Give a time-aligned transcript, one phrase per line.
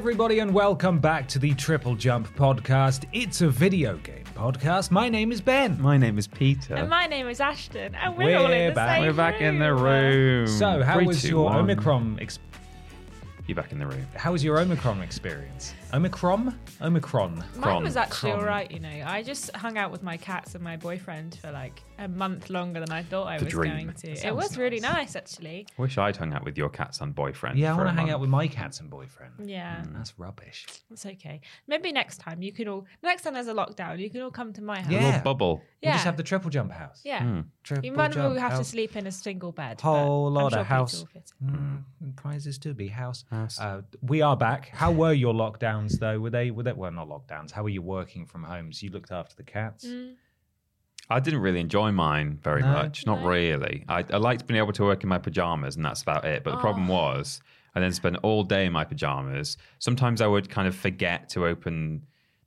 [0.00, 3.04] Everybody, and welcome back to the Triple Jump podcast.
[3.12, 4.90] It's a video game podcast.
[4.90, 5.78] My name is Ben.
[5.78, 6.74] My name is Peter.
[6.74, 8.96] And my name is Ashton, and we're, We're all in the back.
[8.96, 9.82] same We're back in the room.
[9.82, 10.46] room.
[10.46, 11.56] So, how Three, was two, your one.
[11.58, 12.18] Omicron?
[12.18, 12.38] Ex-
[13.46, 14.06] You're back in the room.
[14.16, 15.74] how was your Omicron experience?
[15.92, 16.56] Omicron?
[16.80, 17.44] Omicron.
[17.56, 18.42] Mine was actually Cron.
[18.42, 19.02] all right, you know.
[19.06, 22.78] I just hung out with my cats and my boyfriend for like a month longer
[22.80, 23.72] than I thought I The was dream.
[23.86, 24.10] going to.
[24.12, 25.14] It Sounds was really nice.
[25.14, 25.66] nice, actually.
[25.78, 27.58] Wish I'd hung out with your cat's and boyfriend.
[27.58, 28.10] Yeah, I want to hang month.
[28.14, 29.32] out with my cats and boyfriend.
[29.50, 30.66] Yeah, That's rubbish.
[30.90, 31.40] it's okay.
[31.66, 32.86] Maybe next time you can all.
[33.02, 34.90] Next time there's a lockdown, you can all come to my house.
[34.90, 35.04] A Yeah.
[35.06, 35.56] little bubble.
[35.56, 35.92] We'll Yeah.
[35.94, 37.00] just have the triple jump house.
[37.04, 37.22] Yeah.
[37.22, 37.40] Hmm.
[37.64, 38.68] Triple You might jump will have to house.
[38.68, 39.78] sleep in a single bed.
[39.78, 40.98] but Whole I'm lot sure of Peter house.
[41.00, 41.84] will fit in.
[42.02, 43.24] Mm, prizes to be house.
[43.30, 43.58] House.
[43.60, 44.68] Uh, we are back.
[44.72, 46.18] How were your lockdowns though?
[46.20, 46.50] Were they?
[46.50, 46.72] Were they?
[46.72, 47.50] Well, not lockdowns.
[47.50, 48.72] How were you working from home?
[48.72, 49.86] So you looked after the cats.
[49.86, 50.14] Mm.
[51.08, 52.68] I didn't really enjoy mine very No?
[52.72, 53.04] much.
[53.04, 53.28] Not No.
[53.28, 53.84] really.
[53.88, 56.44] I, I liked being able to work in my pajamas, and that's about it.
[56.44, 56.94] But the problem Oh.
[56.94, 57.40] was,
[57.74, 59.56] I then spent all day in my pajamas.
[59.80, 62.02] Sometimes I would kind of forget to open,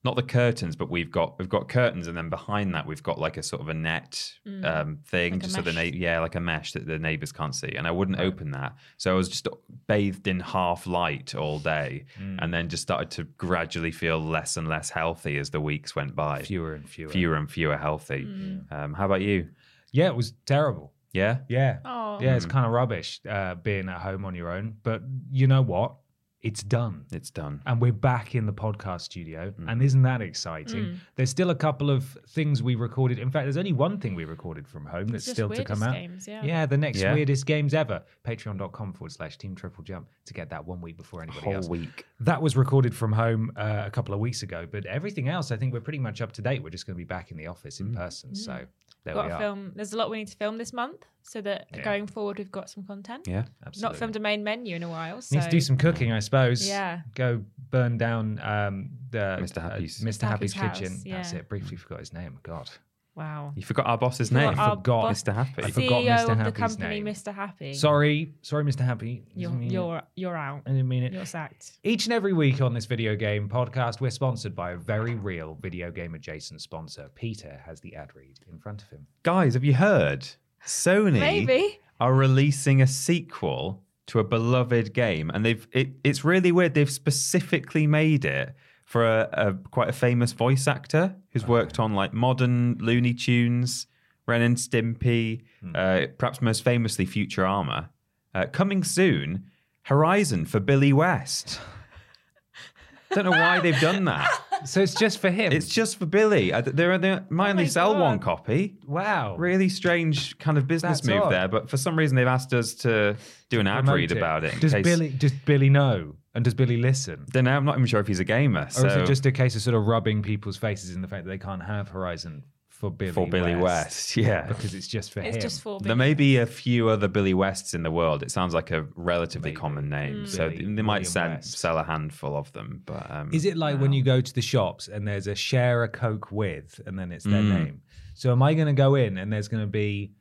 [0.06, 3.18] not the curtains, but we've got we've got curtains, and then behind that we've got
[3.20, 4.34] like a sort of a net
[4.64, 5.36] um, thing, Mm.
[5.36, 5.92] Like just so the mesh.
[5.94, 7.70] na- yeah, like a mesh that the neighbors can't see.
[7.78, 9.48] And I wouldn't open that, so I was just
[9.88, 12.40] bathed in half light all day, Mm.
[12.42, 16.16] and then just started to gradually feel less and less healthy as the weeks went
[16.16, 16.42] by.
[16.42, 17.10] Fewer and fewer.
[17.10, 18.26] fewer and fewer healthy.
[18.26, 18.72] Mm.
[18.72, 19.50] Um, how about you?
[19.92, 20.92] Yeah, it was terrible.
[21.14, 21.38] Yeah.
[21.48, 21.78] Yeah.
[21.86, 22.18] Oh.
[22.20, 24.76] Yeah, it's kind of rubbish uh, being at home on your own.
[24.82, 25.96] But you know what?
[26.44, 27.06] It's done.
[27.14, 27.62] It's done.
[27.66, 29.54] And we're back in the podcast studio.
[29.58, 29.72] Mm.
[29.72, 30.84] And isn't that exciting?
[30.88, 30.98] Mm.
[31.16, 33.18] There's still a couple of things we recorded.
[33.18, 35.94] In fact, there's only one thing we recorded from home that's still to come out.
[35.94, 36.44] games, yeah.
[36.44, 37.14] Yeah, the next Yeah.
[37.14, 38.04] weirdest games ever.
[38.28, 41.70] Patreon.com forward slash team triple jump to get that one week before anybody Whole else.
[41.70, 42.06] week.
[42.20, 45.56] That was recorded from home uh, a couple of weeks ago, but everything else, I
[45.56, 46.62] think we're pretty much up to date.
[46.62, 48.36] We're just going to be back in the office in person.
[48.36, 48.66] So
[49.04, 49.40] there got we are.
[49.40, 49.72] film.
[49.76, 51.82] There's a lot we need to film this month, so that Yeah.
[51.84, 53.28] going forward we've got some content.
[53.28, 53.46] Yeah.
[53.66, 53.82] Absolutely.
[53.94, 55.22] Not filmed a main menu in a while.
[55.22, 56.68] So Needs to do some cooking, I suppose.
[56.68, 57.02] Yeah.
[57.16, 59.62] Go burn down um, the Mr.
[59.62, 60.02] Happy's.
[60.02, 60.22] uh, Mr.
[60.28, 61.02] Happy's, Happy's house, kitchen.
[61.06, 61.50] That's it.
[61.50, 62.40] Briefly forgot his name.
[62.44, 62.70] God.
[63.16, 63.54] Wow.
[63.56, 64.50] You forgot our boss's You name.
[64.52, 65.02] forgot our forgot.
[65.04, 65.34] boss- Mr.
[65.36, 65.64] Happy.
[65.64, 66.22] I forgot CEO Mr.
[66.32, 67.06] of the Happy's company, name.
[67.14, 67.34] Mr.
[67.34, 67.74] Happy.
[67.74, 68.80] Sorry, sorry, Mr.
[68.82, 69.24] Happy.
[69.36, 70.64] You're Doesn't mean- you're you're out.
[70.66, 71.14] I didn't mean it.
[71.14, 71.74] You're sacked.
[71.84, 75.58] Each and every week on this video game podcast, we're sponsored by a very real
[75.62, 77.12] video game adjacent sponsor.
[77.14, 79.06] Peter has the ad read in front of him.
[79.22, 80.28] Guys, have you heard?
[80.66, 81.80] Sony Maybe.
[82.00, 86.74] are releasing a sequel to a beloved game, and they've it, it's really weird.
[86.74, 91.94] They've specifically made it for a, a quite a famous voice actor who's worked on
[91.94, 93.88] like modern Looney Tunes,
[94.26, 97.90] Ren and Stimpy, uh, perhaps most famously Futurama.
[98.36, 99.46] Uh, coming soon,
[99.84, 101.60] Horizon for Billy West.
[103.12, 104.28] Don't know why they've done that.
[104.66, 105.52] So it's just for him.
[105.52, 106.50] It's just for Billy.
[106.50, 108.78] They're, they're, might only sell one copy.
[108.88, 109.36] wow.
[109.36, 111.32] Really strange kind of business That's move odd.
[111.32, 113.18] there, but for some reason they've asked us to
[113.50, 114.60] do an ad read about it.
[114.60, 116.16] Does case, Billy does Billy know?
[116.36, 117.26] And does Billy listen?
[117.30, 117.48] Don't.
[117.48, 118.62] I'm not even sure if he's a gamer.
[118.66, 121.08] Or So is it just a case of sort of rubbing people's faces in the
[121.08, 124.42] fact that they can't have Horizon for Billy for Billy West, yeah.
[124.48, 125.42] because it's just for It's him.
[125.42, 128.24] just for There may be a few other Billy Wests in the world.
[128.24, 129.60] It sounds like a relatively Maybe.
[129.62, 131.58] common name, so Billy they might William sell, West.
[131.60, 132.82] sell a handful of them.
[132.86, 135.84] But um, Is it like when you go to the shops and there's a share
[135.84, 137.50] a Coke with and then it's their Mm.
[137.64, 137.82] name?
[138.16, 140.12] So am I going to go in and there's going to be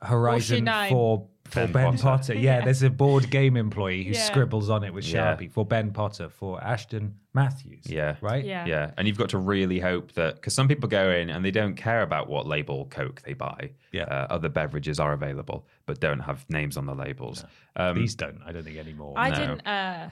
[0.00, 0.90] Horizon name?
[0.90, 2.02] for, for Ben, Ben Potter?
[2.02, 2.34] Potter.
[2.34, 2.64] Yeah, Yeah.
[2.64, 4.20] there's a board game employee who Yeah.
[4.22, 5.34] scribbles on it with Yeah.
[5.36, 7.84] Sharpie for Ben Potter for Ashton Matthews.
[7.86, 8.16] Yeah.
[8.20, 8.44] Right?
[8.44, 8.66] Yeah.
[8.66, 11.50] Yeah, and you've got to really hope that because some people go in and they
[11.50, 13.70] don't care about what label Coke they buy.
[13.92, 14.04] Yeah.
[14.04, 17.44] uh, other beverages are available, but don't have names on the labels.
[17.76, 19.14] Um, These don't, I don't think anymore.
[19.16, 19.34] I No.
[19.36, 19.66] didn't.
[19.66, 20.10] Uh,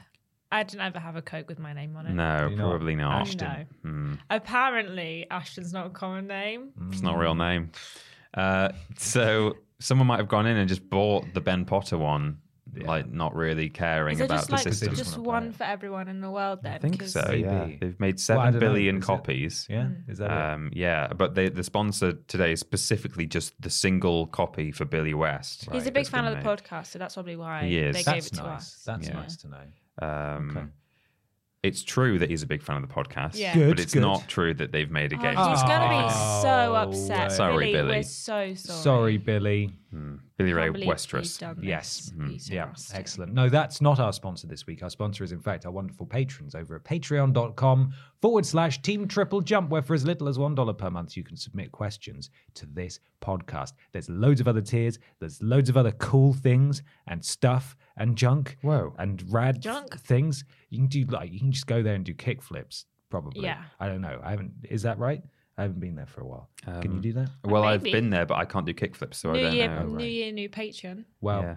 [0.52, 2.12] I didn't ever have a Coke with my name on it.
[2.12, 3.20] No, You're not probably not.
[3.20, 3.66] Ashton.
[3.82, 4.14] Hmm.
[4.28, 6.70] Apparently, Ashton's not a common name.
[6.90, 7.70] It's not a real name.
[8.35, 12.38] Uh, so someone might have gone in and just bought the Ben Potter one,
[12.77, 14.94] like not really caring Is it about just the like system.
[14.94, 16.75] just wanna one for everyone in the world then?
[16.75, 17.32] I think 'Cause- so.
[17.32, 19.67] Yeah, they've made Well, I seven don't billion is it- copies.
[19.69, 20.37] Yeah, is that it?
[20.55, 25.15] Um, yeah, but they, the sponsor today is specifically just the single copy for Billy
[25.15, 25.69] West.
[25.73, 26.44] He's a big fan of the made.
[26.47, 27.97] podcast, so that's probably why He is.
[27.97, 28.59] they That's gave it to nice.
[28.61, 28.82] us.
[28.87, 29.15] That's Yeah.
[29.15, 30.06] nice to know.
[30.06, 30.67] Um, Okay.
[31.62, 33.52] It's true that he's a big fan of the podcast, Yeah.
[33.52, 34.00] Good, but it's good.
[34.00, 35.36] not true that they've made a Oh, game.
[35.36, 37.32] he's gonna be Oh, so upset.
[37.32, 37.96] Sorry, Billy.
[37.96, 38.54] We're so sorry.
[38.56, 39.74] Sorry, Billy.
[39.90, 40.14] Hmm.
[40.38, 41.38] Billy Ray Can't Westeros.
[41.62, 42.12] Yes.
[42.16, 42.30] This.
[42.30, 42.54] He's hmm.
[42.54, 42.96] Yeah, nasty.
[42.96, 43.34] excellent.
[43.34, 44.82] No, that's not our sponsor this week.
[44.82, 47.92] Our sponsor is, in fact, our wonderful patrons over at patreon.com
[48.22, 51.36] forward slash team triple jump, where for as little as $1 per month, you can
[51.36, 53.72] submit questions to this podcast.
[53.92, 58.56] There's loads of other tiers, there's loads of other cool things and stuff and junk
[58.62, 58.94] Whoa.
[58.99, 59.97] and rad Junk?
[60.00, 60.44] things.
[60.70, 63.44] You can do like, you can just go there and do kick flips, probably.
[63.44, 63.62] Yeah.
[63.79, 64.19] I don't know.
[64.25, 65.23] I haven't, is that right?
[65.58, 66.49] I haven't been there for a while.
[66.64, 67.29] can you Um, do that?
[67.44, 67.93] Well, I've Maybe.
[68.00, 69.87] been there, but I can't do kickflips, so I New don't year, know.
[69.87, 71.05] new year, new Patreon.
[71.20, 71.56] Well, Yeah.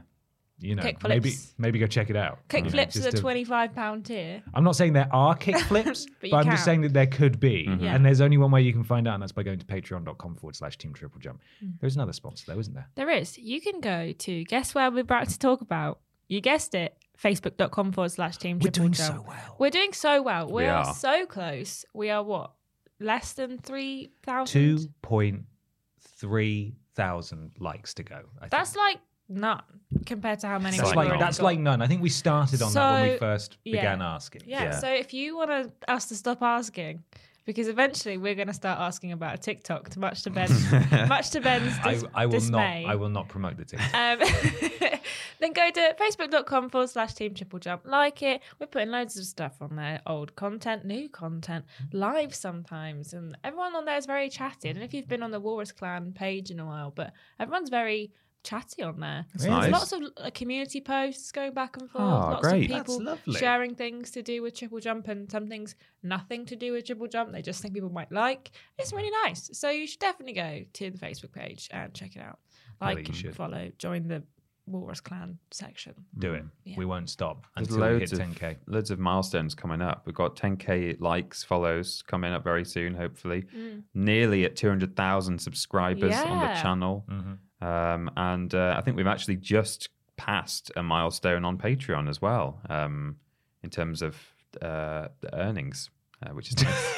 [0.59, 1.53] you know, Kick maybe flips.
[1.57, 2.39] maybe go check it out.
[2.49, 4.43] Kick flips just is a to- twenty-five pound tier.
[4.53, 6.65] I'm not saying there are kick flips, But but, you I'm just can.
[6.65, 7.65] saying that there could be.
[7.79, 7.95] Yeah.
[7.95, 10.35] And there's only one way you can find out, and that's by going to patreon.com
[10.35, 11.39] forward slash team triple jump.
[11.61, 11.69] Hmm.
[11.79, 12.89] There's another sponsor, though, isn't there?
[12.95, 13.37] There is.
[13.37, 15.99] You can go to guess where we're about to talk about.
[16.33, 16.97] You guessed it.
[17.21, 19.17] Facebook.com forward slash team We're doing jump.
[19.17, 19.55] so well.
[19.59, 20.47] We're doing so well.
[20.47, 20.85] We, We are.
[20.85, 20.93] are.
[20.93, 21.85] so close.
[21.93, 22.51] We are what?
[22.99, 24.89] Less than 3,000?
[25.03, 28.21] 2.3 thousand likes to go.
[28.37, 28.51] I think.
[28.51, 28.97] That's like
[29.29, 29.61] none
[30.05, 31.43] compared to how many that's like, already that's got.
[31.43, 31.81] like none.
[31.81, 33.71] I think we started on that when we first yeah.
[33.73, 34.43] began asking.
[34.45, 34.79] Yeah, Yeah.
[34.79, 37.03] So if you want us to stop asking,
[37.45, 40.71] because eventually we're going to start asking about a TikTok, to much to Ben's,
[41.07, 42.83] much to Ben's I, I will dismay.
[42.83, 42.91] not.
[42.91, 43.93] I will not promote the TikTok.
[43.93, 44.19] Um,
[45.39, 47.83] then go to facebook.com forward slash team triple jump.
[47.85, 48.41] Like it.
[48.59, 53.13] We're putting loads of stuff on there old content, new content, live sometimes.
[53.13, 54.69] And everyone on there is very chatty.
[54.69, 58.11] And if you've been on the Walrus Clan page in a while, but everyone's very
[58.43, 59.25] chatty on there.
[59.33, 59.71] That's There's nice.
[59.71, 62.03] lots of uh, community posts going back and forth.
[62.03, 62.63] Oh, lots great.
[62.65, 63.33] of That's people lovely.
[63.39, 67.07] sharing things to do with triple jump and some things nothing to do with triple
[67.07, 67.31] jump.
[67.31, 68.51] They just think people might like.
[68.77, 69.49] It's really nice.
[69.53, 72.39] So you should definitely go to the Facebook page and check it out.
[72.81, 73.35] Like, you should.
[73.35, 74.23] follow, join the
[74.65, 75.93] Walrus Clan section.
[76.19, 76.43] Do it.
[76.63, 76.75] Yeah.
[76.77, 78.55] We won't stop There's until we loads hit of 10k.
[78.67, 80.03] loads of milestones coming up.
[80.05, 83.45] We've got 10k likes, follows coming up very soon, hopefully.
[83.55, 83.83] Mm.
[83.93, 86.61] Nearly at 200,000 subscribers on the Yeah.
[86.61, 87.33] channel, mm-hmm.
[87.63, 92.59] Um, and uh, I think we've actually just passed a milestone on Patreon as well,
[92.69, 93.17] um,
[93.63, 94.15] in terms of
[94.61, 95.89] uh, the earnings,
[96.25, 96.95] uh, which is nice.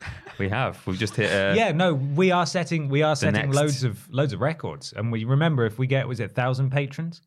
[0.38, 0.84] we have.
[0.86, 1.30] We've just hit.
[1.30, 4.92] A, yeah, no, we are setting we are setting next- loads of loads of records,
[4.96, 7.22] and we remember if we get was it thousand patrons,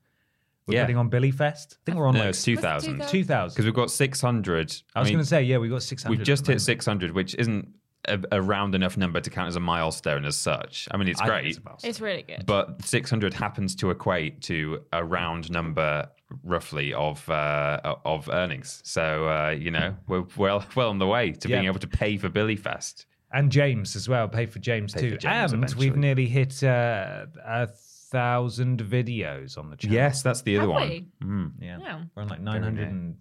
[0.67, 0.83] we're Yeah.
[0.83, 1.77] putting on Billy Fest.
[1.79, 3.55] I think we're on No, like it's 2,000 two thousand.
[3.55, 4.75] because we've got 600.
[4.95, 6.19] I was going to say yeah, we've got six hundred.
[6.19, 7.73] We've just hit 600, which isn't
[8.07, 10.87] a, a round enough number to count as a milestone as such.
[10.91, 12.45] I mean, it's great, It's really good.
[12.45, 16.09] but 600 happens to equate to a round number,
[16.43, 18.81] roughly, of uh, of earnings.
[18.85, 22.17] So uh, you know, we're well well on the way to being able to pay
[22.17, 23.05] for Billy Fest.
[23.33, 24.27] and James as well.
[24.27, 25.89] Pay for James Pay too, for James and eventually.
[25.89, 29.93] we've nearly hit uh, a thousand videos on the channel.
[29.95, 30.89] Yes, that's the other Have one.
[30.89, 31.07] we?
[31.23, 31.51] Mm.
[31.61, 32.01] yeah, Yeah.
[32.15, 33.15] we're on like nine hundred and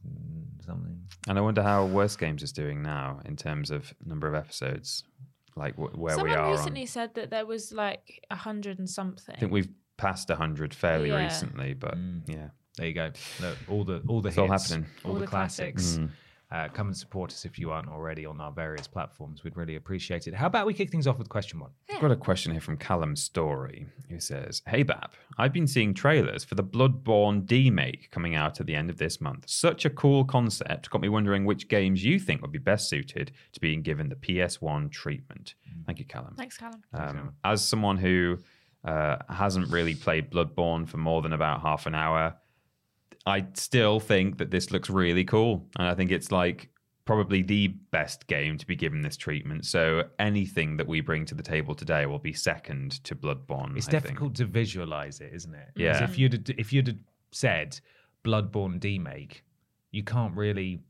[0.68, 1.00] something.
[1.28, 5.02] And I wonder how Worst Games is doing now in terms of number of episodes,
[5.56, 6.34] like wh- where we are.
[6.36, 6.86] Someone recently on.
[6.86, 9.34] said that there was like a hundred and something.
[9.34, 11.24] I think we've passed a 100 fairly Yeah.
[11.24, 12.22] recently, but Mm.
[12.28, 12.48] yeah.
[12.76, 13.10] There you go.
[13.40, 14.86] Look, all the all the It's all happening.
[15.04, 15.96] all, All the, the classics.
[15.96, 16.14] classics.
[16.50, 19.44] Uh, come and support us if you aren't already on our various platforms.
[19.44, 20.34] We'd really appreciate it.
[20.34, 21.70] How about we kick things off with question one?
[21.92, 25.92] I've got a question here from Callum Story, who says, Hey Bab, I've been seeing
[25.92, 29.44] trailers for the Bloodborne D-Make coming out at the end of this month.
[29.46, 30.88] Such a cool concept.
[30.88, 34.16] Got me wondering which games you think would be best suited to being given the
[34.16, 35.54] PS1 treatment.
[35.84, 36.34] Thank you, Callum.
[36.34, 36.82] Thanks, Callum.
[36.94, 38.38] Um, as someone who
[38.84, 42.36] uh, hasn't really played Bloodborne for more than about half an hour,
[43.28, 45.66] I still think that this looks really cool.
[45.78, 46.70] And I think it's like
[47.04, 49.66] probably the best game to be given this treatment.
[49.66, 53.76] So anything that we bring to the table today will be second to Bloodborne.
[53.76, 54.04] It's I think.
[54.04, 55.68] difficult to visualize it, isn't it?
[55.76, 56.02] Yeah.
[56.02, 56.98] If you'd if you'd
[57.30, 57.78] said
[58.24, 59.42] Bloodborne demake,
[59.90, 60.80] you can't really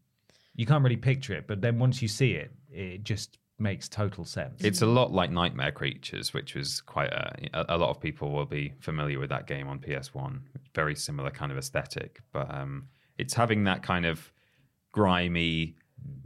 [0.55, 1.47] you can't really picture it.
[1.47, 4.63] But then once you see it, it just makes total sense.
[4.63, 8.47] It's a lot like Nightmare Creatures, which was quite a, a, lot of people will
[8.47, 10.41] be familiar with that game on PS1.
[10.75, 12.89] Very similar kind of aesthetic, but um,
[13.19, 14.33] it's having that kind of
[14.93, 15.77] grimy,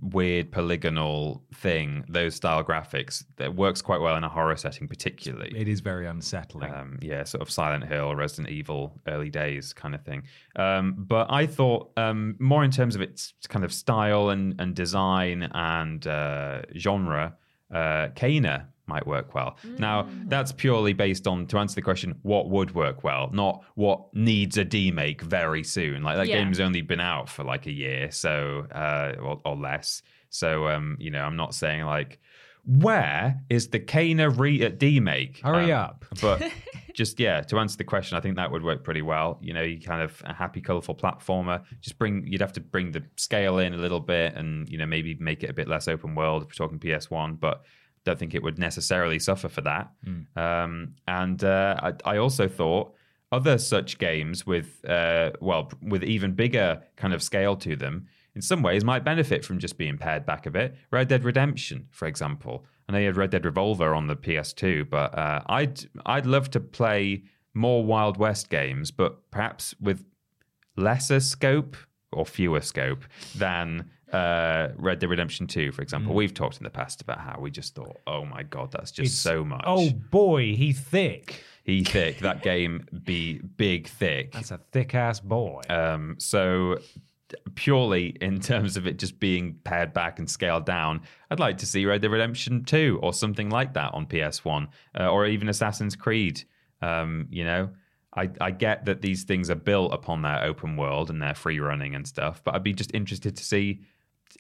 [0.03, 5.53] weird polygonal thing, those style graphics, that works quite well in a horror setting, particularly.
[5.57, 6.73] It is very unsettling.
[6.73, 10.25] Um, yeah, sort of Silent Hill, Resident Evil, early days kind of thing.
[10.57, 14.75] Um, but I thought um, more in terms of its kind of style and, and
[14.75, 17.37] design and uh, genre,
[17.73, 19.51] uh, Kena might work well.
[19.79, 19.97] Now,
[20.27, 24.57] that's purely based on, to answer the question, what would work well, not what needs
[24.59, 26.03] a demake very soon.
[26.03, 26.39] Like that Yeah.
[26.39, 30.03] game's only been out for like a year, so, uh, or, or less.
[30.31, 32.19] So, um, you know, I'm not saying like,
[32.65, 35.41] where is the Kena re- uh, demake?
[35.43, 36.05] Hurry Um, up.
[36.21, 36.43] but
[36.95, 39.39] just yeah, to answer the question, I think that would work pretty well.
[39.43, 41.63] You know, you kind of a happy, colourful platformer.
[41.81, 44.87] Just bring you'd have to bring the scale in a little bit, and you know
[44.87, 47.65] maybe make it a bit less open world if we're talking PS One, but.
[48.05, 49.91] Don't think it would necessarily suffer for that.
[50.37, 52.95] Um, and uh, I, I also thought
[53.31, 58.43] other such games with uh, well with even bigger kind of scale to them in
[58.43, 60.75] some ways might benefit from just being pared back a bit.
[60.91, 62.65] Red dead redemption for example.
[62.89, 66.51] I know you had red dead revolver on the ps2 but uh, i'd i'd love
[66.51, 67.23] to play
[67.55, 70.05] more wild west games but perhaps with
[70.77, 71.77] lesser scope
[72.13, 73.05] or fewer scope
[73.35, 76.15] than uh, Red Dead Redemption 2, for example.
[76.15, 79.07] We've talked in the past about how we just thought, oh my God, that's just
[79.07, 79.65] It's- so much.
[79.67, 81.43] Oh boy, he thick.
[81.65, 82.19] He thick.
[82.19, 84.33] That game be big thick.
[84.33, 85.63] That's a thick ass boy.
[85.69, 86.79] Um, so
[87.55, 91.67] purely in terms of it just being pared back and scaled down, I'd like to
[91.67, 95.97] see Red Dead Redemption 2 or something like that on PS1 uh, or even Assassin's
[95.97, 96.43] Creed.
[96.83, 97.71] Um, you know,
[98.15, 101.61] I, I get that these things are built upon their open world and their free
[101.61, 103.81] running and stuff, but I'd be just interested to see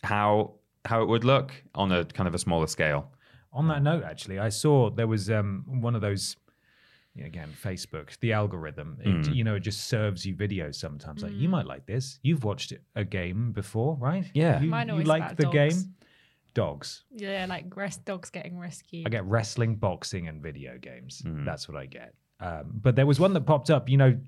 [0.02, 3.12] how how it would look on a kind of a smaller scale.
[3.52, 6.36] On that note, actually, I saw there was um, one of those.
[7.22, 9.32] Again, Facebook, the algorithm, it, Hmm.
[9.34, 11.22] you know, it just serves you videos sometimes.
[11.22, 12.18] Like, you might like this.
[12.22, 14.24] You've watched a game before, right?
[14.32, 14.58] Yeah.
[14.62, 15.52] You, Mine you like the dogs.
[15.54, 15.94] game?
[16.54, 17.04] Dogs.
[17.14, 19.06] Yeah, like rest dogs getting rescued.
[19.06, 21.20] I get wrestling, boxing, and video games.
[21.22, 21.44] Hmm.
[21.44, 22.14] That's what I get.
[22.40, 23.90] Um, but there was one that popped up.
[23.90, 24.18] You know,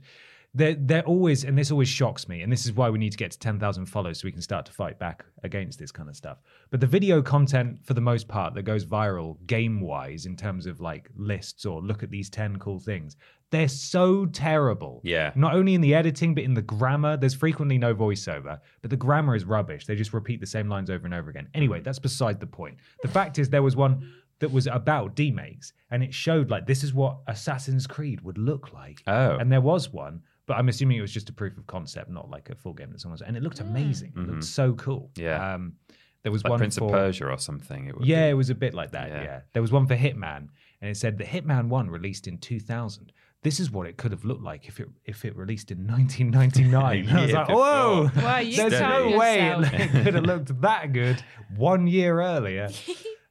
[0.55, 2.43] they're they're always, and this always shocks me.
[2.43, 4.41] And this is why we need to get to ten thousand follows so we can
[4.41, 6.39] start to fight back against this kind of stuff.
[6.71, 10.67] But the video content, for the most part, that goes viral game wise in terms
[10.67, 13.17] of like lists or look at these ten cool things,
[13.51, 15.01] they're so terrible.
[15.05, 15.33] Yeah.
[15.35, 17.17] Not only in the editing, but in the grammar.
[17.17, 19.87] There's frequently no voiceover, but the grammar is rubbish.
[19.87, 21.49] They just repeat the same lines over and over again.
[21.55, 22.77] Anyway, that's beside the point.
[23.03, 26.83] The fact is, there was one that was about demakes, and it showed like this
[26.83, 29.03] is what Assassin's Creed would look like.
[29.07, 29.37] Oh.
[29.37, 32.31] And there was one, but I'm assuming it was just a proof of concept, not
[32.31, 33.23] like a full game that someone's.
[33.23, 34.13] And it looked amazing.
[34.17, 35.11] It looked so cool.
[35.15, 35.23] Mm-hmm.
[35.23, 35.55] Yeah.
[35.55, 35.75] Um,
[36.23, 37.87] there was Like one Prince for of Persia or something.
[37.87, 38.31] It would yeah, be.
[38.31, 39.09] it was a bit like that.
[39.09, 39.23] Yeah.
[39.23, 39.41] Yeah.
[39.53, 40.49] There was one for Hitman,
[40.81, 43.13] and it said that Hitman One released in 2000.
[43.43, 47.09] This is what it could have looked like if it if it released in 1999.
[47.17, 48.23] I was like, whoa, before.
[48.31, 51.23] Wow, you there's no way it, it could have looked that good
[51.55, 52.71] one year earlier.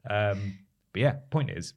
[0.09, 0.57] Um,
[0.91, 1.75] but yeah, point is,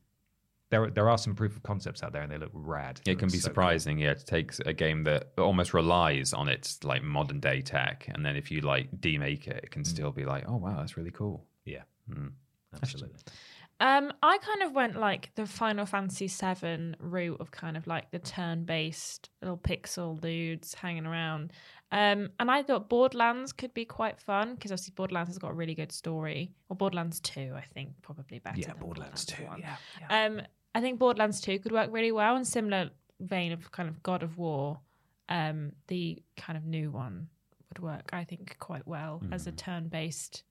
[0.76, 3.00] there there are some proof of concepts out there, and they look rad.
[3.06, 3.54] It can be so cool.
[3.54, 8.08] surprising, yeah, to take a game that almost relies on its like modern day tech,
[8.14, 10.96] and then if you like demake it, it can still be like, oh wow, that's
[10.96, 11.44] really cool.
[11.64, 12.32] Yeah, Mm.
[12.74, 13.18] absolutely.
[13.78, 18.10] Um, I kind of went like the Final Fantasy VII route of kind of like
[18.10, 21.52] the turn-based little pixel dudes hanging around.
[21.92, 25.54] Um, and I thought Borderlands could be quite fun because obviously Borderlands has got a
[25.54, 26.52] really good story.
[26.70, 28.58] Or Borderlands Two, I think, probably better.
[28.58, 29.44] Yeah, than Borderlands 2.
[29.44, 29.60] 1.
[29.60, 29.76] Yeah,
[30.26, 30.40] Um,
[30.76, 34.22] I think Borderlands 2 could work really well in similar vein of kind of God
[34.22, 34.78] of War.
[35.26, 37.28] Um, the kind of new one
[37.70, 40.44] would work, I think, quite well as a turn-based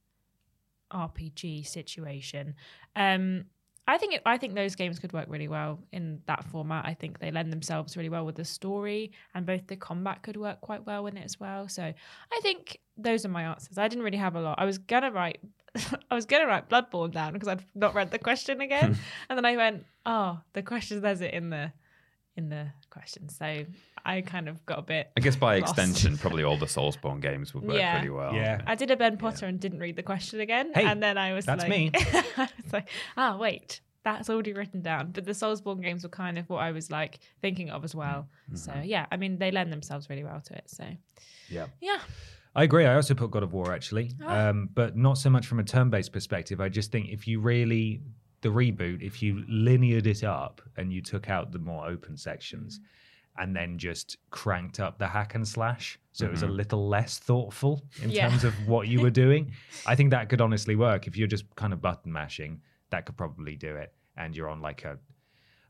[0.92, 2.56] RPG situation.
[2.96, 3.46] Um,
[3.88, 6.86] I think it, I think those games could work really well in that format.
[6.86, 10.38] I think they lend themselves really well with the story, and both the combat could
[10.38, 11.68] work quite well in it as well.
[11.68, 13.78] So I think those are my answers.
[13.78, 14.60] I didn't really have a lot.
[14.60, 15.40] I was gonna write,
[16.10, 18.98] I was gonna write Bloodborne down because I'd not read the question again,
[19.30, 21.72] and then I went, oh, the question there's it in the
[22.38, 23.30] in the question.
[23.30, 23.66] So
[24.06, 25.10] I kind of got a bit.
[25.18, 25.78] I guess by lost.
[25.78, 27.94] extension, probably all the Soulsborne games would work Yeah.
[27.98, 28.34] pretty well.
[28.34, 28.62] Yeah.
[28.68, 31.34] I did a Ben Potter and didn't read the question again, Hey, and then I
[31.34, 31.92] was like that's like, me.
[32.38, 35.12] I was like, ah, wait, that's already written down.
[35.12, 38.28] But the Soulsborne games were kind of what I was like thinking of as well.
[38.54, 40.66] So yeah, I mean, they lend themselves really well to it.
[40.70, 40.86] So
[41.50, 41.68] Yeah.
[41.82, 42.00] yeah,
[42.54, 42.86] I agree.
[42.86, 44.50] I also put God of War actually, Ah.
[44.50, 46.60] um, but not so much from a turn-based perspective.
[46.62, 48.02] I just think if you really
[48.42, 52.80] the reboot, if you lineared it up and you took out the more open sections,
[52.80, 53.44] mm-hmm.
[53.44, 56.56] and then just cranked up the hack and slash, so it was a mm-hmm.
[56.56, 58.30] little less thoughtful in Yeah.
[58.30, 59.52] terms of what you were doing.
[59.86, 62.62] I think that could honestly work if you're just kind of button mashing.
[62.92, 64.98] That could probably do it, and you're on like a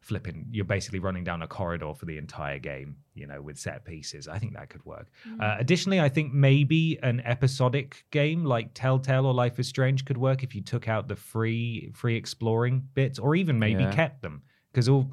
[0.05, 3.83] flipping you're basically running down a corridor for the entire game you know with set
[3.85, 4.27] pieces.
[4.27, 5.07] I think that could work.
[5.43, 10.17] Uh, additionally i think maybe an episodic game like telltale or life is strange could
[10.17, 13.91] work if you took out the free free exploring bits or even maybe Yeah.
[13.91, 15.11] kept them because all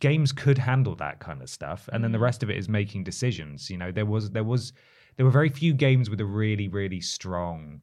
[0.00, 1.86] games could handle that kind of stuff.
[1.92, 4.72] And then the rest of it is making decisions you know there was there was
[5.16, 7.82] there were very few games with a really really strong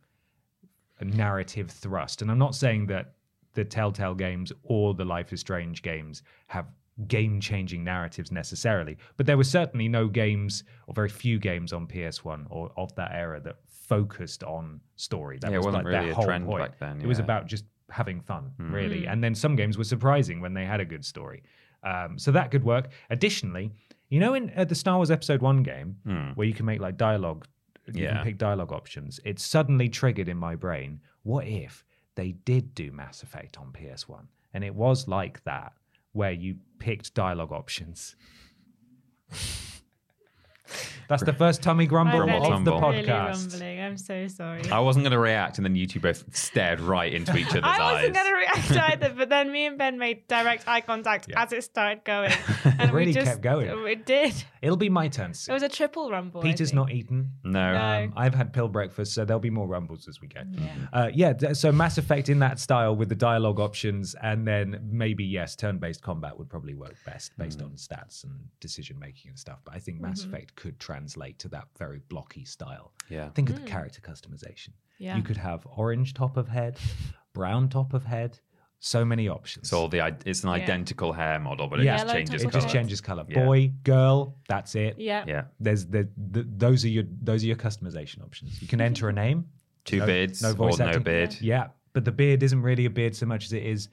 [1.02, 2.22] narrative thrust.
[2.22, 3.14] And i'm not saying that
[3.54, 6.68] the telltale games or the life is strange games have
[7.08, 11.88] game changing narratives necessarily but there were certainly no games or very few games on
[11.88, 15.38] ps1 or of that era that focused on story.
[15.40, 16.62] That Yeah, was wasn't like really their a whole trend point.
[16.72, 19.06] back then, it was about just having fun really.
[19.08, 21.44] And then some games were surprising when they had a good story.
[21.84, 22.90] Um, so that could work.
[23.10, 23.72] Additionally
[24.10, 26.96] you know in uh, the star wars episode 1 game where you can make like
[26.98, 27.46] dialogue
[27.94, 28.16] you Yeah.
[28.16, 31.84] can pick dialogue options it suddenly triggered in my brain what if
[32.16, 35.74] they did do mass effect on ps1 and it was like that
[36.12, 38.16] where you picked dialogue options
[41.08, 42.90] that's the first tummy grumble My Grumble of the tumble.
[42.92, 43.80] Really podcast rumbling.
[43.82, 44.70] I'm so sorry.
[44.72, 47.64] I wasn't going to react, and then you two both stared right into each other's
[47.64, 47.80] eyes.
[47.80, 47.94] I eyes.
[47.94, 51.44] wasn't going to react either, but then me and Ben made direct eye contact Yeah.
[51.44, 52.32] as it started going.
[52.80, 53.70] And really we just, kept going.
[53.88, 54.34] It did.
[54.62, 55.54] it'll be my turn soon.
[55.54, 56.42] It was a triple rumble.
[56.42, 56.76] I peter's think.
[56.76, 57.74] not eaten no.
[57.74, 57.80] No.
[58.06, 60.42] Um, I've had pill breakfast, so there'll be more rumbles as we go.
[60.52, 60.70] Yeah.
[60.92, 64.80] Uh, yeah, th- so Mass Effect in that style with the dialogue options, and then
[64.92, 67.66] maybe yes, turn-based combat would probably work best based Hmm.
[67.68, 69.60] on stats and decision making and stuff.
[69.64, 72.94] But I think Mass Effect could translate to that very blocky style.
[73.10, 73.30] Yeah.
[73.30, 73.68] Think of the hmm.
[73.68, 74.70] character customization.
[75.00, 75.16] Yeah.
[75.18, 76.78] You could have orange top of head,
[77.34, 78.40] brown top of head,
[78.80, 79.68] so many options.
[79.68, 80.56] It's all the it's an Yeah.
[80.56, 81.96] identical hair model, but it Yeah.
[81.96, 82.74] just Yellow changes top it of just colour.
[82.74, 83.26] changes color.
[83.28, 83.46] Yeah.
[83.46, 85.00] Boy, girl, that's it.
[85.00, 85.24] Yeah.
[85.28, 85.44] Yeah.
[85.60, 88.62] There's the, the those are your those are your customization options.
[88.62, 89.46] You can enter a name,
[89.86, 91.04] Two no- beards no voice or no acting.
[91.04, 91.38] beard.
[91.42, 93.90] Yeah, but the beard isn't really a beard so much as it is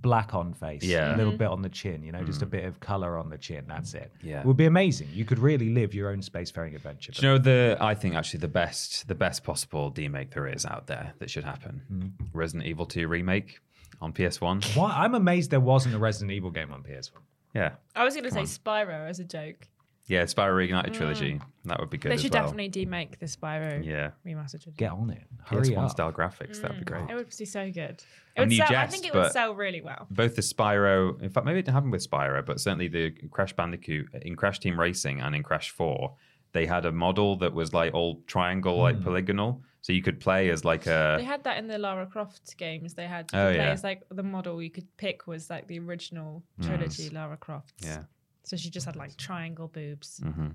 [0.00, 0.82] black on face.
[0.82, 1.14] Yeah.
[1.14, 2.02] a little bit on the chin.
[2.02, 3.64] You know, just a bit of color on the chin.
[3.66, 4.12] That's it.
[4.22, 4.40] Yeah.
[4.40, 5.08] it would be amazing.
[5.12, 7.12] You could really live your own spacefaring adventure.
[7.12, 7.76] Do you know the?
[7.80, 11.44] I think actually the best, the best possible remake there is out there that should
[11.44, 11.82] happen.
[11.88, 12.06] Hmm.
[12.32, 13.60] Resident Evil Two remake
[14.00, 14.62] on PS One.
[14.74, 14.92] Why?
[14.92, 17.10] I'm amazed there wasn't a Resident Evil game on PS1.
[17.54, 19.66] Yeah, I was going to say Spyro as a joke.
[20.06, 20.22] Yeah.
[20.24, 21.34] Spyro Reignited trilogy.
[21.34, 21.40] Mm.
[21.66, 22.44] That would be good They as should well.
[22.44, 24.10] definitely demake the Spyro Yeah.
[24.26, 24.72] remastered trilogy.
[24.76, 25.22] Get on it.
[25.44, 25.90] Hurry PS1 up.
[25.90, 26.60] style graphics.
[26.62, 26.98] That would be mm.
[27.06, 27.10] great.
[27.10, 27.76] It would be so good.
[27.76, 28.04] It
[28.36, 30.06] I would mean, you sell, I jest, think it would sell really well.
[30.10, 33.52] both the Spyro, in fact, maybe it didn't happen with Spyro, but certainly the Crash
[33.54, 36.14] Bandicoot in Crash Team Racing and in Crash 4,
[36.52, 38.82] they had a model that was like all triangle, Hmm.
[38.82, 39.62] like polygonal.
[39.82, 41.14] So you could play as like a.
[41.18, 42.94] They had that in the Lara Croft games.
[42.94, 43.70] They had you Oh, could play yeah.
[43.72, 46.66] as like the model you could pick was like the original hmm.
[46.66, 47.74] trilogy Lara Croft.
[47.84, 48.02] Yeah.
[48.46, 50.20] So she just had like triangle boobs.
[50.22, 50.50] hmm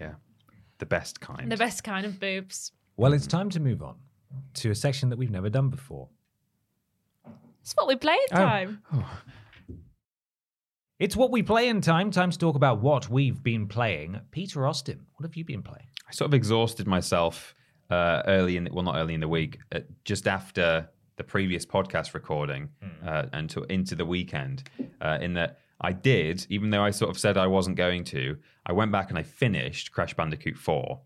[0.00, 0.14] Yeah.
[0.78, 1.50] The best kind.
[1.50, 2.70] The best kind of boobs.
[2.96, 3.96] Well, it's time to move on
[4.54, 6.08] to a section that we've never done before.
[7.60, 8.40] It's what we play in Oh.
[8.40, 8.82] time.
[11.00, 12.12] It's what we play in time.
[12.12, 14.20] Time to talk about what we've been playing.
[14.30, 15.86] Peter Austin, what have you been playing?
[16.08, 17.54] I sort of exhausted myself
[17.90, 21.66] uh, early in, the, well, not early in the week, uh, just after the previous
[21.66, 22.68] podcast recording
[23.04, 24.68] uh, and to, into the weekend.
[25.00, 28.36] Uh, in that I did, even though I sort of said I wasn't going to,
[28.66, 31.00] I went back and I finished Crash Bandicoot 4.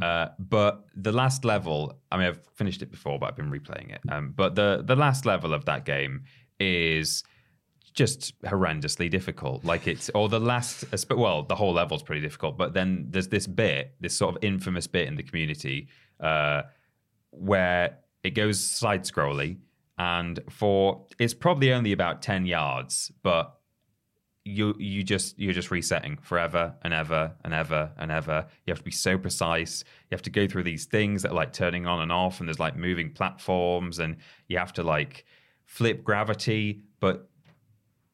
[0.00, 3.92] Uh, but the last level, I mean, I've finished it before, but I've been replaying
[3.92, 4.00] it.
[4.08, 6.22] Um, but the the last level of that game
[6.58, 7.24] is
[7.92, 9.64] just horrendously difficult.
[9.64, 12.56] Like it's or the last, well, the whole level's pretty difficult.
[12.56, 15.88] But then there's this bit, this sort of infamous bit in the community
[16.20, 16.62] uh,
[17.30, 19.58] where it goes side scrolly,
[19.98, 23.58] and for it's probably only about ten yards, but
[24.44, 28.46] you you just you're just resetting forever and ever and ever and ever.
[28.66, 29.84] You have to be so precise.
[30.10, 32.48] You have to go through these things that are like turning on and off, and
[32.48, 34.16] there's like moving platforms, and
[34.48, 35.24] you have to like
[35.64, 37.28] flip gravity, but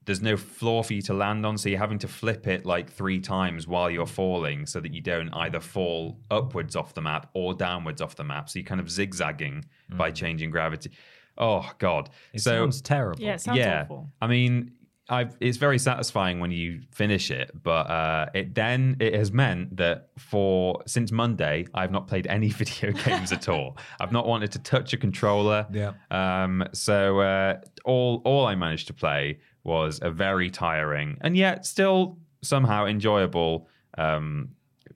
[0.04, 2.90] there's no floor for you to land on, so you're having to flip it like
[2.90, 7.28] three times while you're falling, so that you don't either fall upwards off the map
[7.34, 8.48] or downwards off the map.
[8.48, 10.14] So you're kind of zigzagging by mm.
[10.14, 10.90] changing gravity.
[11.38, 12.10] Oh God!
[12.34, 13.22] It so sounds terrible.
[13.22, 14.10] Yeah, it sounds yeah, awful.
[14.20, 14.72] I mean,
[15.10, 19.76] I've, it's very satisfying when you finish it, but uh, it then it has meant
[19.76, 23.78] that for since Monday, I've not played any video games at all.
[24.00, 25.66] I've not wanted to touch a controller.
[25.72, 25.92] Yeah.
[26.10, 26.64] Um.
[26.72, 32.18] So uh, all all I managed to play was a very tiring and yet still
[32.42, 33.68] somehow enjoyable
[33.98, 34.50] um,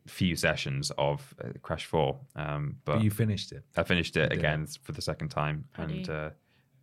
[0.07, 2.19] few sessions of uh, Crash Four.
[2.37, 2.77] Um.
[2.85, 3.65] But, But you finished it.
[3.77, 6.31] I finished it again for the second time, Bloody- and uh,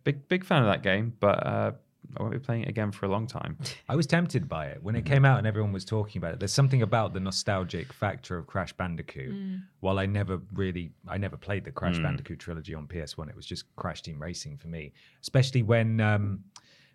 [0.04, 1.12] big big fan of that game.
[1.20, 1.72] But uh,
[2.16, 3.56] I won't be playing it again for a long time.
[3.88, 6.40] I was tempted by it when it came out and everyone was talking about it.
[6.40, 9.32] There's something about the nostalgic factor of Crash Bandicoot.
[9.32, 9.62] Mm.
[9.80, 11.74] While I never really, I never played the Mm.
[11.74, 13.28] Crash Bandicoot trilogy on PS1.
[13.28, 14.92] It was just Crash Team Racing for me,
[15.22, 16.44] especially when um,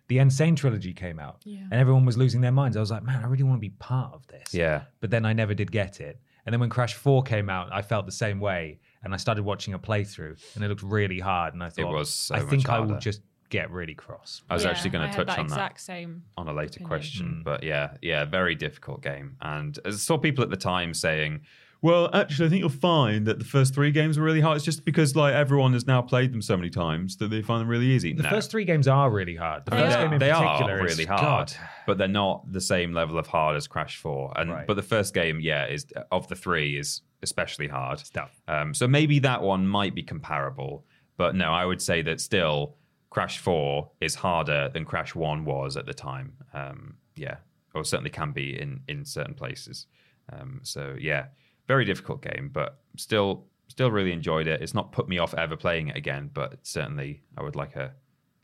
[0.08, 1.60] the Insane trilogy came out, Yeah.
[1.70, 2.76] and everyone was losing their minds.
[2.76, 4.52] I was like, man, I really want to be part of this.
[4.54, 4.82] Yeah.
[5.00, 6.20] But then I never did get it.
[6.44, 8.78] And then when Crash 4 came out, I felt the same way.
[9.02, 11.54] And I started watching a playthrough, and it looked really hard.
[11.54, 14.42] And I thought, was so I much think I will just get really cross.
[14.50, 16.22] I was Yeah, actually going to touch that on that same.
[16.36, 16.88] on a later opinion.
[16.88, 17.42] question.
[17.44, 19.36] But yeah, yeah, very difficult game.
[19.40, 21.40] And I saw people at the time saying,
[21.82, 24.56] well, actually, I think you'll find that the first three games were really hard.
[24.56, 27.60] It's just because like everyone has now played them so many times that they find
[27.60, 28.12] them really easy.
[28.14, 28.30] The No.
[28.30, 29.66] first three games are really hard.
[29.66, 31.52] The first they, game in they particular are is really hard, God.
[31.86, 34.32] but they're not the same level of hard as Crash Four.
[34.36, 34.66] And Right.
[34.66, 38.00] but the first game, yeah, is of the three is especially hard.
[38.00, 38.40] Stuff.
[38.48, 40.84] Um, so maybe that one might be comparable,
[41.18, 42.74] but no, I would say that still
[43.10, 46.34] Crash Four is harder than Crash One was at the time.
[46.52, 47.36] Um, yeah,
[47.74, 49.86] or certainly can be in in certain places.
[50.32, 51.26] Um, so yeah,
[51.68, 54.60] very difficult game, but still still really enjoyed it.
[54.62, 57.92] It's not put me off ever playing it again, but certainly I would like a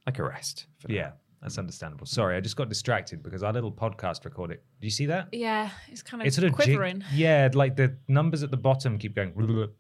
[0.06, 0.66] like a rest.
[0.78, 0.94] For now.
[0.94, 1.10] Yeah,
[1.42, 2.06] that's understandable.
[2.06, 4.60] Sorry, I just got distracted because our little podcast recorded.
[4.80, 5.28] Do you see that?
[5.32, 7.04] Yeah, it's kind of It's sort of jig- quivering.
[7.12, 9.32] yeah, like the numbers at the bottom keep going,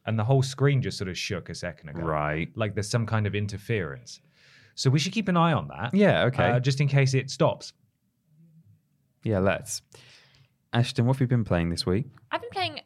[0.06, 2.02] and the whole screen just sort of shook a second ago.
[2.02, 2.50] Right.
[2.56, 4.20] Like there's some kind of interference.
[4.74, 5.94] So we should keep an eye on that.
[5.94, 6.50] Yeah, okay.
[6.50, 7.72] uh, just in case it stops.
[9.24, 9.82] Yeah, let's.
[10.72, 12.06] Ashton, what have you been playing this week?
[12.30, 12.80] I've been playing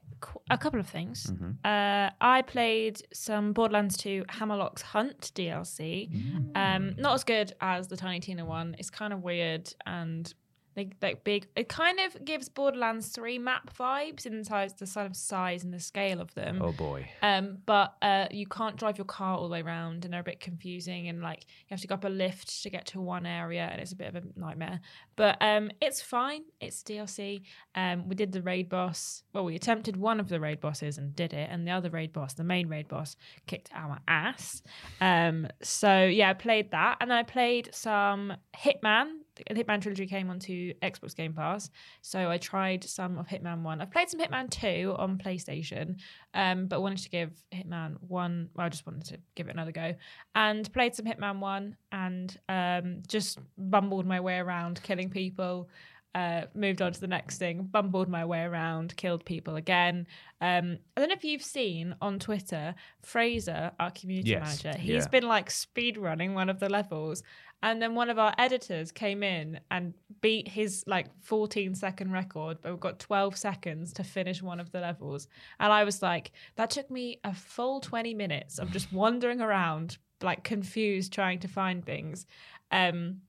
[0.50, 1.26] a couple of things.
[1.30, 1.50] Mm-hmm.
[1.64, 6.10] Uh, I played some Borderlands 2 Hammerlock's Hunt DLC.
[6.56, 8.74] Um, not as good as the Tiny Tina one.
[8.78, 10.32] It's kind of weird and
[10.76, 11.46] like, like big.
[11.56, 15.72] It kind of gives Borderlands 3 map vibes in inside the sort of size and
[15.72, 16.60] the scale of them.
[16.62, 17.08] Oh boy.
[17.22, 20.24] Um, but uh, you can't drive your car all the way around, and they're a
[20.24, 21.08] bit confusing.
[21.08, 23.80] And like you have to go up a lift to get to one area, and
[23.80, 24.80] it's a bit of a nightmare.
[25.16, 26.42] But um, it's fine.
[26.60, 27.42] It's DLC.
[27.74, 29.22] Um, we did the raid boss.
[29.32, 32.12] Well, we attempted one of the raid bosses and did it, and the other raid
[32.12, 34.62] boss, the main raid boss, kicked our ass.
[35.00, 39.20] Um, so yeah, I played that, and then I played some Hitman.
[39.50, 41.70] Hitman trilogy came onto Xbox Game Pass,
[42.02, 43.80] so I tried some of Hitman One.
[43.80, 45.96] I've played some Hitman Two on PlayStation,
[46.34, 48.48] um, but wanted to give Hitman One.
[48.54, 49.94] Well, I just wanted to give it another go,
[50.34, 55.68] and played some Hitman One, and um, just bumbled my way around killing people.
[56.16, 60.06] Uh, moved on to the next thing, bumbled my way around, killed people again.
[60.40, 65.04] Um, I don't know if you've seen on Twitter, Fraser, our community Yes, manager, he's
[65.04, 65.08] yeah.
[65.08, 67.22] been like speed running one of the levels.
[67.62, 72.58] And then one of our editors came in and beat his like 14 second record,
[72.62, 75.28] but we've got 12 seconds to finish one of the levels.
[75.60, 79.98] And I was like, that took me a full 20 minutes of just wandering around,
[80.22, 82.24] like confused, trying to find things.
[82.70, 83.20] Um,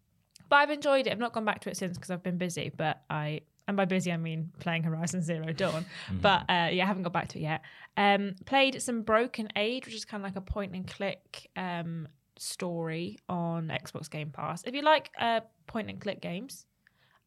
[0.50, 1.12] but I've enjoyed it.
[1.12, 3.42] I've not gone back to it since because I've been busy, but I.
[3.70, 5.86] And by busy, I mean playing Horizon Zero Dawn.
[6.22, 7.62] But uh, yeah, I haven't got back to it yet.
[7.98, 12.08] Um, played some Broken Age, which is kind of like a point and click um,
[12.38, 14.64] story on Xbox Game Pass.
[14.64, 16.66] If you like uh, point and click games,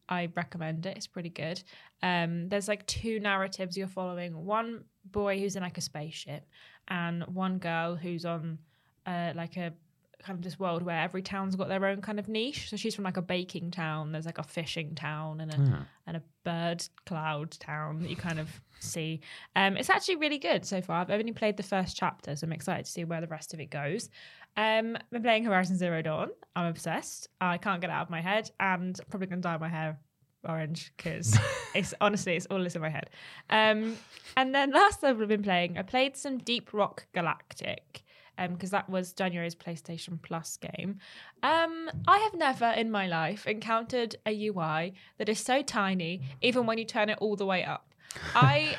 [0.09, 0.97] I recommend it.
[0.97, 1.61] It's pretty good.
[2.01, 4.43] Um, there's like two narratives you're following.
[4.43, 6.45] One boy who's in like a spaceship,
[6.87, 8.57] and one girl who's on
[9.05, 9.73] uh, like a
[10.21, 12.69] kind of this world where every town's got their own kind of niche.
[12.69, 14.11] So she's from like a baking town.
[14.11, 18.39] There's like a fishing town and a and a bird cloud town that you kind
[18.39, 19.21] of see.
[19.55, 21.01] Um, it's actually really good so far.
[21.01, 23.59] I've only played the first chapter, so I'm excited to see where the rest of
[23.59, 24.09] it goes.
[24.57, 26.29] Um, I've been playing Horizon Zero Dawn.
[26.55, 27.29] I'm obsessed.
[27.39, 29.99] I can't get it out of my head, and I'm probably gonna dye my hair
[30.47, 31.37] orange because
[31.75, 33.09] it's honestly it's all is in my head.
[33.49, 33.97] Um,
[34.35, 38.03] and then last I've been playing, I played some Deep Rock Galactic.
[38.37, 40.97] Because that was January's PlayStation Plus game.
[41.43, 46.65] Um, I have never in my life encountered a UI that is so tiny, even
[46.65, 47.93] when you turn it all the way up.
[48.35, 48.75] I,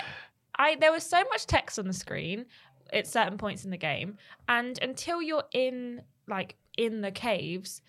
[0.57, 2.47] I there was so much text on the screen
[2.93, 7.83] at certain points in the game, and until you're in like in the caves,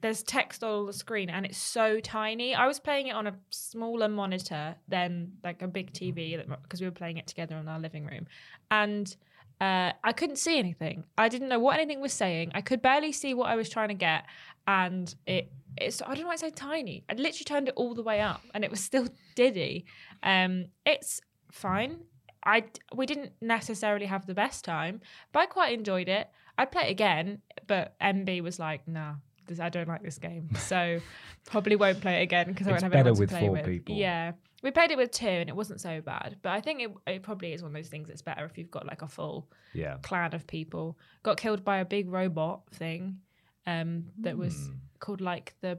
[0.00, 2.54] there's text on the screen and it's so tiny.
[2.54, 6.86] I was playing it on a smaller monitor than like a big TV because we
[6.86, 8.26] were playing it together in our living room,
[8.70, 9.14] and
[9.60, 11.04] uh, I couldn't see anything.
[11.16, 12.52] I didn't know what anything was saying.
[12.54, 14.24] I could barely see what I was trying to get,
[14.66, 17.04] and it it's I don't know why it's so tiny.
[17.08, 19.84] I literally turned it all the way up, and it was still diddy.
[20.22, 22.00] Um, it's fine.
[22.44, 25.00] I we didn't necessarily have the best time,
[25.32, 26.28] but I quite enjoyed it.
[26.56, 29.14] I'd play it again, but MB was like, "Nah,
[29.48, 31.00] this, I don't like this game," so
[31.46, 33.50] probably won't play it again because I won't have better anyone to with play four
[33.52, 33.64] with.
[33.64, 33.94] people.
[33.96, 34.32] Yeah,
[34.62, 36.36] we played it with two, and it wasn't so bad.
[36.42, 38.70] But I think it, it probably is one of those things that's better if you've
[38.70, 39.96] got like a full Yeah.
[40.02, 40.98] clan of people.
[41.22, 43.18] Got killed by a big robot thing
[43.66, 44.74] um, that was Hmm.
[45.00, 45.78] called like the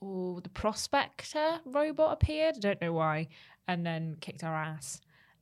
[0.00, 2.56] oh, the prospector robot appeared.
[2.56, 3.28] I don't know why,
[3.68, 5.00] and then kicked our ass.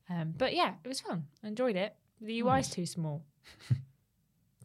[0.08, 1.26] Um, but yeah, it was fun.
[1.44, 1.94] I enjoyed it.
[2.20, 3.24] The UI is too small.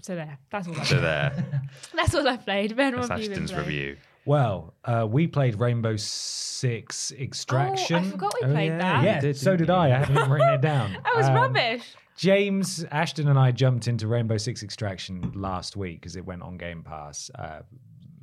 [0.06, 0.80] so there, that's all.
[0.80, 1.46] I So there,
[1.96, 2.76] That's all I played.
[2.76, 3.68] Ben, what that's have you been Ashton's playing?
[3.68, 3.98] review.
[4.26, 7.96] Well, uh, we played Rainbow Six Extraction.
[7.96, 9.00] Oh, I forgot we Oh, played yeah, that.
[9.02, 9.88] you Yeah, did, so didn't did I.
[9.90, 9.94] you?
[9.94, 10.92] I haven't even written it down.
[11.04, 11.84] That was Um, rubbish.
[12.18, 16.58] James Ashton and I jumped into Rainbow Six Extraction last week because it went on
[16.58, 17.30] Game Pass.
[17.36, 17.62] Uh,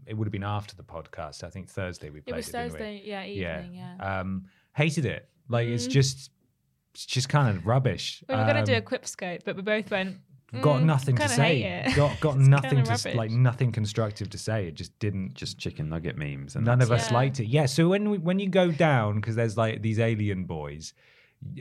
[0.06, 1.44] it would have been after the podcast.
[1.44, 2.52] I think Thursday we It played was it.
[2.52, 2.78] didn't we?
[2.78, 4.20] Thursday, yeah, evening, yeah.
[4.20, 5.28] Um, hated it.
[5.48, 6.30] Like it's just,
[6.94, 8.24] it's just kind of rubbish.
[8.28, 10.16] we were going to do a Um, quip scope, but we both went.
[10.60, 11.62] Got "Mm, nothing to kinda say.
[11.62, 13.16] hate it." Got got It's nothing kinda to s- rubbish.
[13.18, 14.66] like nothing constructive to say.
[14.66, 15.34] It just didn't.
[15.34, 16.56] Just chicken nugget memes.
[16.56, 17.14] And None of us Yeah.
[17.16, 17.46] liked it.
[17.46, 17.66] Yeah.
[17.66, 20.92] So when we, when you go down because there's like these alien boys.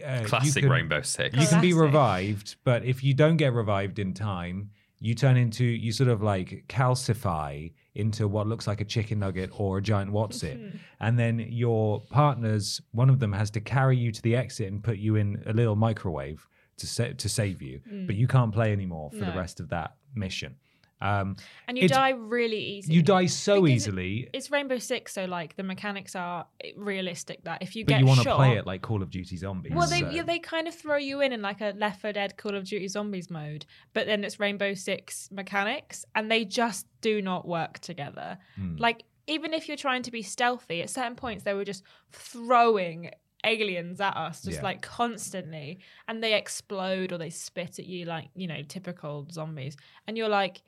[0.05, 1.35] Uh, you classic can- Rainbow Six.
[1.35, 1.81] You can be Classic.
[1.81, 6.21] revived, but if you don't get revived in time, you turn into you sort of
[6.21, 10.59] like calcify into what looks like a chicken nugget or a giant what's it,
[10.99, 14.83] and then your partners, one of them has to carry you to the exit and
[14.83, 18.71] put you in a little microwave to sa- to save you, but you can't play
[18.71, 20.55] anymore for the rest of that mission.
[21.03, 21.35] Um,
[21.67, 22.93] And you die really easy.
[22.93, 26.45] you die so Because easily, It's Rainbow Six, so like the mechanics are
[26.77, 27.43] realistic.
[27.43, 29.71] That if you but get you want to play it like Call of Duty Zombies.
[29.73, 32.11] Well, they so- yeah, they kind of throw you in in like a Left 4
[32.13, 36.85] Dead Call of Duty Zombies mode, but then it's Rainbow Six mechanics, and they just
[37.01, 38.37] do not work together.
[38.55, 38.75] Hmm.
[38.77, 43.09] Like even if you're trying to be stealthy, at certain points they were just throwing
[43.43, 44.63] aliens at us just Yeah.
[44.63, 49.75] like constantly and they explode or they spit at you like you know typical zombies
[50.07, 50.61] and you're like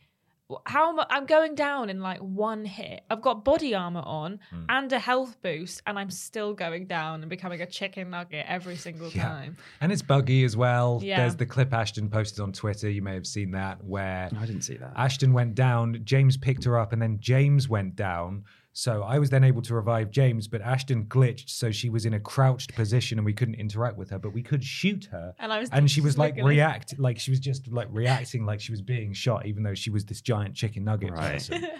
[0.67, 3.01] how am I, I'm going down in like one hit.
[3.09, 4.65] I've got body armor on Hmm.
[4.69, 8.75] and a health boost, and I'm still going down and becoming a chicken nugget every
[8.75, 9.23] single Yeah.
[9.23, 9.57] time.
[9.81, 10.99] And it's buggy as well.
[11.01, 11.21] Yeah.
[11.21, 12.87] There's the clip Ashton posted on Twitter.
[12.89, 14.93] You may have seen that where I didn't see that.
[14.95, 18.43] Ashton went down, James picked her up, and then James went down.
[18.75, 22.15] So I was then able to revive James, but Ashton glitched, so she was in
[22.15, 25.35] a crouched position and we couldn't interact with her, but we could shoot her.
[25.37, 26.55] And I was and she was like wiggling.
[26.55, 29.91] react, like she was just like reacting like she was being shot, even though she
[29.91, 31.33] was this giant chicken nugget Right.
[31.33, 31.65] person.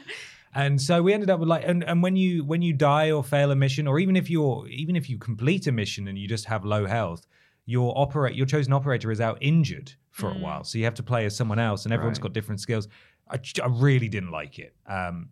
[0.55, 3.23] And so we ended up with like, and, and when you when you die or
[3.23, 6.27] fail a mission, or even if you're even if you complete a mission and you
[6.27, 7.25] just have low health,
[7.65, 11.01] your operate your chosen operator is out injured for a while, so you have to
[11.01, 12.23] play as someone else, and everyone's Right.
[12.25, 12.87] got different skills.
[13.27, 14.75] I really didn't like it.
[14.85, 15.29] Um,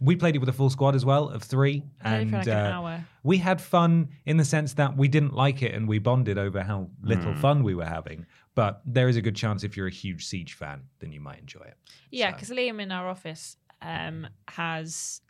[0.00, 2.52] we played it with a full squad as well of three, and for like an
[2.66, 3.04] uh, hour.
[3.22, 6.62] we had fun in the sense that we didn't like it and we bonded over
[6.62, 8.26] how little fun we were having.
[8.54, 11.38] But there is a good chance if you're a huge Siege fan, then you might
[11.40, 11.76] enjoy it.
[12.10, 15.20] Yeah, So- because Liam in our office um, has.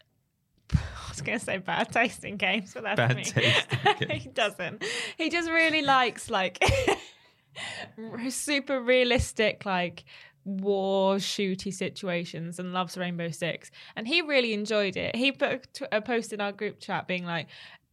[0.74, 0.78] I
[1.10, 3.22] was going to say bad taste in games, but that's Bad me.
[3.24, 3.66] taste
[4.00, 4.84] in he doesn't.
[5.16, 6.58] He just really likes like
[8.30, 10.04] super realistic, like
[10.46, 13.70] war shooty situations, and loves Rainbow Six.
[13.96, 15.14] And he really enjoyed it.
[15.16, 17.48] He put a, t- a post in our group chat being like,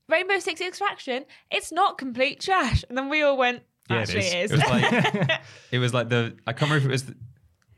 [0.08, 4.34] "Rainbow Six Extraction, it's not complete trash." And then we all went, Yeah, "Actually, is.
[4.34, 7.04] it is." It was like it was like the I can't remember if it was
[7.06, 7.16] the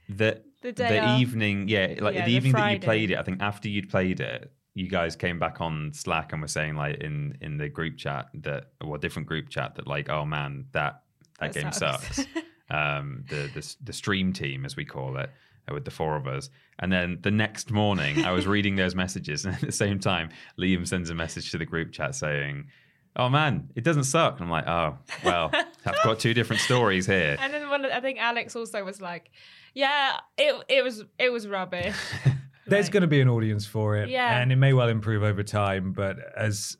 [0.09, 3.17] the, The day the evening yeah like Yeah, the the evening that you played it.
[3.17, 6.75] I think after you'd played it, you guys came back on Slack and were saying
[6.75, 10.65] like in in the group chat that or different group chat that like oh man
[10.73, 11.01] that
[11.39, 12.17] that, That game sucks.
[12.17, 12.27] sucks.
[12.69, 15.30] um, the, the the stream team as we call it.
[15.69, 16.49] uh, With the four of us,
[16.80, 20.30] and then the next morning, I was reading those messages, and at the same time,
[20.60, 22.67] Liam sends a message to the group chat saying,
[23.15, 25.51] "Oh man, it doesn't suck." And I'm like, "Oh well,
[25.86, 29.32] I've got two different stories here." And then one, I think Alex also was like,
[29.73, 31.95] "Yeah, it it was it was rubbish."
[32.67, 34.39] There's Like- going to be an audience for it, Yeah.
[34.41, 35.93] and it may well improve over time.
[35.93, 36.78] But as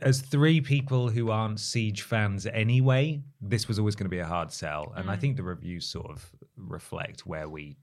[0.00, 4.26] as three people who aren't Siege fans anyway, this was always going to be a
[4.26, 5.10] hard sell, and Mm.
[5.10, 7.76] I think the reviews sort of reflect where we,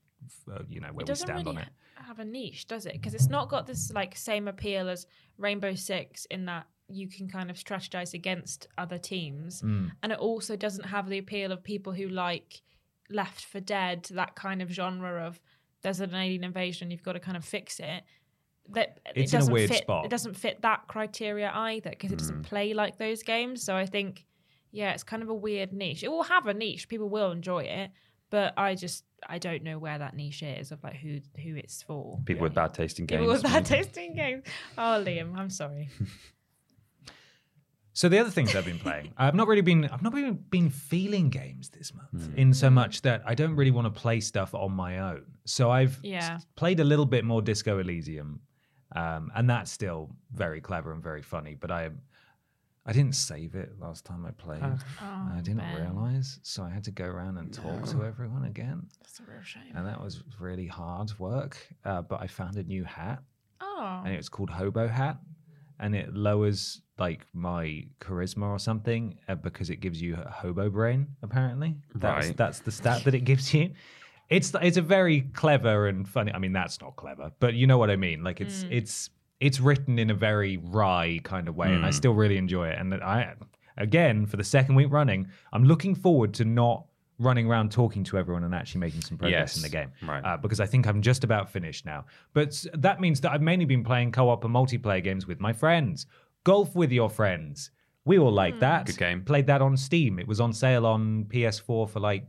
[0.51, 1.69] uh, you know, where we stand really on it.
[1.95, 2.93] have a niche, does it?
[2.93, 5.05] Because it's not got this like same appeal as
[5.37, 9.91] Rainbow Six in that you can kind of strategize against other teams, Mm.
[10.03, 12.61] and it also doesn't have the appeal of people who like
[13.09, 15.39] Left 4 Dead, that kind of genre of
[15.81, 18.03] there's an alien invasion, you've got to kind of fix it.
[18.69, 20.05] That It's it in a doesn't weird fit, spot.
[20.05, 23.61] It doesn't fit that criteria either because it doesn't play like those games.
[23.63, 24.25] So I think,
[24.71, 26.03] yeah, it's kind of a weird niche.
[26.03, 27.91] It will have a niche; people will enjoy it,
[28.29, 31.83] but I just I don't know where that niche is of like who who it's
[31.83, 32.19] for.
[32.25, 33.19] People with bad taste in games.
[33.19, 34.43] People with bad tasting games.
[34.77, 35.89] Oh, Liam, I'm sorry.
[37.95, 40.71] So the other things I've been playing, I've not really been, I've not really been
[40.71, 42.35] feeling games this month, Hmm.
[42.35, 45.25] in so much that I don't really want to play stuff on my own.
[45.45, 46.39] So I've Yeah.
[46.55, 48.39] played a little bit more Disco Elysium,
[48.95, 51.55] um, and that's still very clever and very funny.
[51.59, 51.89] But I,
[52.85, 54.61] I didn't save it last time I played.
[54.63, 55.81] Oh, I didn't Ben.
[55.81, 59.41] realize, so I had to go around and talk to everyone again, That's a real
[59.43, 59.71] shame.
[59.75, 61.57] and that was really hard work.
[61.85, 63.21] Uh, but I found a new hat,
[63.61, 65.17] Oh, and it's called Hobo Hat,
[65.79, 70.69] and it lowers like my charisma or something uh, because it gives you a hobo
[70.69, 71.07] brain.
[71.23, 72.37] Apparently, that's Right.
[72.37, 73.71] that's the stat that it gives you.
[74.29, 76.31] It's it's a very clever and funny.
[76.33, 78.23] I mean, that's not clever, but you know what I mean.
[78.23, 79.09] Like it's it's
[79.39, 81.91] it's written in a very wry kind of way, and I Hmm.
[81.93, 82.77] still really enjoy it.
[82.79, 83.33] And I,
[83.77, 86.85] again, for the second week running, I'm looking forward to not
[87.19, 89.91] running around talking to everyone and actually making some progress in the game.
[90.01, 90.23] right.
[90.25, 92.05] Uh, because I think I'm just about finished now.
[92.33, 96.07] But that means that I've mainly been playing co-op and multiplayer games with my friends.
[96.43, 97.69] Golf with your friends.
[98.05, 98.87] We all like that.
[98.87, 99.23] Good game.
[99.23, 100.19] Played that on Steam.
[100.19, 102.25] It was on sale on PS4 for like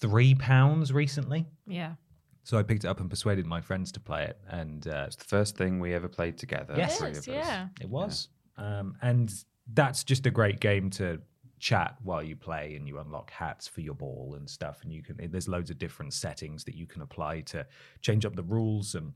[0.00, 1.46] three pounds recently.
[1.66, 1.94] Yeah.
[2.42, 5.16] So I picked it up and persuaded my friends to play it, and uh, It's
[5.16, 6.74] the first thing we ever played together.
[6.76, 6.98] Yes.
[6.98, 7.46] three It is, of us.
[7.46, 7.68] yeah.
[7.80, 8.28] it was.
[8.56, 9.32] Um, and
[9.72, 11.20] that's just a great game to
[11.58, 14.82] chat while you play, and you unlock hats for your ball and stuff.
[14.82, 17.66] And you can there's loads of different settings that you can apply to
[18.00, 19.12] change up the rules and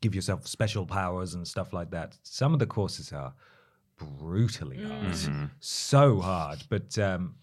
[0.00, 2.18] give yourself special powers and stuff like that.
[2.24, 3.32] Some of the courses are
[3.96, 7.34] brutally hard, so hard, but um,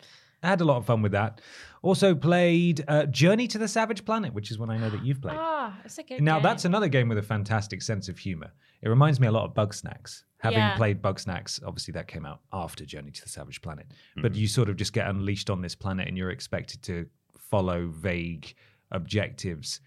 [0.46, 1.42] I had a lot of fun with that.
[1.82, 5.22] Also played uh, Journey to the Savage Planet, which is one I know that you've
[5.22, 5.38] played.
[5.40, 6.44] Ah, it's a good Now game.
[6.44, 8.52] that's another game with a fantastic sense of humor.
[8.82, 10.24] It reminds me a lot of Bugsnax.
[10.40, 10.76] Having Yeah.
[10.78, 13.88] played Bugsnax, obviously that came out after Journey to the Savage Planet,
[14.22, 17.88] but you sort of just get unleashed on this planet and you're expected to follow
[17.88, 18.54] vague
[18.92, 19.80] objectives,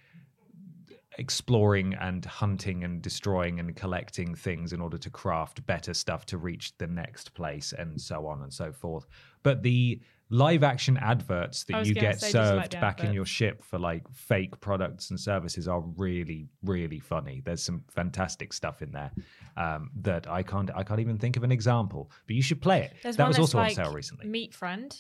[1.19, 6.39] exploring and hunting and destroying and collecting things in order to craft better stuff to
[6.39, 9.07] reach the next place and so on and so forth.
[9.43, 13.13] But the live action adverts that you get say, just like served the back in
[13.13, 17.43] your ship for like fake products and services are really really funny.
[17.45, 19.11] There's some fantastic stuff in there
[19.57, 22.83] um, that i can't i can't even think of an example but you should play
[22.83, 22.95] it.
[23.03, 24.27] There's that one was also like on sale recently.
[24.27, 24.97] Meat Friend.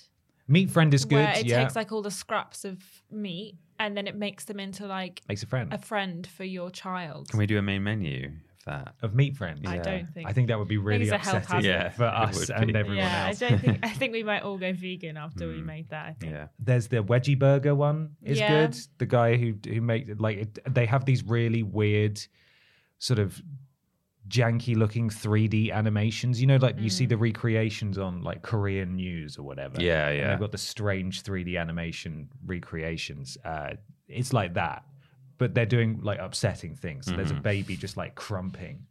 [0.46, 1.62] meat friend is good Where it yeah.
[1.62, 2.78] takes like all the scraps of
[3.10, 5.72] meat and then it makes them into like makes a friend.
[5.72, 7.28] a friend for your child.
[7.28, 8.26] Can we do a main menu?
[8.26, 8.94] of that?
[9.02, 10.28] of meat friend I don't think.
[10.28, 11.94] i think that would be really it's a health upsetting hazard.
[11.94, 12.74] for us and be.
[12.78, 13.78] everyone yeah, else I don't think.
[13.82, 16.06] I think we might all go vegan after we made that.
[16.06, 16.32] I think.
[16.32, 16.48] Yeah.
[16.58, 18.66] There's the Wedgie Burger one is Yeah.
[18.66, 18.76] good.
[18.98, 22.20] The guy who who make like it, they have these really weird,
[22.98, 23.40] sort of
[24.28, 26.40] janky looking 3D animations.
[26.40, 27.10] You know, like you see Mm.
[27.10, 29.80] the recreations on like Korean news or whatever.
[29.80, 30.30] Yeah, And yeah.
[30.30, 33.38] they've got the strange 3D animation recreations.
[33.44, 33.74] Uh,
[34.08, 34.84] it's like that,
[35.38, 37.06] but they're doing like upsetting things.
[37.06, 38.86] So there's a baby just like crumping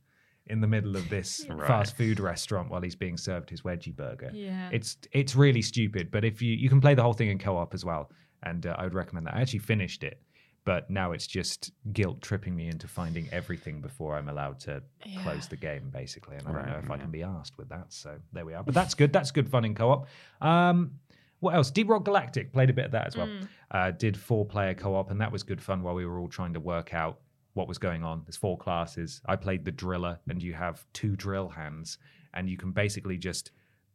[0.47, 1.67] in the middle of this Right.
[1.67, 4.31] fast food restaurant while he's being served his wedgie burger.
[4.33, 4.69] Yeah.
[4.71, 7.73] It's it's really stupid, but if you you can play the whole thing in co-op
[7.73, 8.09] as well,
[8.43, 9.35] and uh, I would recommend that.
[9.35, 10.21] I actually finished it,
[10.63, 14.81] but now it's just guilt tripping me into finding everything before I'm allowed to
[15.23, 16.37] close the game, basically.
[16.37, 17.87] And I don't know if I can be asked with that.
[17.89, 18.63] So there we are.
[18.63, 19.11] But that's good.
[19.11, 20.07] That's good fun in co-op.
[20.41, 20.91] Um,
[21.39, 21.69] what else?
[21.71, 23.27] Deep Rock Galactic played a bit of that as well.
[23.71, 26.53] Uh, did four player co-op, and that was good fun while we were all trying
[26.53, 27.19] to work out
[27.53, 28.21] what was going on.
[28.25, 29.21] There's four classes.
[29.25, 31.97] I played the driller, and you have two drill hands,
[32.33, 33.51] and you can basically just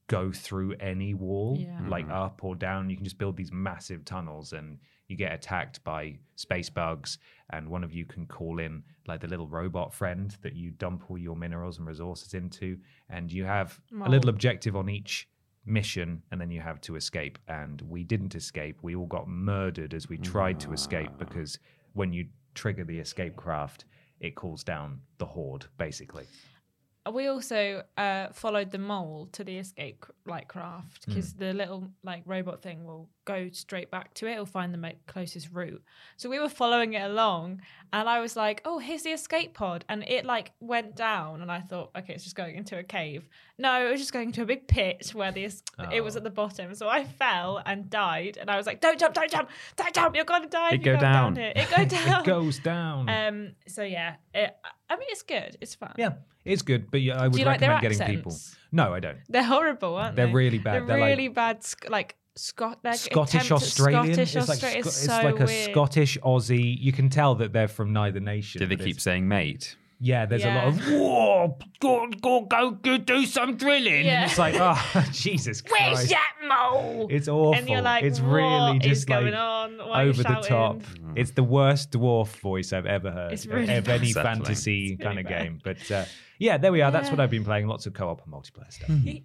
[0.09, 1.81] go through any wall, Yeah.
[1.89, 2.91] like up or down.
[2.91, 4.79] You can just build these massive tunnels, and
[5.09, 7.19] you get attacked by space bugs.
[7.51, 11.11] And one of you can call in like the little robot friend that you dump
[11.11, 12.79] all your minerals and resources into,
[13.09, 15.29] and you have a little objective on each
[15.65, 17.39] mission and then you have to escape.
[17.49, 18.79] And we didn't escape.
[18.83, 21.19] We all got murdered as we tried to escape ah.
[21.19, 21.59] because
[21.93, 23.87] when you trigger the escape craft
[24.23, 26.27] it calls down the horde basically.
[27.05, 31.39] Uh, we also uh, followed the mole to the escape like craft because hmm.
[31.39, 34.33] the little like robot thing will go straight back to it.
[34.33, 35.83] It'll find the closest route.
[36.17, 37.61] So we were following it along,
[37.93, 41.51] and I was like, "Oh, here's the escape pod," and it like went down, and
[41.51, 44.43] I thought, "Okay, it's just going into a cave." No, it was just going into
[44.43, 46.75] a big pit where the es- it was at the bottom.
[46.75, 49.15] So I fell and died, and I was like, "Don't jump!
[49.15, 49.49] Don't jump!
[49.77, 50.17] Don't jump!
[50.17, 50.73] You're gonna die!
[50.75, 51.37] It go down.
[51.37, 51.53] here.
[51.55, 52.21] It go down.
[52.23, 53.53] it goes down Um.
[53.69, 54.57] So yeah, it,
[54.91, 55.57] I mean, it's good.
[55.61, 55.93] It's fun.
[55.97, 58.35] yeah it's good but yeah, i would you like recommend getting people
[58.73, 60.33] no i don't They're horrible, aren't They're they?
[60.33, 60.75] really bad.
[60.75, 61.63] They're, They're like- really bad.
[61.63, 64.15] Sc- like Scot, they're Scottish attempt Australian.
[64.15, 64.83] Scottish it's like, Australian.
[64.83, 65.71] Sco- It's it's so like a weird.
[65.71, 66.77] Scottish Aussie.
[66.81, 68.59] You can tell that they're from neither nation.
[68.61, 69.77] Do they keep it's- saying mate?
[70.05, 74.05] Yeah, there's a lot of whoa, go go go go do some drilling.
[74.05, 74.25] Yeah.
[74.25, 75.81] It's like oh Jesus Christ.
[75.81, 76.11] Where's Christ.
[76.11, 77.07] that mole?
[77.09, 77.55] It's awful.
[77.55, 79.79] And you're like, it's what really is just going like on?
[79.79, 80.45] Why are you over the top.
[80.83, 81.13] shouting?
[81.15, 84.23] It's the worst dwarf voice I've ever heard It's of- really of any bad.
[84.25, 85.43] fantasy It's kind really of bad.
[85.45, 85.61] game.
[85.63, 86.05] But uh,
[86.41, 86.91] yeah, there we are.
[86.91, 87.69] That's what I've been playing.
[87.69, 88.91] Lots of co-op and multiplayer stuff.
[89.05, 89.21] It's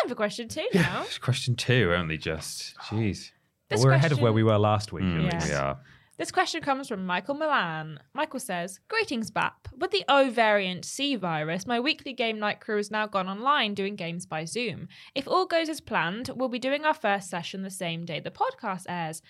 [0.00, 1.04] time for question two now.
[1.20, 2.76] Question two, only just.
[2.78, 3.30] Jeez.
[3.68, 5.02] This we're ahead of where we were last week.
[5.02, 5.48] Mm, at least.
[5.48, 5.76] We are.
[6.18, 7.98] This question comes from Michael Milan.
[8.14, 9.68] Michael says, Greetings, BAP.
[9.76, 13.74] With the O variant C virus, my weekly game night crew has now gone online
[13.74, 14.88] doing games by Zoom.
[15.14, 18.30] If all goes as planned, we'll be doing our first session the same day the
[18.30, 19.20] podcast airs.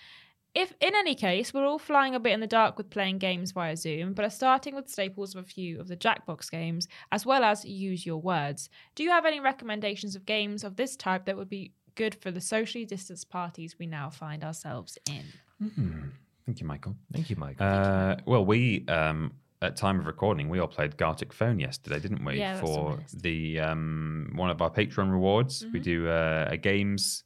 [0.57, 3.51] If, in any case, we're all flying a bit in the dark with playing games
[3.51, 7.27] via Zoom, but are starting with staples of a few of the Jackbox games, as
[7.27, 8.67] well as Use Your Words.
[8.95, 12.31] Do you have any recommendations of games of this type that would be good for
[12.31, 16.11] the socially distanced parties we now find ourselves in?
[16.47, 16.95] Thank you, Michael.
[17.13, 17.57] Thank you, Mike.
[17.61, 22.25] Uh, well, we um, at time of recording, we all played Gartic Phone yesterday, didn't
[22.25, 22.39] we?
[22.39, 26.47] Yeah, that's on my For the um, one of our Patreon rewards, we do uh,
[26.49, 27.25] a games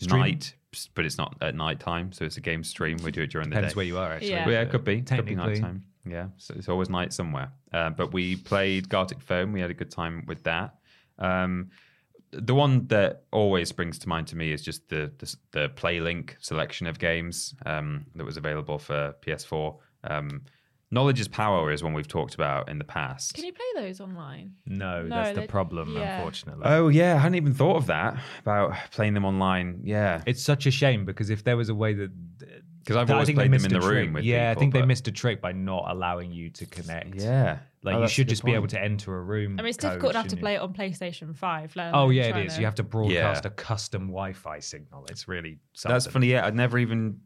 [0.00, 0.20] Stream?
[0.22, 0.54] night,
[0.94, 2.98] but it's not at night time, so it's a game stream.
[3.04, 3.76] We do it during the Depends day.
[3.76, 4.30] where you are, actually.
[4.30, 4.48] Yeah.
[4.48, 4.96] Yeah, it could be.
[4.96, 5.52] Could be Technically.
[5.54, 5.84] night time.
[6.04, 7.52] Yeah, so it's always night somewhere.
[7.72, 9.52] Uh, but we played Gartic Phone.
[9.52, 10.74] We had a good time with that.
[11.18, 11.70] Um,
[12.32, 16.34] the one that always springs to mind to me is just the the, the PlayLink
[16.40, 19.76] selection of games um, that was available for PS4.
[20.04, 20.42] Um,
[20.92, 23.32] Knowledge is Power is one we've talked about in the past.
[23.34, 24.52] Can you play those online?
[24.66, 26.16] No, No, that's the problem, yeah.
[26.18, 26.62] unfortunately.
[26.66, 29.80] Oh yeah, I hadn't even thought of that about playing them online.
[29.84, 32.10] Yeah, It's such a shame because if there was a way that
[32.84, 34.14] 'Cause I've I always think played they them missed in a the room trick.
[34.16, 37.14] with yeah, I people, think they missed a trick by not allowing you to connect.
[37.14, 37.60] yeah.
[37.84, 39.56] like Oh, you should good just be able to enter a room.
[39.58, 41.74] I mean, it's code, difficult enough to shouldn't play it on PlayStation 5.
[41.76, 42.32] let Oh yeah, it is.
[42.32, 42.58] trying is.
[42.58, 43.48] You have to broadcast Yeah.
[43.50, 45.06] a custom Wi-Fi signal.
[45.10, 45.94] It's really something.
[45.94, 46.26] That's funny.
[46.26, 47.20] Yeah, I'd never even.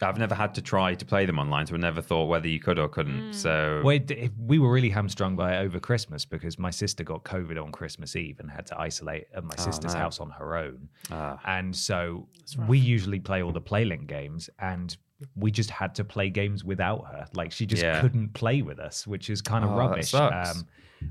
[0.00, 2.58] I've never had to try to play them online, so I never thought whether you
[2.58, 3.34] could or couldn't.
[3.34, 7.04] So Well, it, it- we were really hamstrung by it over Christmas because my sister
[7.04, 10.00] got COVID on Christmas Eve and had to isolate at my sister's no.
[10.00, 10.88] house on her own.
[11.10, 11.38] Ah.
[11.44, 12.26] And so
[12.66, 14.96] we usually play all the PlayLink games, and
[15.36, 17.26] we just had to play games without her.
[17.34, 18.00] Like she just Yeah.
[18.00, 20.12] couldn't play with us, which is kind of Oh, rubbish.
[20.14, 20.66] Um,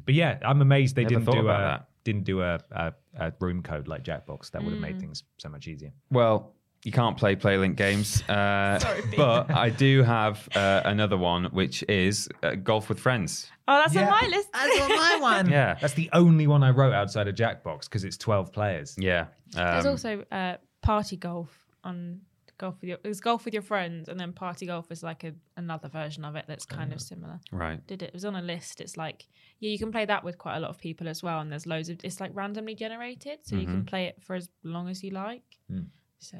[0.06, 1.88] but yeah, I'm amazed they Never didn't do a that.
[2.04, 4.52] didn't do a, a, a room code like Jackbox.
[4.52, 4.90] That would have Mm.
[4.90, 5.92] made things so much easier.
[6.10, 11.46] well, you can't play PlayLink games, uh, Sorry, but I do have uh, another one,
[11.46, 13.50] which is uh, golf with friends.
[13.68, 14.50] Oh, that's on my list.
[14.52, 15.50] That's on my one.
[15.50, 15.78] Yeah.
[15.80, 18.96] that's the only one I wrote outside of Jackbox because it's 12 players.
[18.98, 22.22] Yeah, There's um, also uh, party golf on
[22.58, 22.98] golf with your.
[23.04, 26.36] There's golf with your friends, and then party golf is like a, another version of
[26.36, 27.40] it that's kind of similar.
[27.52, 27.86] right.
[27.88, 28.08] Did it?
[28.08, 28.82] It was on a list.
[28.82, 29.28] It's like
[29.60, 31.68] yeah, you can play that with quite a lot of people as well, and there's
[31.68, 32.00] loads of.
[32.04, 35.44] It's like randomly generated, so you can play it for as long as you like.
[36.20, 36.38] So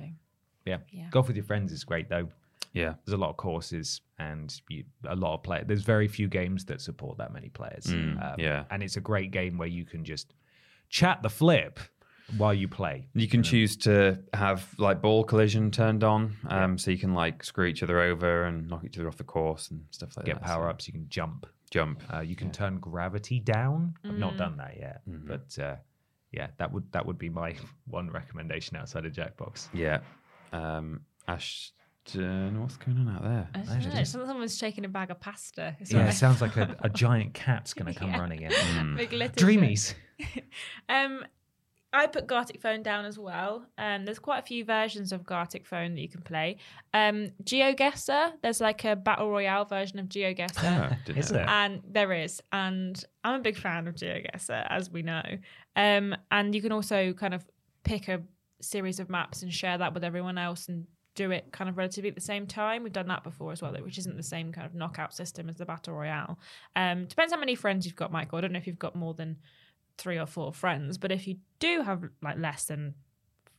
[0.66, 0.78] Yeah.
[0.92, 1.08] Yeah.
[1.12, 2.30] Golf with your friends is great though.
[2.74, 5.66] Yeah, There's a lot of courses and you, a lot of players.
[5.68, 7.86] There's very few games that support that many players.
[7.88, 8.64] Mm, Um, yeah.
[8.72, 10.34] and it's a great game where you can just
[10.90, 11.80] chat the flip
[12.38, 13.08] while you play.
[13.14, 17.44] you can choose to have like ball collision turned on, um, so you can like
[17.44, 20.36] screw each other over and knock each other off the course and stuff like Get
[20.36, 20.40] that.
[20.42, 20.88] Get power so- ups.
[20.88, 21.46] You can jump.
[21.72, 22.02] jump.
[22.14, 23.96] Uh, you can turn gravity down.
[24.06, 24.18] I've Mm.
[24.20, 25.28] not done that yet, Mm-hmm.
[25.28, 25.76] but uh,
[26.32, 27.54] yeah, that would that would be my
[27.88, 29.68] one recommendation outside of Jackbox.
[29.74, 30.00] Yeah.
[30.52, 33.50] Um, Ashton, what's going on out there?
[33.54, 34.04] I don't know.
[34.04, 35.76] Someone's shaking a bag of pasta.
[35.80, 38.20] It's Yeah, it sounds like a, a giant cat's going to come Yeah.
[38.20, 38.96] running in.
[38.98, 39.94] Big litter Dreamies.
[40.90, 41.26] Um,
[41.94, 43.66] I put Gartic Phone down as well.
[43.78, 46.58] Um, there's quite a few versions of Gartic Phone that you can play.
[46.94, 50.92] Um, GeoGuessr, there's like a battle royale version of GeoGuessr.
[50.92, 51.50] Oh, didn't Is know there?
[51.50, 55.24] And there is, and I'm a big fan of GeoGuessr, as we know.
[55.76, 57.44] Um, and you can also kind of
[57.84, 58.22] pick a
[58.62, 60.86] series of maps and share that with everyone else and
[61.16, 62.84] do it kind of relatively at the same time.
[62.84, 65.58] We've done that before as well, which isn't the same kind of knockout system as
[65.58, 66.40] the battle royale.
[66.76, 68.38] Um, depends how many friends you've got, Michael.
[68.38, 69.38] I don't know if you've got more than
[69.98, 72.96] three or four friends, but if you do have like less than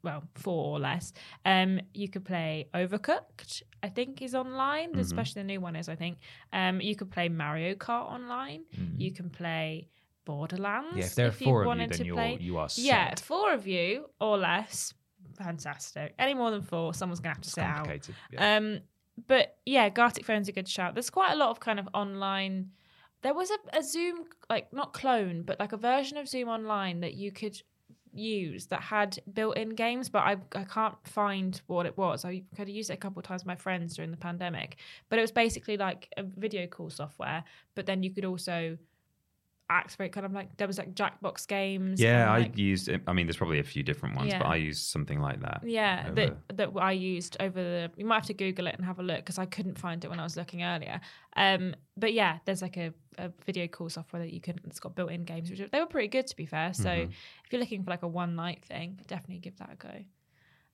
[0.03, 1.13] well, four or less.
[1.45, 5.95] Um, you could play Overcooked, I think is online, especially the new one is, I
[5.95, 6.19] think.
[6.53, 8.65] Um, you could play Mario Kart online.
[8.99, 9.89] You can play
[10.25, 10.97] Borderlands.
[10.97, 12.39] Yeah, if there are you four of you, then to you're- play.
[12.41, 12.85] you are set.
[12.85, 14.95] Yeah, four of you or less,
[15.37, 16.15] fantastic.
[16.19, 18.09] Any more than four, someone's gonna have to sit out.
[18.31, 18.57] Yeah.
[18.57, 18.81] Um,
[19.27, 20.95] but yeah, Gartic Phone's a good shout.
[20.95, 22.71] There's quite a lot of kind of online.
[23.23, 27.01] There was a, a Zoom, like not clone, but like a version of Zoom online
[27.01, 27.61] that you could
[28.15, 32.25] use that had built-in games, but I I can't find what it was.
[32.25, 34.77] I could have used it a couple of times with my friends during the pandemic,
[35.09, 37.45] but it was basically like a video call software.
[37.75, 38.77] But then you could also
[39.79, 42.01] activate kind of like there was like Jackbox games.
[42.01, 42.91] Yeah, and, I like, used.
[43.07, 45.63] I mean, there's probably a few different ones, but I used something like that.
[45.65, 47.91] Yeah, over- that that I used over the.
[47.97, 50.09] You might have to Google it and have a look because I couldn't find it
[50.09, 51.01] when I was looking earlier.
[51.37, 54.61] Um, but yeah, there's like a, a video call software that you can.
[54.67, 56.75] It's got built-in games, which they were pretty good to be fair.
[56.75, 57.11] So Mm-hmm.
[57.11, 60.05] if you're looking for like a one-night thing, definitely give that a go.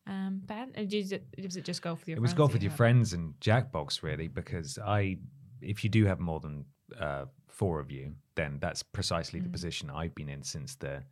[0.07, 2.17] Um, Ben, did you, was it just golf with your?
[2.17, 5.19] it was golf with you your friends and Jackbox really because I,
[5.61, 6.65] if you do have more than
[6.99, 7.27] uh,
[7.59, 9.45] four of you, then that's precisely Mm.
[9.45, 11.03] the position I've been in since the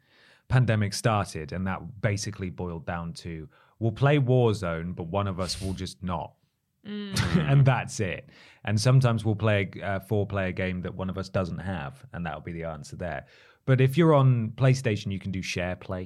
[0.49, 3.49] pandemic started, and that basically boiled down to
[3.81, 6.33] we'll play Warzone, but one of us will just not.
[6.87, 7.51] Mm.
[7.51, 8.31] and that's it.
[8.65, 12.43] And sometimes we'll play a four-player game that one of us doesn't have, and that'll
[12.43, 13.27] be the answer there.
[13.65, 16.05] But if you're on PlayStation, you can do share play,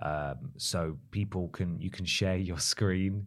[0.00, 3.26] um, so people can you can share your screen.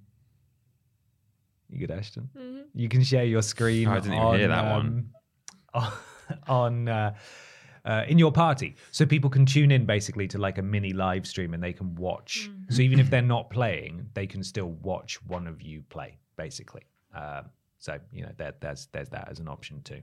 [1.69, 2.29] You good, Ashton?
[2.37, 2.61] Mm-hmm.
[2.75, 3.89] You can share your screen.
[3.89, 5.09] I didn't even on, hear that one.
[5.73, 5.91] one.
[6.47, 6.87] On.
[6.87, 7.13] Uh,
[7.85, 11.27] uh, in your party, so people can tune in basically to like a mini live
[11.27, 12.49] stream and they can watch.
[12.69, 16.83] So even if they're not playing, they can still watch one of you play, basically.
[17.13, 17.49] Um,
[17.79, 19.99] so you know, there, there's there's that as an option too.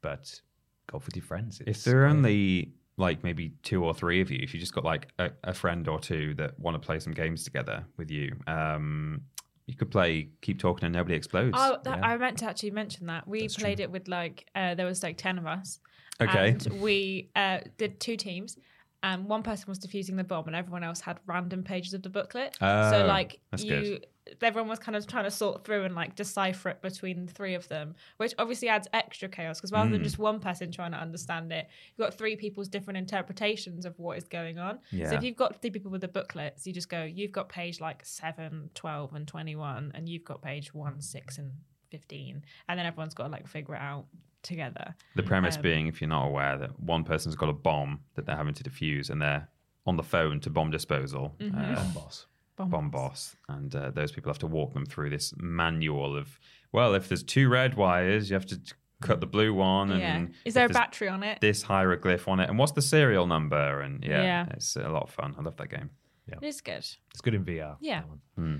[0.00, 0.40] but
[0.86, 1.60] golf with your friends.
[1.66, 4.84] If there are only like maybe two or three of you, if you just got
[4.84, 8.34] like a, a friend or two that want to play some games together with you,
[8.46, 9.22] um,
[9.66, 11.56] you could play Keep Talking and Nobody Explodes.
[11.58, 12.06] Oh, that, Yeah.
[12.06, 15.02] I meant to actually mention that we That's played it with like uh, there was
[15.02, 15.80] like ten of us.
[16.20, 16.50] Okay.
[16.50, 18.56] And we uh, did two teams,
[19.02, 22.10] and one person was defusing the bomb, and everyone else had random pages of the
[22.10, 22.56] booklet.
[22.60, 22.66] so
[23.02, 24.06] Oh, like you, good.
[24.40, 27.54] Everyone was kind of trying to sort through and like decipher it between the three
[27.54, 29.92] of them, which obviously adds extra chaos because rather Hmm.
[29.94, 33.98] than just one person trying to understand it, you've got three people's different interpretations of
[33.98, 34.78] what is going on.
[35.10, 37.80] So if you've got three people with the booklets, you just go, you've got page
[37.80, 41.52] like 7, 12, and 21, and you've got page 1, 6, and
[41.90, 42.44] 15.
[42.68, 44.06] And then everyone's got to like figure it out
[44.42, 44.94] together.
[45.16, 48.26] The premise Um, being, if you're not aware, that one person's got a bomb that
[48.26, 49.48] they're having to defuse and they're
[49.86, 51.58] on the phone to bomb disposal, Mm-hmm.
[51.58, 52.26] uh, Bomb boss.
[52.66, 56.38] Bomb boss, and uh, those people have to walk them through this manual of,
[56.72, 58.60] well, if there's two red wires, you have to
[59.00, 60.26] cut the blue one, and yeah.
[60.44, 61.40] Is there a battery on it?
[61.40, 63.80] This hieroglyph on it, and what's the serial number?
[63.80, 64.46] And yeah, Yeah.
[64.50, 65.34] it's a lot of fun.
[65.38, 65.90] I love that game.
[66.28, 66.86] Yeah, it is good.
[67.10, 67.76] It's good in VR.
[67.80, 68.00] Yeah.
[68.00, 68.20] that one.
[68.36, 68.56] Hmm.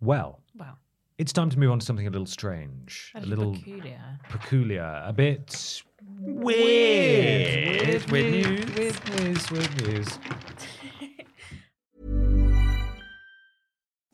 [0.00, 0.76] Well, Wow.
[1.18, 4.18] it's time to move on to something a little strange, a That is little peculiar.
[4.28, 5.82] peculiar, a bit
[6.20, 6.44] Weird.
[6.44, 10.18] weird, Weird news, weird news, weird news.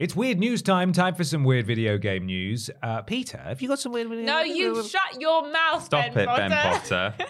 [0.00, 0.92] It's weird news time.
[0.92, 2.68] Time for some weird video game news.
[2.82, 4.24] Uh, Peter, have you got some weird video?
[4.24, 7.14] No, you shut your mouth, Stop ben it, Ben Potter.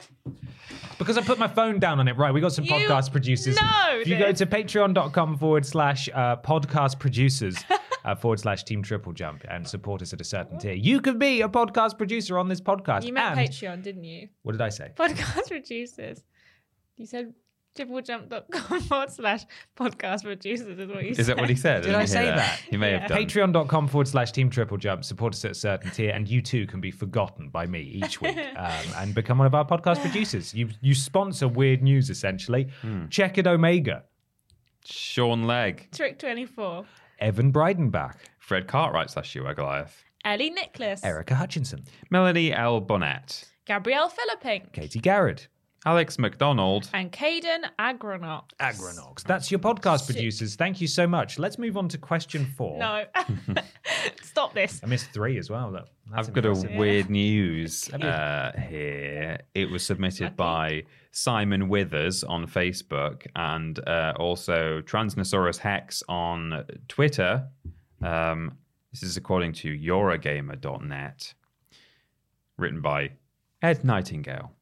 [0.96, 2.16] Because I put my phone down on it.
[2.16, 3.56] Right, we got some You- podcast producers.
[3.60, 4.36] No, If you go dude.
[4.36, 7.56] to patreon.com forward slash uh, podcast producers
[8.04, 11.18] uh, forward slash team triple jump and support us at a certain tier, you could
[11.18, 13.04] be a podcast producer on this podcast.
[13.04, 14.28] You meant And- Patreon, didn't you?
[14.42, 14.92] What did I say?
[14.96, 16.22] Podcast producers.
[16.96, 17.34] You said
[17.74, 19.44] triplejump.com forward slash
[19.76, 21.20] podcast producers is what you said.
[21.20, 21.82] Is that what he said?
[21.82, 22.60] Did I didn't say hear that?
[22.70, 22.98] He may Yeah.
[23.00, 23.18] have done.
[23.24, 25.04] Patreon.com forward slash team triple jump.
[25.04, 28.20] Support us at a certain tier, and you too can be forgotten by me each
[28.20, 30.54] week um, and become one of our podcast producers.
[30.54, 32.68] You you sponsor weird news essentially.
[32.82, 33.06] Hmm.
[33.08, 34.04] Check it Omega,
[34.84, 36.84] Sean Legg, Trick 24.
[37.20, 41.02] Evan Breidenbach, Fred Cartwright slash you, Goliath, Ellie Nicholas.
[41.04, 42.80] Erica Hutchinson, Melanie L.
[42.80, 44.70] Bonnet, Gabrielle Philipping.
[44.72, 45.48] Katie Garrett,
[45.86, 46.88] Alex McDonald.
[46.94, 48.44] And Caden Agronox.
[48.58, 49.22] Agronox.
[49.24, 50.56] That's your podcast producers.
[50.56, 51.38] Thank you so much.
[51.38, 52.78] Let's move on to question four.
[52.78, 53.04] No.
[54.22, 54.80] Stop this.
[54.82, 55.70] I missed three as well.
[55.70, 59.40] Look, that's I've got a weird news uh, here.
[59.54, 67.46] It was submitted by Simon Withers on Facebook and uh, also Transnosaurus Hex on Twitter.
[68.02, 68.56] Um,
[68.90, 71.34] this is according to Eurogamer.net,
[72.56, 73.10] written by
[73.62, 74.52] Ed Nightingale.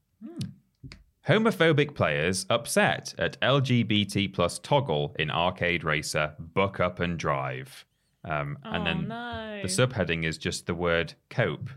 [1.28, 7.84] Homophobic players upset at LGBT plus toggle in Arcade Racer Buck Up and Drive.
[8.24, 9.60] Um, and Oh, then no.
[9.62, 11.70] the subheading is just the word cope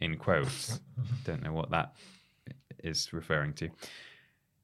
[0.00, 0.80] in quotes.
[1.24, 1.94] Don't know what that
[2.82, 3.68] is referring to.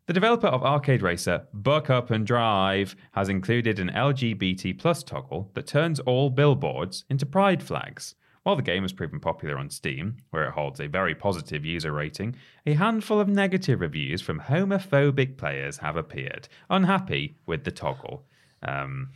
[0.07, 5.51] The developer of Arcade Racer, Buck Up and Drive, has included an LGBT plus toggle
[5.55, 8.15] that turns all billboards into pride flags,
[8.45, 11.93] While the game has proven popular on Steam, where it holds a very positive user
[11.93, 12.35] rating,
[12.67, 18.25] a handful of negative reviews from homophobic players have appeared, unhappy with the toggle.
[18.63, 19.11] Um,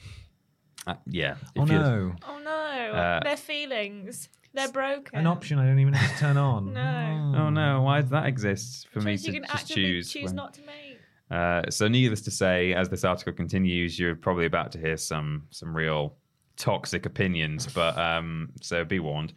[0.86, 1.36] uh, yeah.
[1.56, 2.14] Oh no.
[2.28, 2.50] Oh no,
[2.98, 4.28] Uh, their feelings.
[4.54, 5.18] They're broken.
[5.18, 6.72] An option I don't even have to turn on.
[6.72, 7.34] No.
[7.36, 10.10] Oh no, why does that exist for me to you can just choose?
[10.10, 10.98] choose when- not to make.
[11.28, 15.48] Uh, so, needless to say, as this article continues, you're probably about to hear some
[15.50, 16.14] some real
[16.56, 17.66] toxic opinions.
[17.66, 19.32] But um, so be warned.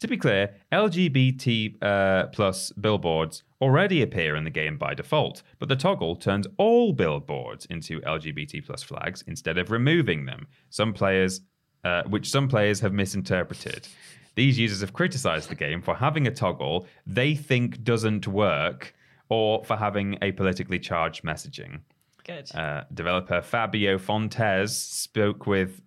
[0.00, 5.68] To be clear, LGBT uh, plus billboards already appear in the game by default, but
[5.68, 10.48] the toggle turns all billboards into LGBT plus flags instead of removing them.
[10.70, 11.42] Some players,
[11.84, 13.86] uh, which some players have misinterpreted.
[14.34, 18.94] These users have criticized the game for having a toggle they think doesn't work
[19.28, 21.80] or for having a politically charged messaging.
[22.24, 22.54] Good.
[22.54, 25.80] Uh, developer Fabio Fontes spoke with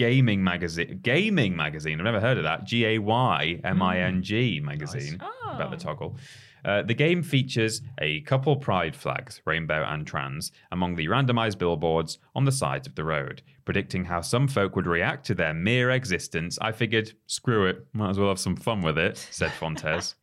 [0.00, 0.98] Gayming Magazine.
[1.02, 2.00] Gayming Magazine.
[2.00, 2.64] I've never heard of that.
[2.64, 5.20] G A Y M I N G Magazine
[5.52, 6.16] about the toggle.
[6.64, 12.18] Uh, the game features a couple pride flags, rainbow and trans, among the randomized billboards
[12.34, 13.42] on the sides of the road.
[13.66, 18.08] Predicting how some folk would react to their mere existence, I figured, screw it, might
[18.08, 20.14] as well have some fun with it, said Fontes.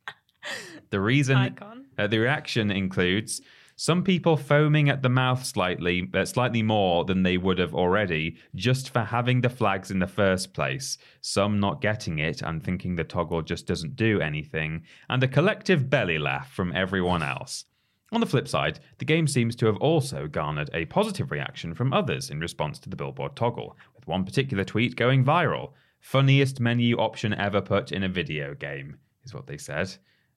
[0.90, 1.56] the reason
[1.96, 3.42] uh, the reaction includes
[3.80, 8.36] some people foaming at the mouth slightly, uh, slightly more than they would have already,
[8.56, 10.98] just for having the flags in the first place.
[11.20, 15.88] Some not getting it and thinking the toggle just doesn't do anything, and a collective
[15.88, 17.66] belly laugh from everyone else.
[18.10, 21.92] On the flip side, the game seems to have also garnered a positive reaction from
[21.92, 25.70] others in response to the billboard toggle, with one particular tweet going viral.
[26.00, 29.94] Funniest menu option ever put in a video game, is what they said.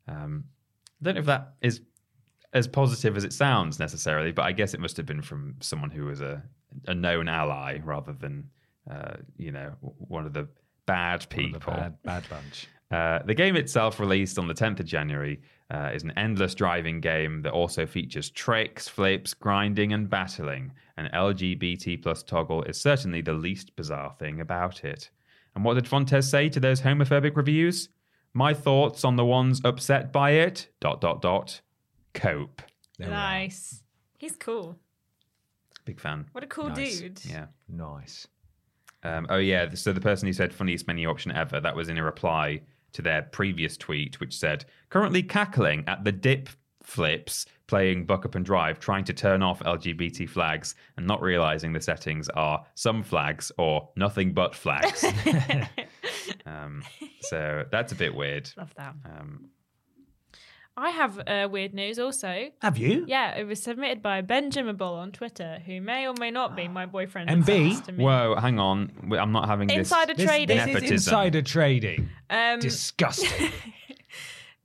[0.08, 0.44] Um,
[1.02, 1.82] I don't know if that is
[2.54, 5.90] as positive as it sounds necessarily, but I guess it must have been from someone
[5.90, 6.44] who was a,
[6.88, 8.50] a known ally rather than,
[8.90, 10.48] uh, you know, one of the
[10.86, 11.74] bad of the people.
[11.74, 12.68] Bad, bad bunch.
[12.92, 15.40] Uh, the game itself, released on the 10th of January,
[15.74, 20.74] uh, is an endless driving game that also features tricks, flips, grinding, and battling.
[20.98, 25.10] An LGBT plus toggle is certainly the least bizarre thing about it.
[25.56, 27.88] And what did Fontes say to those homophobic reviews?
[28.34, 30.68] My thoughts on the ones upset by it.
[30.82, 31.62] Dot dot dot.
[32.14, 32.62] Cope.
[32.98, 33.18] There we are.
[33.18, 33.82] nice.
[34.18, 34.78] He's cool.
[35.86, 36.28] Big fan.
[36.32, 37.00] What a cool Nice.
[37.00, 37.26] dude.
[37.26, 37.46] Yeah.
[37.68, 38.28] Nice.
[39.04, 39.74] Um, oh yeah.
[39.74, 42.62] So the person who said funniest menu option ever, that was in a reply
[42.94, 46.50] to their previous tweet, which said currently cackling at the dip
[46.84, 51.72] flips playing Buck Up and Drive, trying to turn off LGBT flags and not realizing
[51.72, 55.04] the settings are some flags or nothing but flags.
[56.46, 56.84] um,
[57.22, 58.52] so that's a bit weird.
[58.58, 58.94] Love that.
[59.06, 59.50] Um,
[60.78, 62.50] I have uh, weird news also.
[62.62, 63.04] Have you?
[63.08, 66.68] Yeah, it was submitted by Benjamin Bull on Twitter, who may or may not be
[66.68, 67.30] my boyfriend.
[67.30, 67.80] MB?
[67.82, 68.92] attached whoa, hang on.
[69.20, 69.78] I'm not having this.
[69.78, 70.58] Insider This, trading.
[70.74, 72.10] this is insider trading.
[72.30, 73.52] Um, Disgusting.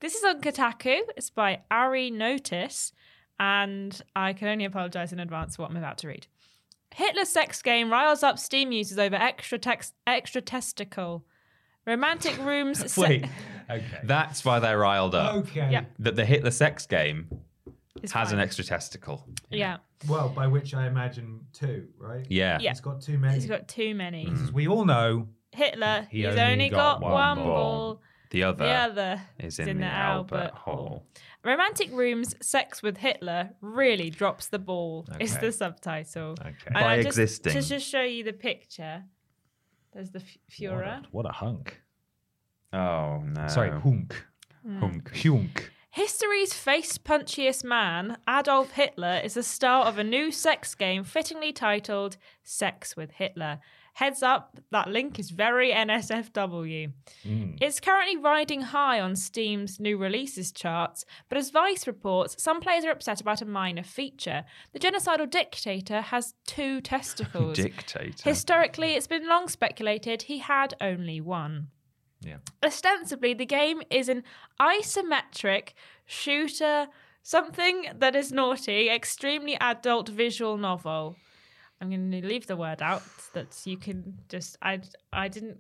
[0.00, 1.00] This is on Kotaku.
[1.16, 2.92] It's by Ari Notis,
[3.40, 6.26] and I can only apologise in advance for what I'm about to read.
[6.94, 11.24] Hitler sex game riles up Steam users over extra text, extra testicle.
[11.87, 12.91] Romantic rooms.
[12.93, 13.24] se- Wait,
[13.70, 13.84] okay.
[14.05, 15.34] that's why they're riled up.
[15.37, 15.68] Okay.
[15.70, 15.84] Yeah.
[16.01, 17.28] That the Hitler sex game
[18.03, 18.39] is has fine.
[18.39, 19.24] an extra testicle.
[19.51, 19.78] Yeah,
[20.09, 22.26] Well, by which I imagine two, right?
[22.28, 22.59] Yeah.
[22.61, 22.70] Yeah.
[22.70, 23.34] He's got too many.
[23.34, 24.26] he's got too many.
[24.26, 24.45] Mm.
[24.45, 27.47] As we all know, Hitler, He he's only only, got got, one one ball.
[27.47, 28.03] ball.
[28.30, 31.07] The other, The other is in, the, Albert, Hall.
[31.45, 35.07] Romantic rooms, sex with Hitler really drops the ball.
[35.20, 35.47] Is Okay.
[35.47, 36.32] the subtitle.
[36.41, 36.53] Okay.
[36.66, 37.53] And By I just, existing.
[37.53, 39.05] To just show you the picture,
[39.97, 40.99] there's the F- what Führer.
[41.01, 41.80] a, what a hunk.
[42.72, 43.49] Oh no!
[43.49, 44.24] Sorry, hunk.
[44.62, 44.78] Hmm.
[44.78, 45.16] Hunk.
[45.16, 45.72] Hunk.
[45.90, 51.53] History's face punchiest man, Adolf Hitler, is the star of a new sex game fittingly
[51.53, 53.61] titled Sex with Hitler.
[53.97, 56.92] Heads up, that link is very NSFW.
[57.24, 57.59] Mm.
[57.62, 62.84] It's currently riding high on Steam's new releases charts, but as Vice reports, some players
[62.84, 64.44] are upset about a minor feature.
[64.74, 67.57] The genocidal dictator has two testicles.
[67.57, 68.28] Dictator.
[68.28, 71.68] Historically, it's been long speculated he had only one.
[72.20, 72.36] Yeah.
[72.62, 74.24] Ostensibly, the game is an
[74.61, 75.70] isometric
[76.05, 76.88] shooter,
[77.22, 81.16] something that is naughty, extremely adult visual novel.
[81.80, 83.02] I'm going to leave the word out
[83.34, 84.56] that you can just.
[84.62, 84.80] I
[85.12, 85.58] I didn't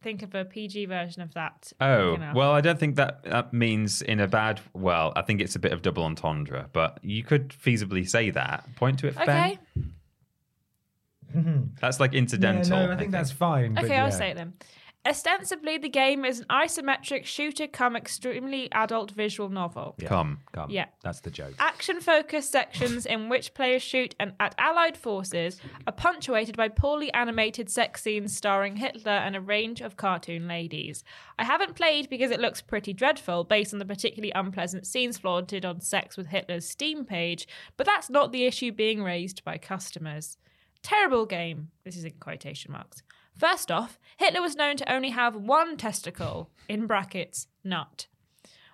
[0.00, 1.72] think of a PG version of that.
[1.80, 2.34] Oh, enough.
[2.34, 4.60] well, I don't think that, that means in a bad.
[4.72, 8.64] Well, I think it's a bit of double entendre, but you could feasibly say that.
[8.76, 9.58] Point to it, Okay.
[11.34, 11.74] Ben.
[11.80, 12.86] That's like Yeah, incidental.
[12.86, 13.74] no, I think that's fine.
[13.74, 14.54] but Okay, I'll say it then.
[15.08, 19.96] Ostensibly, the game is an isometric shooter come extremely adult visual novel.
[20.04, 20.40] Come.
[20.52, 20.70] Come.
[20.70, 20.86] Yeah.
[21.02, 21.54] That's the joke.
[21.58, 27.10] Action focused sections in which players shoot and at Allied forces are punctuated by poorly
[27.14, 31.04] animated sex scenes starring Hitler and a range of cartoon ladies.
[31.38, 35.64] I haven't played because it looks pretty dreadful based on the particularly unpleasant scenes flaunted
[35.64, 37.48] on Sex with Hitler's Steam page,
[37.78, 40.36] but that's not the issue being raised by customers.
[40.82, 41.70] Terrible game.
[41.84, 43.02] This is in quotation marks.
[43.38, 48.06] First off, Hitler was known to only have one testicle, in brackets, nut.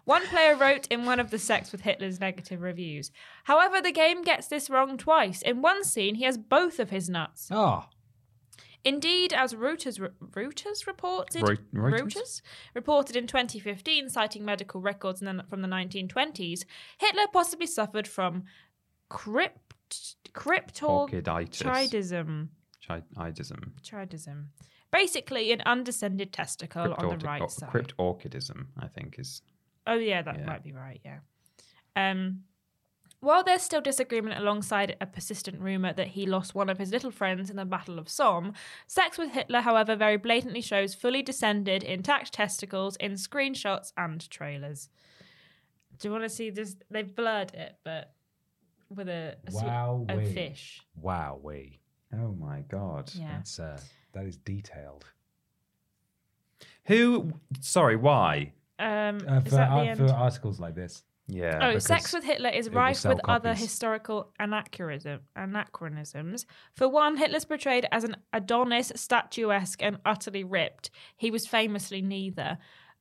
[0.04, 3.10] One player wrote in one of the Sex with Hitler's negative reviews.
[3.44, 5.40] However, the game gets this wrong twice.
[5.42, 7.48] In one scene, he has both of his nuts.
[7.50, 7.86] Oh,
[8.86, 9.98] Indeed, as Reuters,
[10.32, 11.42] Reuters reported,
[11.72, 12.02] Reuters?
[12.02, 12.42] Reuters
[12.74, 16.66] reported in 2015, citing medical records the- from the 1920s,
[16.98, 18.44] Hitler possibly suffered from
[19.08, 22.48] crypt, cryptorchidism.
[22.88, 23.72] Chidism.
[23.82, 24.46] Chidism.
[24.90, 27.70] Basically, an undescended testicle on the right or- side.
[27.70, 29.42] Cryptorchidism, I think, is.
[29.86, 30.46] Oh yeah, that Yeah.
[30.46, 31.00] might be right.
[31.04, 31.18] Yeah.
[31.96, 32.44] Um,
[33.20, 37.10] while there's still disagreement alongside a persistent rumor that he lost one of his little
[37.10, 38.52] friends in the Battle of Somme,
[38.86, 44.90] Sex with Hitler, however, very blatantly shows fully descended, intact testicles in screenshots and trailers.
[45.98, 46.76] Do you want to see this?
[46.90, 48.12] They've blurred it, but
[48.90, 50.80] with a, a, sw- a fish.
[51.00, 51.80] wow, we.
[52.22, 53.10] Oh my god.
[53.14, 53.28] Yeah.
[53.36, 53.78] That's uh,
[54.12, 55.04] that is detailed.
[56.86, 57.32] Who?
[57.60, 58.52] Sorry, why?
[58.78, 59.98] Um, Uh, is for, that the ar- end?
[59.98, 61.02] for articles like this.
[61.26, 61.58] Yeah.
[61.62, 63.62] Oh, because Sex with Hitler is will rife sell with other copies.
[63.62, 66.44] historical anachronism, anachronisms.
[66.74, 70.90] For one, Hitler's portrayed as an Adonis, statuesque, and utterly ripped.
[71.16, 72.58] He was famously neither.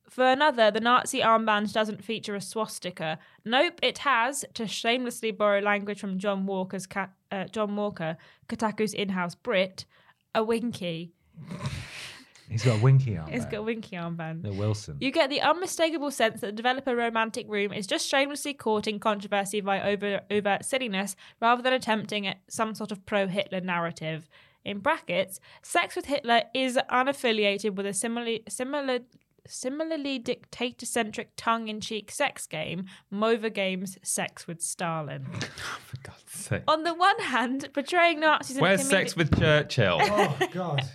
[0.08, 3.18] For another, the Nazi armband doesn't feature a swastika.
[3.44, 8.16] Nope, it has, to shamelessly borrow language from John Walker's ca- uh, John Walker,
[8.48, 9.86] Kotaku's in-house Brit,
[10.34, 11.12] a winky.
[12.48, 13.32] He's got a winky on.
[13.32, 14.42] He's got a winky armband.
[14.42, 14.98] The Wilson.
[15.00, 19.60] You get the unmistakable sense that the developer romantic room is just shamelessly courting controversy
[19.60, 24.28] by over overt silliness rather than attempting some sort of pro Hitler narrative.
[24.64, 29.00] In brackets, Sex with Hitler is unaffiliated with a similarly similar
[29.46, 35.24] similarly dictator-centric tongue-in-cheek sex game, Mova Games' Sex with Stalin.
[35.86, 36.62] For God's sake.
[36.68, 39.98] On the one hand, portraying Nazis Where's comedic- sex with Churchill?
[40.00, 40.82] Oh God.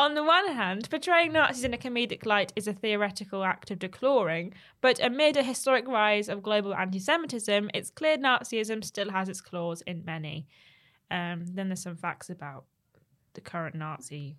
[0.00, 3.80] On the one hand, portraying Nazis in a comedic light is a theoretical act of
[3.80, 9.28] deploring, but amid a historic rise of global anti Semitism, it's clear Nazism still has
[9.28, 10.46] its claws in many.
[11.10, 12.66] Um, then there's some facts about
[13.34, 14.36] the current Nazi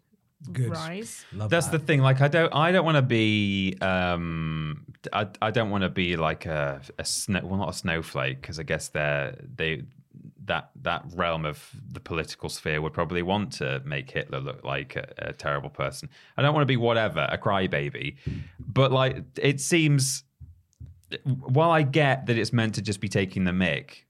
[0.52, 0.70] Good.
[0.70, 1.26] rise.
[1.34, 1.80] Love That's that.
[1.80, 2.02] the thing.
[2.02, 6.16] Like, I don't, I don't want to be, um, I, I don't want to be
[6.16, 9.84] like a, a snow, well, not a snowflake, because I guess they're, they,
[10.46, 14.96] that that realm of the political sphere would probably want to make Hitler look like
[14.96, 16.10] a, a terrible person.
[16.38, 18.16] I don't want to be whatever, a crybaby,
[18.60, 20.24] but like, it seems,
[21.24, 24.08] while I get that it's meant to just be taking the mic,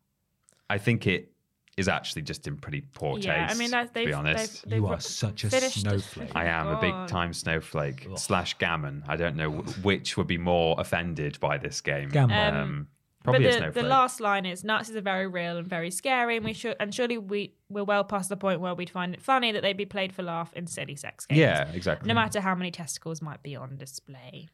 [0.69, 1.31] I think it
[1.79, 3.27] is actually just in pretty poor taste.
[3.27, 4.63] Yeah, I mean, that, to they've, be honest.
[4.63, 6.31] they've, they've You are such a finished the- snowflake.
[6.35, 9.03] I am a big time snowflake slash gammon.
[9.07, 9.49] I don't know
[9.81, 12.09] which would be more offended by this game.
[12.09, 12.55] Gammon.
[12.55, 12.87] Um,
[13.23, 13.83] probably but a the, snowflake.
[13.83, 16.93] the last line is Nazis are very real and very scary, and we should and
[16.93, 19.85] surely we we're well past the point where we'd find it funny that they'd be
[19.85, 21.39] played for laugh in silly sex games.
[21.39, 22.07] yeah, exactly.
[22.07, 24.49] No matter how many testicles might be on display.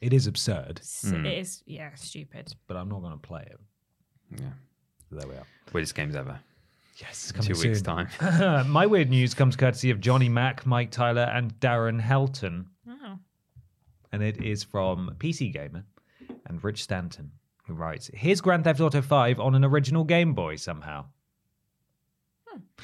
[0.00, 1.26] It is absurd, S- Hmm.
[1.26, 2.54] It is yeah, stupid.
[2.68, 3.60] but I'm not going to play it.
[4.40, 4.50] Yeah.
[5.10, 5.46] There we are.
[5.72, 6.38] Weirdest games ever.
[6.98, 8.08] Yes, Two coming weeks' time.
[8.70, 13.18] My weird news comes courtesy of Johnny Mack, Mike Tyler, and Darren Helton, Oh.
[14.12, 15.84] and it is from PC Gamer
[16.46, 17.30] and Rich Stanton,
[17.66, 21.06] who writes, "Here's Grand Theft Auto 5 on an original Game Boy somehow."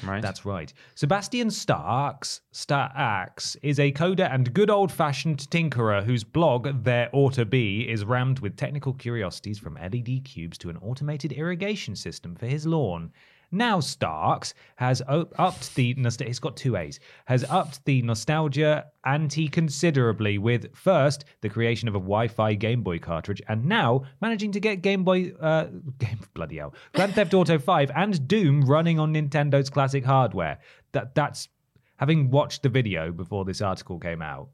[0.03, 0.21] Right?
[0.21, 0.73] That's right.
[0.95, 7.33] Sebastian Staacks, Staacks, is a coder and good old fashioned tinkerer whose blog, There Ought
[7.33, 12.35] to Be, is rammed with technical curiosities from LED cubes to an automated irrigation system
[12.35, 13.11] for his lawn.
[13.55, 16.27] Now Staacks has upped the nostalgia.
[16.27, 16.99] He's got two A's.
[17.25, 22.99] Has upped the nostalgia ante considerably with first the creation of a Wi-Fi Game Boy
[22.99, 25.67] cartridge, and now managing to get Game Boy, uh,
[25.99, 30.59] game bloody hell, Grand Theft Auto 5 and Doom running on Nintendo's classic hardware.
[30.91, 31.47] That that's
[31.95, 34.49] having watched the video before this article came out.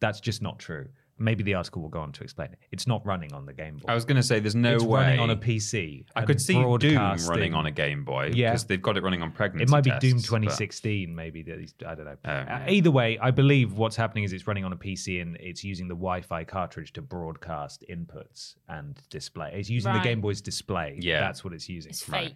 [0.00, 0.88] That's just not true.
[1.18, 2.58] Maybe the article will go on to explain it.
[2.72, 3.90] It's not running on the Game Boy.
[3.90, 5.00] I was going to say, there's no it's way.
[5.00, 6.04] running on a PC.
[6.14, 8.50] I could see Doom broadcasting- running on a Game Boy Yeah.
[8.50, 9.62] because they've got it running on pregnancy.
[9.64, 11.40] It might be tests, Doom but- 2016, maybe.
[11.86, 12.16] I don't know.
[12.30, 15.64] Uh, either way, I believe what's happening is it's running on a PC and it's
[15.64, 19.52] using the Wi-Fi cartridge to broadcast inputs and display.
[19.54, 20.98] It's using the Game Boy's display.
[21.00, 21.20] Yeah.
[21.20, 21.90] that's what it's using.
[21.90, 22.34] It's Right.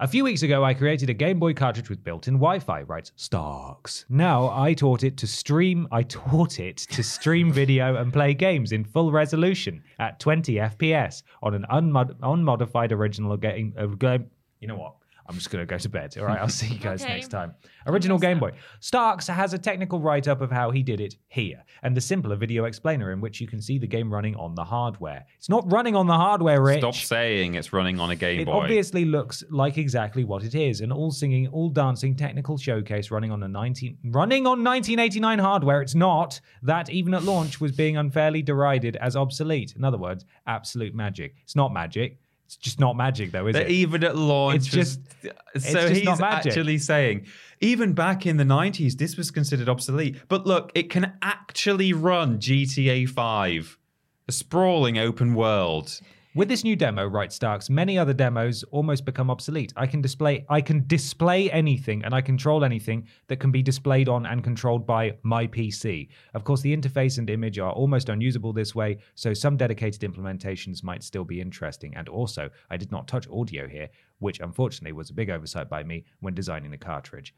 [0.00, 2.82] A few weeks ago, I created a Game Boy cartridge with built-in Wi-Fi.
[2.82, 4.04] Writes Staacks.
[4.08, 5.86] Now I taught it to stream.
[5.92, 11.22] I taught it to stream video and play games in full resolution at 20 FPS
[11.44, 13.72] on an unmod- unmodified original game.
[13.78, 14.26] Uh, game.
[14.58, 14.94] You know what?
[15.26, 16.14] I'm just going to go to bed.
[16.18, 17.14] All right, I'll see you guys Okay.
[17.14, 17.54] next time.
[17.86, 18.52] Original Game Boy.
[18.80, 22.36] Staacks has a technical write up of how he did it here, and a simpler
[22.36, 25.24] video explainer in which you can see the game running on the hardware.
[25.38, 26.80] It's not running on the hardware, Rich.
[26.80, 28.52] Stop saying it's running on a Game It Boy.
[28.52, 33.30] obviously looks like exactly what it is an all singing, all dancing technical showcase running
[33.32, 35.80] on a 19 running on 1989 hardware.
[35.82, 39.74] It's not that even at launch was being unfairly derided as obsolete.
[39.76, 41.34] In other words, absolute magic.
[41.42, 42.18] It's not magic.
[42.56, 43.70] It's just not magic though, is That it?
[43.72, 45.00] even at launch, It's just-
[45.54, 47.26] was- so just he's actually saying,
[47.60, 50.16] even back in the '90s, this was considered obsolete.
[50.28, 53.78] But look, it can actually run GTA 5,
[54.28, 56.00] a sprawling open world.
[56.36, 59.72] With this new demo, writes Staacks, many other demos almost become obsolete.
[59.76, 64.08] I can display I can display anything and I control anything that can be displayed
[64.08, 66.08] on and controlled by my PC.
[66.34, 70.82] Of course, the interface and image are almost unusable this way, so some dedicated implementations
[70.82, 71.94] might still be interesting.
[71.94, 75.84] And also, I did not touch audio here, which unfortunately was a big oversight by
[75.84, 77.32] me when designing the cartridge.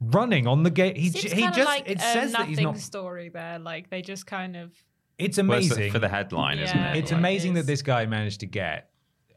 [0.00, 1.10] Running on the game, he, he
[1.50, 2.78] just like it a says that he's nothing not.
[2.78, 3.60] story there.
[3.60, 4.72] Like they just kind of
[5.18, 6.96] It's Well, amazing for the headline, isn't it?
[6.96, 8.90] It's Like, amazing that this guy managed to get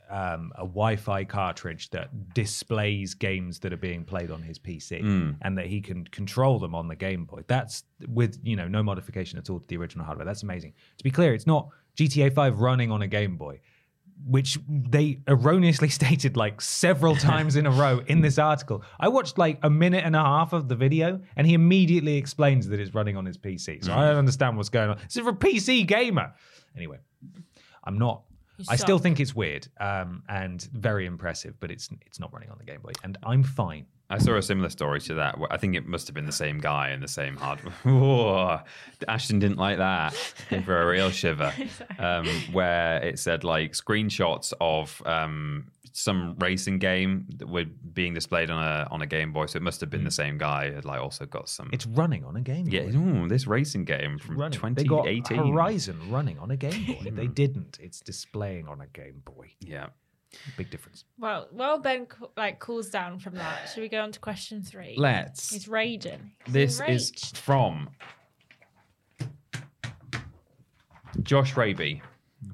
[0.09, 5.32] um, a Wi-Fi cartridge that displays games that are being played on his PC, Hmm.
[5.43, 7.43] and that he can control them on the Game Boy.
[7.47, 10.25] That's with you know no modification at all to the original hardware.
[10.25, 10.73] That's amazing.
[10.97, 13.59] To be clear, it's not GTA 5 running on a Game Boy,
[14.26, 18.84] which they erroneously stated like several times in a row in this article.
[18.99, 22.67] I watched like a minute and a half of the video, and he immediately explains
[22.70, 23.84] that it's running on his PC.
[23.84, 24.97] So I don't understand what's going on.
[24.97, 26.34] This is for a PC gamer.
[26.76, 26.97] Anyway,
[27.84, 28.24] I'm not.
[28.57, 32.49] You I still think it's weird um, and very impressive, but it's it's not running
[32.49, 33.86] on the Game Boy, and I'm fine.
[34.10, 35.38] I saw a similar story to that.
[35.51, 37.74] I think it must have been the same guy and the same hardware.
[37.84, 38.60] Whoa.
[39.07, 40.16] Ashton didn't like that.
[40.49, 41.53] Gave her a real shiver.
[41.99, 48.49] Um, where it said like screenshots of um, some racing game that were being displayed
[48.49, 49.45] on a on a Game Boy.
[49.45, 50.72] So it must have been the same guy.
[50.74, 51.68] Had like also got some.
[51.68, 51.74] Hmm.
[51.74, 52.72] It's running on a Game Boy.
[52.72, 54.60] yeah, ooh, this racing game from running.
[54.74, 55.38] They got 2018.
[55.53, 57.12] Horizon running on a Game Boy.
[57.12, 57.78] they didn't.
[57.80, 59.51] It's displaying on a Game Boy.
[59.60, 59.88] Yeah.
[60.57, 61.05] Big difference.
[61.17, 61.80] well, well.
[61.80, 62.07] Ben
[62.38, 63.69] like cools down from that.
[63.73, 64.95] Should we go on to question three?
[64.97, 65.49] Let's.
[65.49, 66.32] He's raging.
[66.45, 67.89] He's This in is from
[71.23, 72.01] Josh Raby,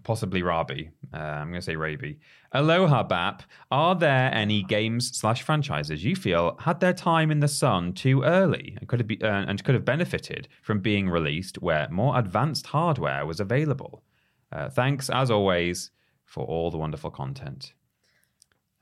[0.03, 0.89] possibly Rabi.
[1.13, 2.19] Uh, I'm going to say Raby.
[2.53, 3.43] Aloha Bap.
[3.71, 8.23] Are there any games slash franchises you feel had their time in the sun too
[8.23, 12.17] early and could have be, uh, and could have benefited from being released where more
[12.17, 14.03] advanced hardware was available?
[14.51, 15.91] Uh, thanks as always
[16.26, 17.73] for all the wonderful content.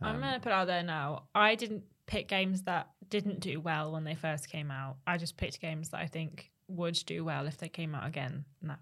[0.02, 1.24] I'm gonna put out there now.
[1.34, 4.98] I didn't pick games that didn't do well when they first came out.
[5.08, 8.46] I just picked games that I think would do well if they came out again
[8.62, 8.78] now.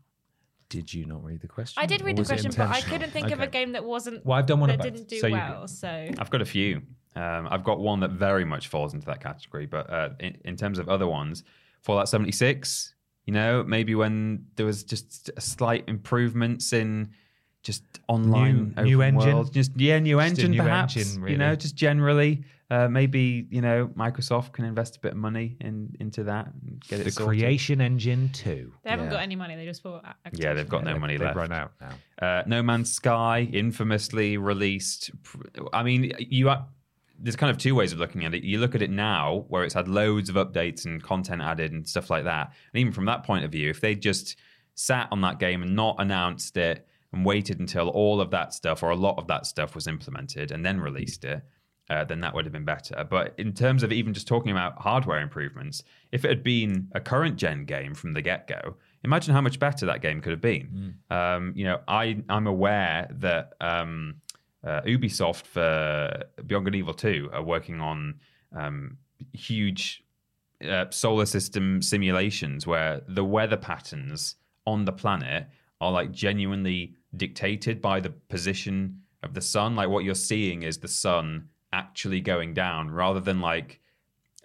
[0.70, 1.84] Did you not read the question?
[1.84, 4.26] I did read the question, but I couldn't think of a game that wasn't.
[4.26, 5.68] Well, I've done one that of didn't do so you well.
[5.68, 5.88] So
[6.18, 6.82] I've got a few.
[7.14, 10.56] Um, I've got one that very much falls into that category, but uh, in, in
[10.56, 11.44] terms of other ones,
[11.82, 12.96] Fallout 76,
[13.26, 17.12] you know, maybe when there was just slight improvements in
[17.64, 19.34] just online New- new engine?
[19.34, 19.54] world.
[19.54, 22.44] just yeah, new Just engine new perhaps, engine, you know, just generally.
[22.70, 26.80] Uh, maybe you know Microsoft can invest a bit of money in into that and
[26.88, 27.24] get it The.
[27.26, 29.12] Creation Engine too they haven't Yeah.
[29.12, 29.58] got any money.
[29.58, 30.06] They just bought.
[30.26, 30.94] Ac- Yeah, they've got Activision.
[30.94, 31.36] no money They've left.
[31.36, 32.26] run out now.
[32.26, 35.12] Uh, no Man's Sky, infamously released.
[35.74, 36.66] I mean, you are,
[37.20, 38.44] there's kind of two ways of looking at it.
[38.44, 41.86] You look at it now, where it's had loads of updates and content added and
[41.86, 42.54] stuff like that.
[42.74, 44.38] And even from that point of view, if they just
[44.76, 48.84] sat on that game and not announced it and waited until all of that stuff
[48.84, 51.44] or a lot of that stuff was implemented and then released it,
[51.90, 53.06] uh, then that would have been better.
[53.10, 57.02] But in terms of even just talking about hardware improvements, if it had been a
[57.02, 60.42] current gen game from the get go, imagine how much better that game could have
[60.42, 60.96] been.
[61.10, 64.22] Um, you know, I I'm aware that um,
[64.64, 68.20] uh, Ubisoft for Beyond Good and Evil 2 are working on
[68.56, 68.98] um,
[69.34, 70.04] huge
[70.68, 74.36] uh, solar system simulations where the weather patterns
[74.66, 75.48] on the planet
[75.82, 79.76] are like genuinely dictated by the position of the sun.
[79.76, 83.80] Like what you're seeing is the sun actually going down rather than like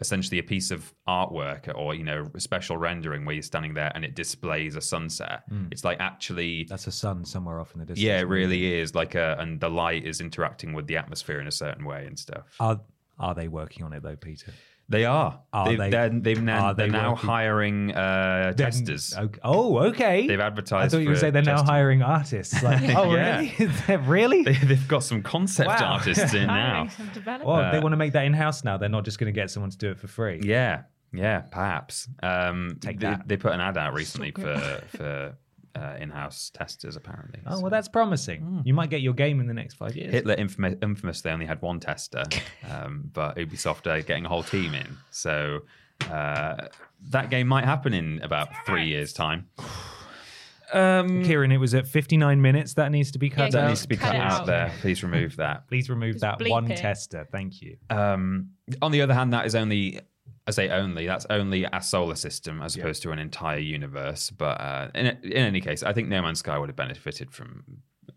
[0.00, 3.90] essentially a piece of artwork or you know a special rendering where you're standing there
[3.94, 5.42] and it displays a sunset.
[5.48, 5.66] Hmm.
[5.70, 8.04] It's like actually That's a sun somewhere off in the distance.
[8.04, 11.46] yeah, it really is like a and the light is interacting with the atmosphere in
[11.46, 12.44] a certain way and stuff.
[12.60, 12.80] Are,
[13.18, 14.52] are they working on it though, Peter?
[14.88, 15.40] They are.
[15.52, 17.26] Are they've, they- They're, they've now, are they they're now working?
[17.28, 19.14] hiring uh, Then- testers.
[19.16, 19.40] okay.
[19.42, 20.26] Oh, okay.
[20.28, 20.94] They've advertised.
[20.94, 22.62] I thought you were for saying they're now hiring artists.
[22.62, 23.52] Like, oh, really?
[24.06, 24.42] Really?
[24.42, 25.94] They, they've got some concept Wow.
[25.94, 26.72] artists in now.
[26.74, 27.46] Hiring some developers.
[27.46, 28.76] well, they uh, want to make that in house now.
[28.76, 30.40] They're not just going to get someone to do it for free.
[30.44, 30.82] Yeah,
[31.12, 32.08] yeah, perhaps.
[32.22, 33.26] Um, Take they, that.
[33.26, 34.56] they put an ad out recently for
[34.96, 35.36] for
[35.76, 36.96] uh, in-house testers.
[36.96, 37.40] Apparently.
[37.46, 38.62] Oh, So- well, that's promising.
[38.64, 40.12] You might get your game in the next five years.
[40.12, 42.24] Hitler infamous, infamous they only had one tester,
[42.70, 44.96] um, but Ubisoft are getting a whole team in.
[45.10, 45.60] So
[46.10, 46.68] uh,
[47.10, 49.46] that game might happen in about three years' time.
[50.72, 52.74] Um, Kieran, it was at 59 minutes.
[52.74, 53.52] That needs to be cut Yeah, out.
[53.52, 54.46] that needs to be Cut cut out out.
[54.46, 54.72] there.
[54.80, 55.68] Please remove that.
[55.68, 56.76] Please remove Just that one it.
[56.78, 57.26] tester.
[57.30, 57.76] Thank you.
[57.88, 58.50] Um,
[58.82, 60.00] on the other hand, that is only,
[60.46, 64.30] I say only, that's only a solar system as opposed to an entire universe.
[64.30, 67.64] But uh, in, in any case, I think No Man's Sky would have benefited from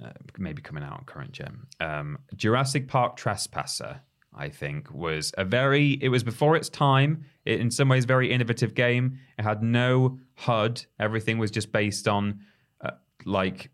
[0.03, 1.65] uh, maybe coming out on current gen.
[1.79, 4.01] Um, Jurassic Park Trespasser,
[4.33, 8.31] I think, was a very, it was before its time, it, in some ways, very
[8.31, 9.17] innovative game.
[9.37, 12.41] It had no HUD, everything was just based on
[12.81, 12.91] uh,
[13.25, 13.71] like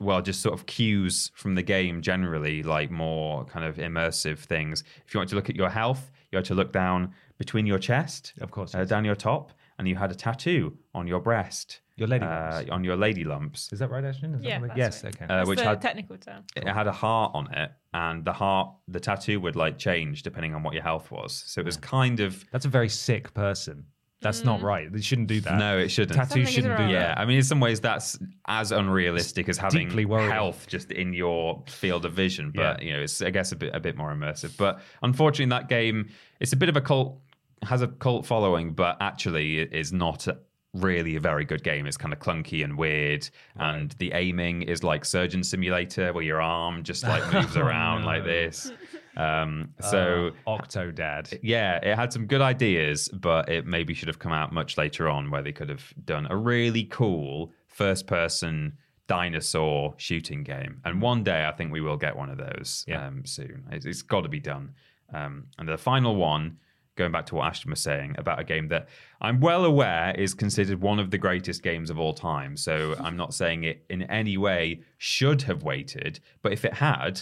[0.00, 4.82] well, just sort of cues from the game generally, like more kind of immersive things.
[5.06, 7.78] If you want to look at your health, you had to look down between your
[7.78, 8.88] chest, Of course, uh, yes.
[8.88, 12.70] down your top, and you had a tattoo on your breast, Your lady uh, lumps.
[12.70, 14.34] on your lady lumps, Is that right, Ashton?
[14.34, 15.04] Is Yeah, what- that's yes.
[15.04, 15.14] right.
[15.14, 15.24] Okay.
[15.26, 16.42] uh, That's which the had technical term.
[16.56, 20.54] it had a heart on it, and the heart, the tattoo would like change depending
[20.56, 21.32] on what your health was.
[21.46, 23.86] So it was kind of That's a very sick person.
[24.24, 24.64] That's not mm.
[24.64, 24.90] right.
[24.90, 25.58] They shouldn't do that.
[25.58, 26.16] no, it shouldn't.
[26.16, 26.90] Tattoos Something shouldn't do wrong.
[26.90, 27.18] Yeah, that.
[27.18, 30.30] I mean, in some ways, that's as unrealistic as having deeply worrying.
[30.30, 32.50] health just in your field of vision.
[32.50, 32.86] But Yeah.
[32.86, 34.56] you know, it's I guess a bit a bit more immersive.
[34.56, 36.08] But unfortunately, that game
[36.40, 37.20] it's a bit of a cult
[37.62, 40.26] has a cult following, but actually, it is not
[40.72, 41.86] really a very good game.
[41.86, 46.40] It's kind of clunky and weird, and the aiming is like Surgeon Simulator, where your
[46.40, 48.72] arm just like moves around like this.
[49.16, 51.38] Um, so Uh, Octodad.
[51.42, 55.08] yeah, it had some good ideas, but it maybe should have come out much later
[55.08, 58.74] on where they could have done a really cool first person
[59.06, 60.80] dinosaur shooting game.
[60.84, 63.06] And one day I think we will get one of those Yeah.
[63.06, 63.64] um, soon.
[63.70, 64.72] It's, it's got to be done.
[65.12, 66.56] Um, and the final one,
[66.96, 68.88] going back to what Ashton was saying about a game that
[69.20, 72.56] I'm well aware is considered one of the greatest games of all time.
[72.56, 77.20] So I'm not saying it in any way should have waited, but if it had,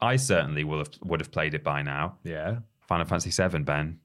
[0.00, 2.16] I certainly will have would have played it by now.
[2.24, 2.58] Yeah.
[2.80, 3.98] Final Fantasy VII, Ben.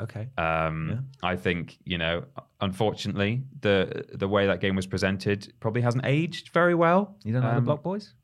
[0.00, 0.28] Okay.
[0.38, 2.24] Um, I think you know,
[2.60, 7.16] unfortunately, the the way that game was presented probably hasn't aged very well.
[7.24, 8.14] You don't like the Um, Block Boys?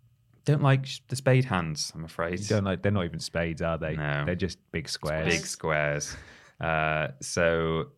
[0.44, 1.92] Don't like the spade hands.
[1.94, 2.40] I'm afraid.
[2.40, 2.82] You don't like.
[2.82, 3.96] They're not even spades, are they?
[3.96, 4.24] No.
[4.24, 5.26] They're just big squares.
[5.34, 6.16] big squares.
[6.58, 7.88] Uh, so,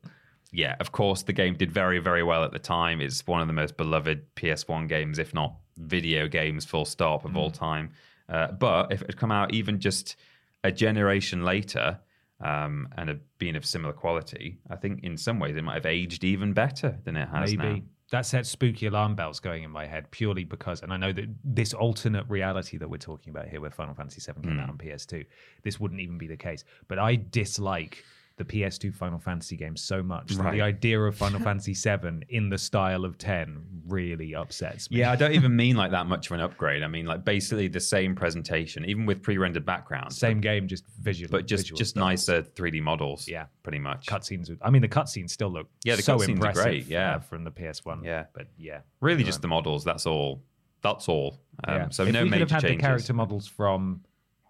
[0.52, 3.00] yeah, of course, the game did very, very well at the time.
[3.00, 7.30] It's one of the most beloved PS1 games, if not video games, full stop, of
[7.32, 7.36] Mm.
[7.36, 7.92] all time.
[8.30, 10.16] Uh, but if it had come out even just
[10.64, 11.98] a generation later
[12.40, 15.86] um, and had been of similar quality, I think in some ways it might have
[15.86, 17.80] aged even better than it has Maybe.
[17.80, 17.84] now.
[18.12, 21.26] That sets spooky alarm bells going in my head purely because, and I know that
[21.44, 24.60] this alternate reality that we're talking about here, where Final Fantasy VII came Hmm.
[24.60, 25.24] out on PS2,
[25.62, 26.64] this wouldn't even be the case.
[26.88, 28.04] But I dislike
[28.40, 30.52] the PS2 Final Fantasy games so much that Right.
[30.54, 34.98] the idea of Final Fantasy VII in the style of 10 really upsets me.
[34.98, 36.82] Yeah, I don't even mean like that much of an upgrade.
[36.82, 40.16] I mean like basically the same presentation, even with pre-rendered backgrounds.
[40.16, 42.00] Same game, just visual, but just visual just stuff.
[42.00, 43.28] nicer 3D models.
[43.28, 43.44] Yeah.
[43.62, 44.06] pretty much.
[44.06, 44.50] cutscenes.
[44.62, 47.16] I mean, the cutscenes still look Yeah, the so cutscenes are great, yeah.
[47.16, 48.04] uh, from the PS1.
[48.04, 48.24] Yeah.
[48.32, 49.84] but yeah, Really, just the models.
[49.84, 50.42] That's all.
[50.82, 51.38] That's all.
[51.68, 51.88] Um, yeah.
[51.90, 52.82] So if no we major could have had changes.
[52.82, 54.00] the character models from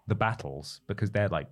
[0.07, 1.47] the battles because they're like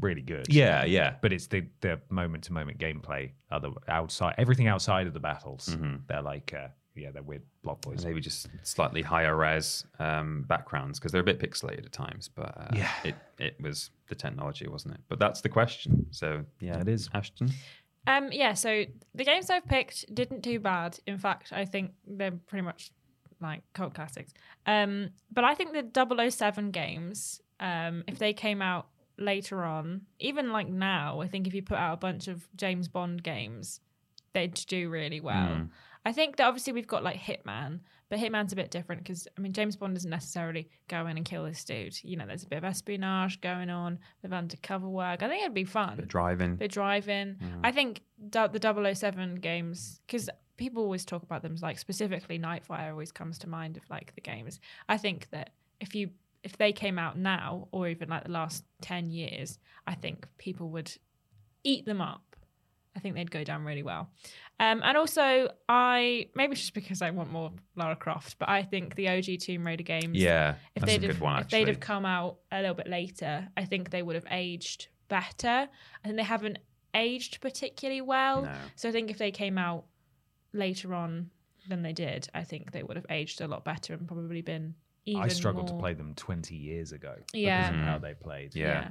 [0.00, 0.46] really good.
[0.52, 1.14] Yeah, yeah.
[1.22, 3.30] but it's the the moment to moment gameplay.
[3.50, 5.96] Other outside everything outside of the battles, Mm-hmm.
[6.08, 8.04] they're like uh, yeah, they're weird block boys.
[8.04, 12.28] Maybe just slightly higher res um, backgrounds because they're a bit pixelated at times.
[12.28, 12.90] But uh, Yeah.
[13.04, 15.00] it it was the technology, wasn't it?
[15.08, 16.06] But that's the question.
[16.10, 17.08] So yeah, It is.
[17.14, 17.50] Ashton.
[18.06, 20.98] Um, yeah, so the games I've picked didn't do bad.
[21.06, 22.90] In fact, I think they're pretty much
[23.42, 24.32] like cult classics.
[24.66, 28.88] Um, but I think the 007 games, um, if they came out
[29.20, 32.88] later on, even like now, I think if you put out a bunch of James
[32.88, 33.80] Bond games,
[34.32, 35.54] they'd do really well.
[35.54, 35.62] Hmm.
[36.04, 39.40] I think that obviously we've got like Hitman, but Hitman's a bit different because I
[39.40, 42.02] mean James Bond doesn't necessarily go in and kill this dude.
[42.02, 45.22] You know, there's a bit of espionage going on, of undercover work.
[45.22, 46.56] I think it'd be fun Bit driving.
[46.56, 47.34] bit driving.
[47.34, 47.60] Hmm.
[47.62, 48.00] I think
[48.30, 53.48] the 007 games, because people always talk about them, like specifically Nightfire always comes to
[53.48, 54.58] mind of like the games.
[54.88, 55.50] I think that
[55.80, 56.10] if you
[56.42, 60.70] if they came out now or even like the last 10 years, I think people
[60.70, 60.92] would
[61.64, 62.22] eat them up.
[62.96, 64.10] I think they'd go down really well.
[64.58, 68.96] Um, and also, I maybe just because I want more Lara Croft, but I think
[68.96, 72.38] the OG Tomb Raider games Yeah, if they'd have, one, if they'd have come out
[72.50, 75.68] a little bit later, I think they would have aged better.
[76.04, 76.58] I think they haven't
[76.94, 78.42] aged particularly well.
[78.42, 78.54] No.
[78.74, 79.84] So I think if they came out
[80.52, 81.30] later on
[81.68, 84.74] than they did, I think they would have aged a lot better and probably been
[85.16, 87.70] I struggled to play them 20 years ago Yeah.
[87.70, 88.54] because of how they played.
[88.54, 88.66] Yeah.
[88.66, 88.90] Yeah.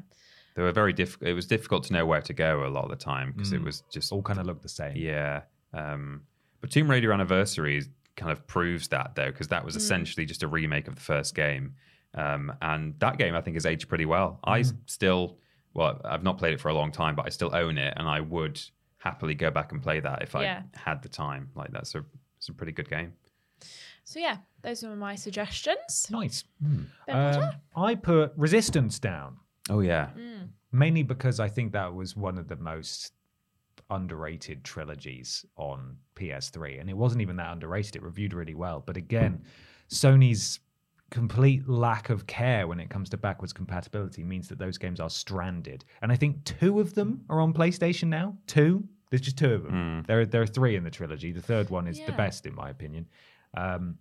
[0.56, 1.30] They were very difficult.
[1.30, 3.62] It was difficult to know where to go a lot of the time because it
[3.62, 3.66] Mm.
[3.66, 4.96] was just All kind of looked the same.
[4.98, 5.44] Yeah.
[5.74, 6.24] Um,
[6.62, 7.84] but Tomb Raider Anniversary
[8.16, 11.36] kind of proves that though, because that was essentially just a remake of the first
[11.36, 11.76] game.
[12.16, 14.40] Um, and that game I think has aged pretty well.
[14.44, 15.38] I still,
[15.74, 18.08] well, I've not played it for a long time, but I still own it, and
[18.08, 18.60] I would
[18.98, 20.64] happily go back and play that if Yeah.
[20.76, 21.52] I had the time.
[21.56, 22.04] Like that's a,
[22.38, 23.14] it's a pretty good game.
[24.04, 26.08] So yeah, those were my suggestions.
[26.10, 26.44] Nice.
[26.60, 29.38] Ben Um, I put Resistance down.
[29.70, 30.10] Oh yeah,
[30.72, 33.14] mainly because I think that was one of the most
[33.90, 37.96] underrated trilogies on PS3, and it wasn't even that underrated.
[37.96, 39.44] It reviewed really well, but again,
[39.90, 40.60] Sony's
[41.12, 45.10] complete lack of care when it comes to backwards compatibility means that those games are
[45.10, 45.84] stranded.
[46.04, 48.38] And I think two of them are on PlayStation now.
[48.46, 48.84] Two.
[49.10, 50.04] There's just two of them.
[50.08, 51.32] There, are, there are three in the trilogy.
[51.32, 53.08] The third one is the best, in my opinion.
[53.58, 53.98] Um,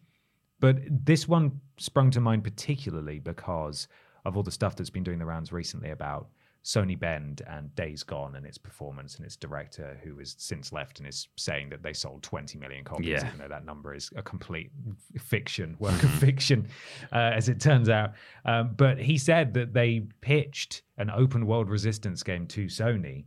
[0.61, 3.89] but this one sprung to mind particularly because
[4.25, 6.29] of all the stuff that's been doing the rounds recently about
[6.65, 10.99] Sony Bend and Days Gone and its performance and its director, who has since left
[10.99, 13.27] and is saying that they sold 20 million copies, Yeah.
[13.27, 14.71] even though that number is a complete
[15.19, 16.69] fiction, work of fiction,
[17.13, 18.13] uh, as it turns out.
[18.45, 23.25] Um, but he said that they pitched an open world resistance game to Sony.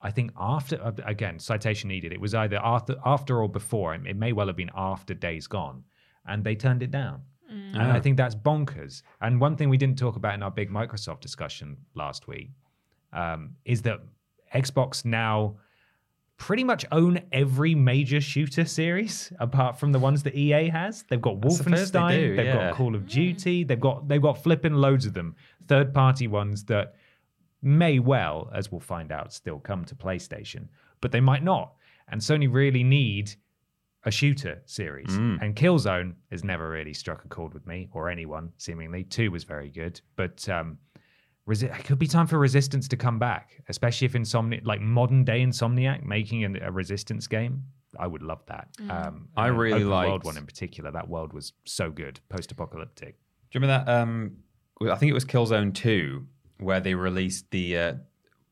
[0.00, 2.12] I think after, uh, again, citation needed.
[2.12, 3.94] It was either after, after or before.
[3.94, 5.82] It may well have been after Days Gone,
[6.26, 7.22] and they turned it down.
[7.52, 7.74] Mm.
[7.74, 8.00] And I ah.
[8.00, 9.02] think that's bonkers.
[9.20, 12.50] And one thing we didn't talk about in our big Microsoft discussion last week
[13.12, 14.00] um, is that
[14.54, 15.56] Xbox now
[16.36, 21.04] pretty much own every major shooter series apart from the ones that EA has.
[21.08, 22.70] They've got I suppose they Wolfenstein, do, they've yeah.
[22.70, 23.08] got Call of mm.
[23.08, 25.36] Duty, they've got they've got flipping loads of them.
[25.68, 26.94] Third party ones that
[27.62, 30.68] may well, as we'll find out, still come to PlayStation,
[31.00, 31.74] but they might not.
[32.08, 33.34] And Sony really need
[34.04, 35.08] a shooter series.
[35.08, 35.42] Mm.
[35.42, 39.04] And Killzone has never really struck a chord with me or anyone, seemingly.
[39.04, 40.78] Two was very good, but um,
[41.48, 45.24] Resi- it could be time for Resistance to come back, especially if Insomni, like modern
[45.24, 47.64] day Insomniac, making an, a Resistance game.
[47.98, 48.68] I would love that.
[48.90, 50.90] Um, I and an really open world liked- one in particular.
[50.90, 53.16] That world was so good, post-apocalyptic.
[53.50, 54.02] Do you remember that?
[54.02, 54.36] Um,
[54.90, 56.26] I think it was Killzone Two,
[56.58, 57.78] where they released the.
[57.78, 57.94] Uh,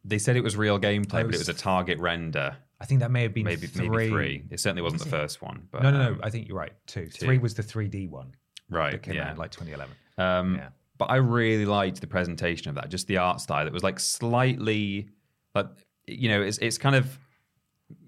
[0.04, 2.56] they said it was real gameplay, but it was a target render.
[2.82, 3.88] I think that may have been Maybe three.
[3.88, 4.44] maybe three.
[4.50, 5.68] It certainly wasn't the first one.
[5.70, 6.08] But no, no, no.
[6.08, 6.72] um, I think you're right.
[6.88, 7.06] Two.
[7.06, 7.26] two.
[7.26, 8.34] Three was the 3D one
[8.68, 8.90] right.
[8.90, 9.30] that came yeah.
[9.30, 9.94] out like 2011.
[10.18, 10.68] Um, Yeah.
[10.98, 13.66] But I really liked the presentation of that, just the art style.
[13.68, 15.10] It was like slightly,
[15.54, 15.66] like
[16.06, 17.18] you know, it's it's kind of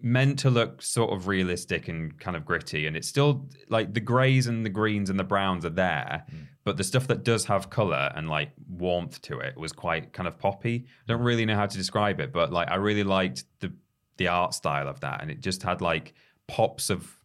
[0.01, 4.01] meant to look sort of realistic and kind of gritty, and it's still like the
[4.01, 6.25] greys and the greens and the browns are there,
[6.65, 10.29] but the stuff that does have color and like warmth to it was quite kind
[10.29, 10.85] of poppy.
[10.87, 13.73] I don't really know how to describe it, but like I really liked the
[14.17, 16.15] the art style of that, and it just had like
[16.47, 17.19] pops of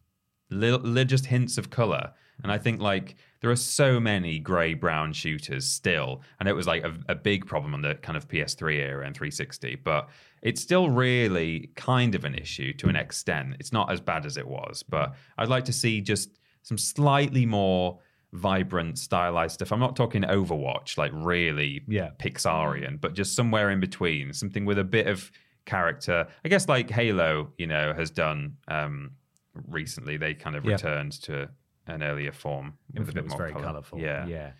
[0.50, 2.12] li- li- just hints of color.
[2.42, 6.66] And I think like there are so many grey brown shooters still, and it was
[6.66, 9.76] like a, a big problem on the kind of PS3 era and 360.
[9.76, 10.08] But
[10.42, 13.56] it's still really kind of an issue to an extent.
[13.60, 16.30] It's not as bad as it was, but I'd like to see just
[16.62, 17.98] some slightly more
[18.32, 19.72] vibrant, stylized stuff.
[19.72, 22.10] I'm not talking Overwatch, like really Yeah.
[22.18, 25.30] Pixarian, but just somewhere in between, something with a bit of
[25.64, 26.26] character.
[26.44, 29.12] I guess like Halo, you know, has done um,
[29.68, 30.16] recently.
[30.16, 30.72] They kind of Yeah.
[30.72, 31.48] returned to
[31.86, 33.64] an earlier form with a bit more very colour.
[33.64, 33.98] colourful.
[33.98, 34.50] Yeah, yeah.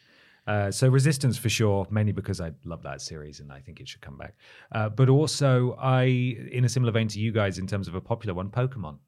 [0.46, 3.86] Uh, so Resistance for sure, mainly because I love that series and I think it
[3.88, 4.34] should come back.
[4.72, 8.00] Uh, but also, I, in a similar vein to you guys, in terms of a
[8.00, 8.98] popular one, Pokemon.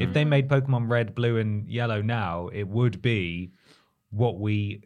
[0.00, 3.52] If they made Pokemon Red, Blue, and Yellow now, it would be
[4.08, 4.84] what we,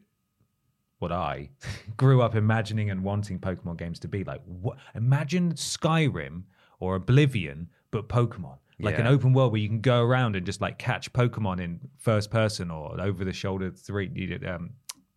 [0.98, 1.50] what I
[1.96, 4.40] grew up imagining and wanting Pokemon games to be like.
[4.44, 4.78] What?
[4.94, 6.44] Imagine Skyrim
[6.80, 8.58] or Oblivion, but Pokemon.
[8.78, 11.80] Like an open world where you can go around and just like catch Pokemon in
[11.96, 14.06] first person or over the shoulder three
[14.46, 14.74] um,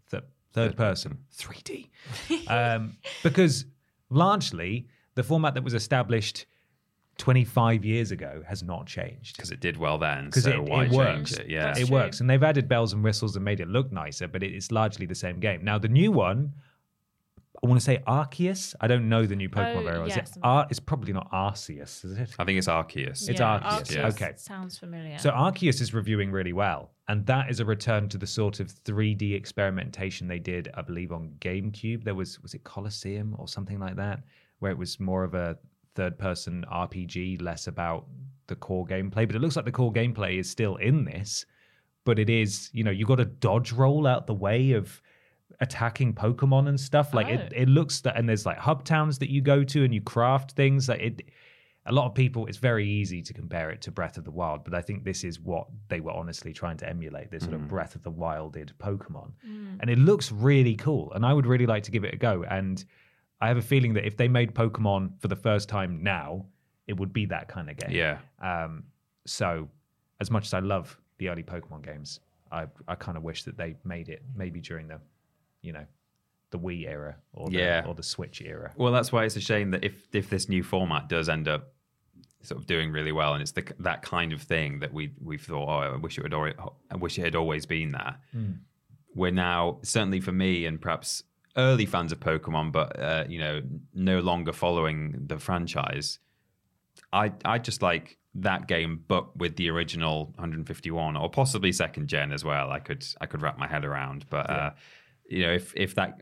[0.09, 0.23] th-
[0.53, 1.89] third person 3D.
[2.47, 3.65] um, because
[4.09, 6.45] largely the format that was established
[7.20, 9.36] 25 years ago has not changed.
[9.38, 10.26] because it did well then.
[10.26, 11.34] Because So it, why it change works.
[11.34, 11.49] it?
[11.49, 11.95] Yeah, That's it true.
[11.97, 12.20] works.
[12.22, 15.05] And they've added bells and whistles and made it look nicer, but it, it's largely
[15.05, 15.63] the same game.
[15.63, 16.53] Now, the new one,
[17.63, 18.74] I want to say Arceus.
[18.80, 20.07] I don't know the new oh, Pokemon Oh, very well.
[20.07, 20.38] Is yes.
[20.38, 22.34] it Ar- it's probably not Arceus, is it?
[22.39, 23.27] I think it's Arceus.
[23.30, 24.07] It's Arceus, yeah.
[24.07, 24.31] okay.
[24.38, 25.18] Sounds familiar.
[25.19, 28.68] So Arceus is reviewing really well, and that is a return to the sort of
[28.85, 32.06] 3D experimentation they did, I believe, on GameCube.
[32.06, 34.22] There was was it Colosseum or something like that,
[34.60, 35.57] where it was more of a
[35.95, 38.06] third-person RPG, less about
[38.48, 39.28] the core gameplay.
[39.28, 41.45] But it looks like the core gameplay is still in this,
[42.06, 45.02] but it is you know you got to dodge roll out the way of
[45.61, 47.14] attacking Pokemon and stuff.
[47.14, 47.61] Like it, Oh.
[47.61, 50.52] it looks that, and there's like hub towns that you go to and you craft
[50.52, 50.88] things.
[50.90, 51.22] Like it,
[51.86, 54.64] a lot of people, it's very easy to compare it to Breath of the Wild,
[54.64, 57.61] but I think this is what they were honestly trying to emulate this sort of
[57.61, 57.68] mm.
[57.68, 59.32] Breath of the Wilded Pokemon.
[59.48, 59.80] Mm.
[59.80, 61.11] And it looks really cool.
[61.14, 62.44] And I would really like to give it a go.
[62.44, 62.84] And
[63.41, 66.45] I have a feeling that if they made Pokemon for the first time now,
[66.88, 67.91] it would be that kind of game.
[67.91, 68.18] Yeah.
[68.41, 68.84] Um,
[69.26, 69.70] so,
[70.20, 72.20] as much as I love the early Pokemon games,
[72.52, 74.99] I I kind of wish that they made it maybe during the,
[75.61, 75.86] you know,
[76.52, 77.84] the Wii era or the, Yeah.
[77.88, 78.74] or the Switch era.
[78.76, 81.74] Well, that's why it's a shame that if if this new format does end up
[82.41, 85.41] sort of doing really well, and it's the, that kind of thing that we we've
[85.44, 86.56] thought, oh, I wish it would, already,
[86.90, 88.20] I wish it had always been that.
[89.16, 91.24] We're now certainly for me and perhaps
[91.60, 93.61] early fans of Pokemon, but uh, you know,
[93.94, 96.19] no longer following the franchise.
[97.11, 102.31] I I just like that game, but with the original 151 or possibly second gen
[102.31, 102.72] as well.
[102.72, 104.72] I could I could wrap my head around, but uh,
[105.27, 106.22] you know, if if that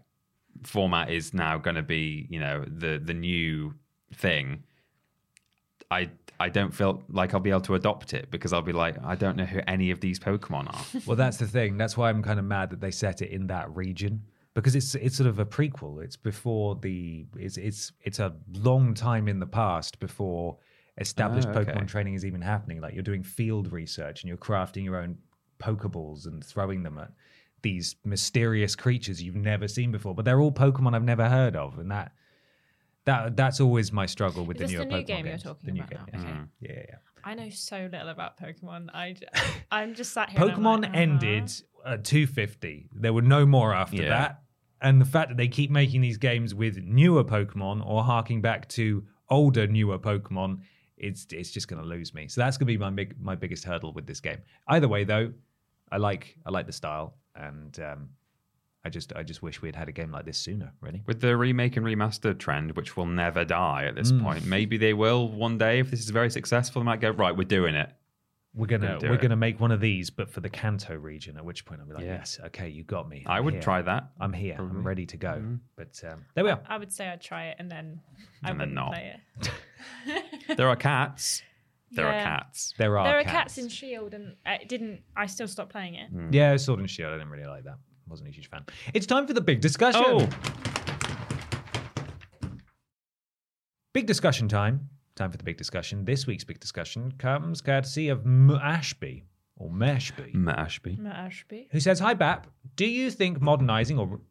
[0.64, 3.74] format is now going to be you know the the new
[4.14, 4.64] thing,
[5.92, 6.10] I
[6.40, 9.16] I don't feel like I'll be able to adopt it because I'll be like I
[9.16, 11.02] don't know who any of these Pokemon are.
[11.06, 11.78] Well, that's the thing.
[11.78, 14.24] That's why I'm kind of mad that they set it in that region
[14.58, 16.04] because it's it's sort of a prequel.
[16.04, 20.58] It's before the it's it's it's a long time in the past before
[21.00, 21.72] established Oh, okay.
[21.72, 22.82] Pokemon training is even happening.
[22.82, 25.20] Like you're doing field research and you're crafting your own
[25.60, 27.12] Pokeballs and throwing them at
[27.62, 30.16] these mysterious creatures you've never seen before.
[30.16, 32.14] But they're all Pokemon I've never heard of, and that
[33.06, 35.66] that that's always my struggle with Is the newer the new Pokemon game you're talking
[35.68, 36.28] the new about game, now?
[36.28, 36.30] yeah.
[36.32, 36.40] Okay.
[36.62, 36.96] yeah, yeah, yeah.
[37.24, 38.88] I know so little about Pokemon.
[38.92, 39.16] I,
[39.72, 40.40] I'm just sat here.
[40.40, 41.00] Pokemon like, uh-huh.
[41.00, 41.52] ended
[41.86, 42.90] at 250.
[42.96, 44.10] There were no more after Yeah.
[44.10, 44.42] that.
[44.82, 48.68] And the fact that they keep making these games with newer Pokemon or harking back
[48.70, 50.60] to older, newer Pokemon,
[50.98, 52.28] it's it's just going to lose me.
[52.28, 54.38] So that's going to be my big my biggest hurdle with this game.
[54.68, 55.32] Either way, though,
[55.92, 58.10] I like I like the style, and um,
[58.86, 60.72] I just I just wish we had had a game like this sooner.
[60.82, 64.22] Really, With the remake and remaster trend, which will never die at this Mm.
[64.24, 66.82] point, maybe they will one day if this is very successful.
[66.82, 67.36] They might go right.
[67.36, 67.92] We're doing it.
[68.58, 69.22] We're gonna Gonna we're it.
[69.22, 71.38] gonna make one of these, but for the Kanto region.
[71.38, 72.18] At which point I'll be like, Yeah.
[72.18, 73.24] yes, okay, you got me.
[73.26, 73.62] I I'm would here.
[73.64, 74.10] try that.
[74.20, 74.56] I'm here.
[74.56, 74.78] Probably.
[74.80, 75.30] I'm ready to go.
[75.34, 75.60] Mhm.
[75.76, 76.62] But um, there we are.
[76.68, 78.02] I would say I'd try it and then
[78.44, 78.94] I And then wouldn't not.
[78.94, 79.16] play
[80.50, 80.58] it.
[80.58, 81.44] There are cats.
[81.92, 82.20] There Yeah.
[82.20, 82.74] are cats.
[82.78, 83.56] There are there are cats.
[83.56, 85.02] cats in Shield, and I didn't.
[85.16, 86.10] I still stopped playing it.
[86.34, 87.14] Yeah, Sword and Shield.
[87.14, 87.78] I didn't really like that.
[88.08, 88.66] Wasn't a huge fan.
[88.94, 90.04] It's time for the big discussion.
[90.06, 90.28] Oh.
[93.94, 94.90] Big discussion time.
[95.18, 96.06] Time for the big discussion.
[96.06, 99.24] This week's big discussion comes courtesy of M Ashby
[99.56, 100.96] or Mashby, Mashby.
[101.00, 101.68] Matt Ashby.
[101.72, 102.46] who says, "Hi Bap,
[102.76, 104.22] do you think modernizing or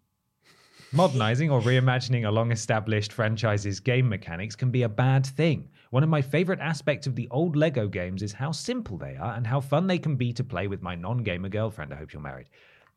[0.92, 5.68] modernizing or reimagining a long-established franchise's game mechanics can be a bad thing?
[5.90, 9.34] One of my favorite aspects of the old Lego games is how simple they are
[9.34, 11.92] and how fun they can be to play with my non-gamer girlfriend.
[11.92, 12.48] I hope you're married."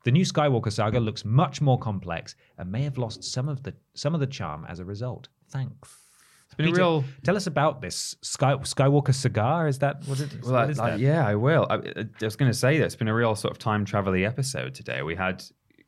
[0.04, 3.74] The new Skywalker saga looks much more complex and may have lost some of the
[3.96, 5.28] some of the charm as a result.
[5.48, 6.09] Thanks.
[6.60, 9.68] It's been a real- Tell us about this Sky, Skywalker cigar.
[9.68, 10.42] Is that what it?
[10.44, 11.00] Well, what I- is I- that?
[11.00, 11.66] yeah, I will.
[11.70, 14.14] I, I was going to say that it's been a real sort of time travel
[14.26, 15.02] episode today.
[15.02, 15.44] We had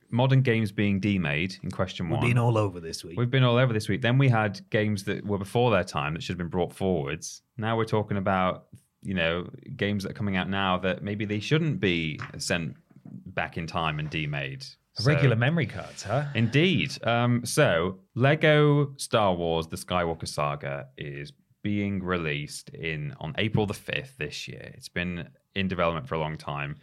[0.09, 2.19] modern games being demade in question one.
[2.19, 2.29] We've one.
[2.31, 3.17] been all over this week.
[3.17, 4.01] We've been all over this week.
[4.01, 7.41] Then we had games that were before their time that should have been brought forwards.
[7.57, 8.65] Now we're talking about
[9.03, 12.75] you know games that are coming out now that maybe they shouldn't be sent
[13.05, 14.65] back in time and demade.
[14.93, 16.25] So- Regular memory cards, huh?
[16.35, 16.97] Indeed.
[17.07, 21.31] Um, so, Lego Star Wars: The Skywalker Saga is
[21.63, 24.71] being released in on April the fifth this year.
[24.75, 26.75] It's been in development for a long time.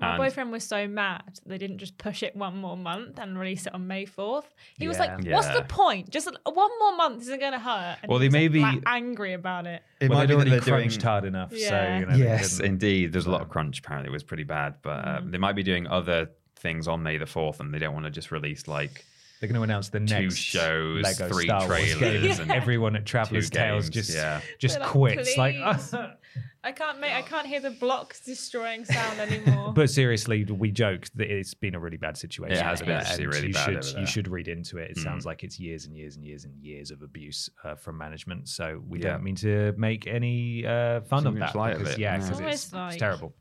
[0.00, 3.36] My And- boyfriend was so mad they didn't just push it one more month and
[3.36, 4.44] release it on May 4th.
[4.78, 5.54] He was like, What's Yeah.
[5.54, 6.10] the point?
[6.10, 7.98] Just one more month isn't going to hurt.
[8.02, 9.82] And Well, they may be- like, angry about it.
[10.00, 11.50] It well, might they'd be that already they're doing- crunched hard enough.
[11.50, 13.12] So, you know, yes, indeed.
[13.12, 13.80] There's a lot of crunch.
[13.80, 15.30] Apparently, it was pretty bad, but uh, Mm-hmm.
[15.32, 18.10] they might be doing other things on May the fourth, and they don't want to
[18.10, 19.04] just release like
[19.40, 22.40] They're going to announce the Two next shows, Lego three Star Wars trailers, game.
[22.42, 24.40] and Everyone at Traveller's Tales just yeah.
[24.58, 25.36] just like, quits.
[25.36, 25.94] Like, "Please."
[26.64, 29.72] I can't make I can't hear the blocks destroying sound anymore.
[29.74, 32.58] but seriously, we joke that it's been a really bad situation.
[32.58, 34.90] It has been actually and really you bad Should, you should read into it.
[34.90, 35.02] It Mm.
[35.04, 38.48] sounds like it's years and years and years and years of abuse uh, from management.
[38.48, 39.10] So we Yeah.
[39.12, 41.54] don't mean to make any uh, fun Too of that.
[41.54, 42.18] light of it, yeah, yeah.
[42.18, 43.34] 'cause It's it's, almost it's terrible.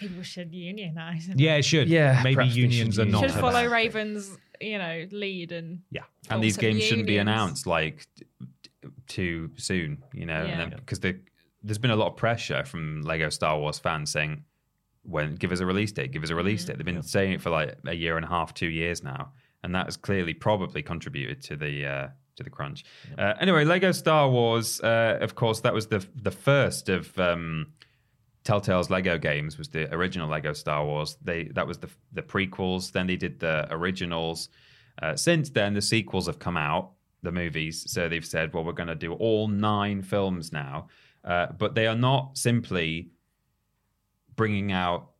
[0.00, 1.28] People should unionize.
[1.36, 1.88] Yeah, it should.
[1.88, 3.22] Yeah, maybe unions should are not.
[3.30, 3.66] should follow.
[3.68, 6.02] Raven's, you know, lead and Yeah.
[6.30, 8.24] and these some games shouldn't be announced like t-
[8.62, 10.66] t- too soon, you know, Yeah.
[10.66, 11.18] because the,
[11.62, 14.44] there's been a lot of pressure from Lego Star Wars fans saying,
[15.02, 17.40] "When give us a release date, give us a release date." They've been saying it
[17.42, 19.32] for like a year and a half, two years now,
[19.62, 22.84] and that has clearly probably contributed to the uh, to the crunch.
[23.16, 27.18] Uh, anyway, Lego Star Wars, uh, of course, that was the the first of.
[27.18, 27.72] Um,
[28.44, 31.16] Telltale's Lego games was the original Lego Star Wars.
[31.22, 32.92] They that was the the prequels.
[32.92, 34.50] Then they did the originals.
[35.00, 36.92] Uh, since then, the sequels have come out,
[37.22, 37.90] the movies.
[37.90, 40.88] So they've said, well, we're going to do all nine films now.
[41.24, 43.10] Uh, but they are not simply
[44.36, 45.10] bringing out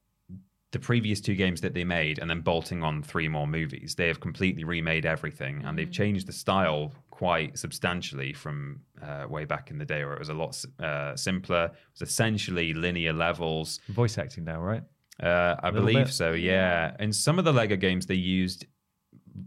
[0.71, 3.95] the previous two games that they made and then bolting on three more movies.
[3.95, 9.45] They have completely remade everything and they've changed the style quite substantially from uh, way
[9.45, 11.67] back in the day where it was a lot uh, simpler.
[11.67, 13.79] It was essentially linear levels.
[13.89, 14.83] Voice acting now, right?
[15.23, 16.13] Uh, I believe bit.
[16.13, 16.97] so, yeah.
[16.99, 18.67] In some of the Lego games, they used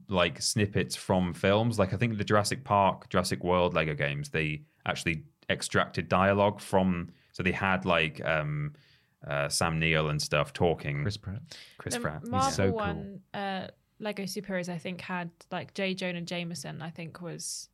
[0.07, 1.77] like snippets from films.
[1.77, 7.10] Like I think the Jurassic Park, Jurassic World Lego games, they actually extracted dialogue from.
[7.34, 8.76] So they had like um,
[9.27, 11.02] uh, Sam Neill and stuff talking.
[11.02, 11.41] Chris Pratt.
[11.77, 12.26] Chris the Pratt.
[12.26, 12.77] Marvel so cool.
[12.77, 13.68] one, uh,
[13.99, 15.93] Lego superheroes, I think had like J.
[15.93, 16.81] Jonah Jameson.
[16.81, 17.69] I think was,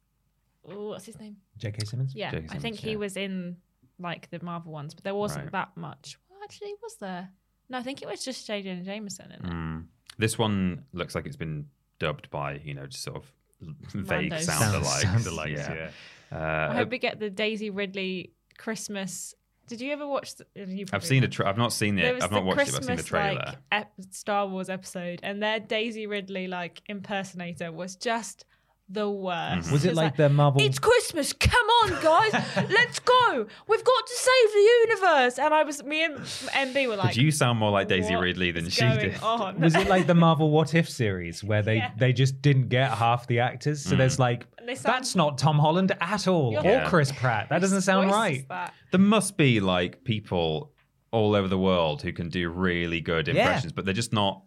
[0.67, 1.37] oh, what's his name?
[1.57, 1.85] J.K.
[1.85, 2.13] Simmons.
[2.15, 2.45] Yeah, J.K.
[2.45, 2.97] I think Simmons, he yeah.
[2.97, 3.57] was in
[3.99, 5.51] like the Marvel ones, but there wasn't Right.
[5.53, 6.17] that much.
[6.29, 7.29] Well, actually, was there?
[7.69, 8.61] No, I think it was just J.
[8.61, 9.51] Jonah Jameson in it.
[9.51, 9.85] Mm.
[10.17, 11.67] This one looks like it's been
[11.99, 13.25] dubbed by you know just sort of
[13.61, 14.41] vague Randos.
[14.43, 15.01] sound Sound- alikes.
[15.23, 15.89] sound-alikes, yeah.
[16.31, 19.35] I Uh, hope we get the Daisy Ridley Christmas.
[19.67, 20.35] Did you ever watch?
[20.35, 21.27] The, you I've seen a.
[21.27, 21.31] have.
[21.31, 22.21] Tra- I've not seen it.
[22.21, 22.87] I've not watched Christmas it.
[22.87, 23.45] But I've seen the trailer.
[23.45, 28.45] like ep- Star Wars episode, and their Daisy Ridley like impersonator was just
[28.93, 29.71] the worst.
[29.71, 30.61] Was it It's like the Marvel?
[30.61, 31.33] It's Christmas.
[31.33, 32.33] Come on, guys,
[32.69, 33.47] let's go.
[33.67, 35.39] We've got to save the universe.
[35.39, 38.21] And I was, me and MB were like, Did you sound more like Daisy "What
[38.21, 39.21] Ridley than is she going did?
[39.21, 39.59] On?
[39.59, 41.91] Was it like the Marvel What If series where they Yeah.
[41.97, 43.81] they just didn't get half the actors?
[43.81, 44.19] So there's mm.
[44.19, 46.87] like they sound- that's not Tom Holland at all, or Yeah.
[46.87, 47.49] Chris Pratt.
[47.49, 48.47] That doesn't sound voice is right.
[48.49, 48.73] that?
[48.91, 50.71] There must be like people
[51.11, 53.33] all over the world who can do really good Yeah.
[53.41, 54.43] impressions, but they're just not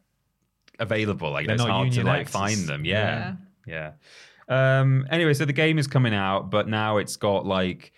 [0.79, 1.31] available.
[1.31, 2.33] Like They're it's not hard to union like actors.
[2.33, 2.85] find them.
[2.85, 3.35] Yeah.
[3.67, 3.93] yeah,
[4.49, 7.93] Um, anyway, so the game is coming out, but now it's got like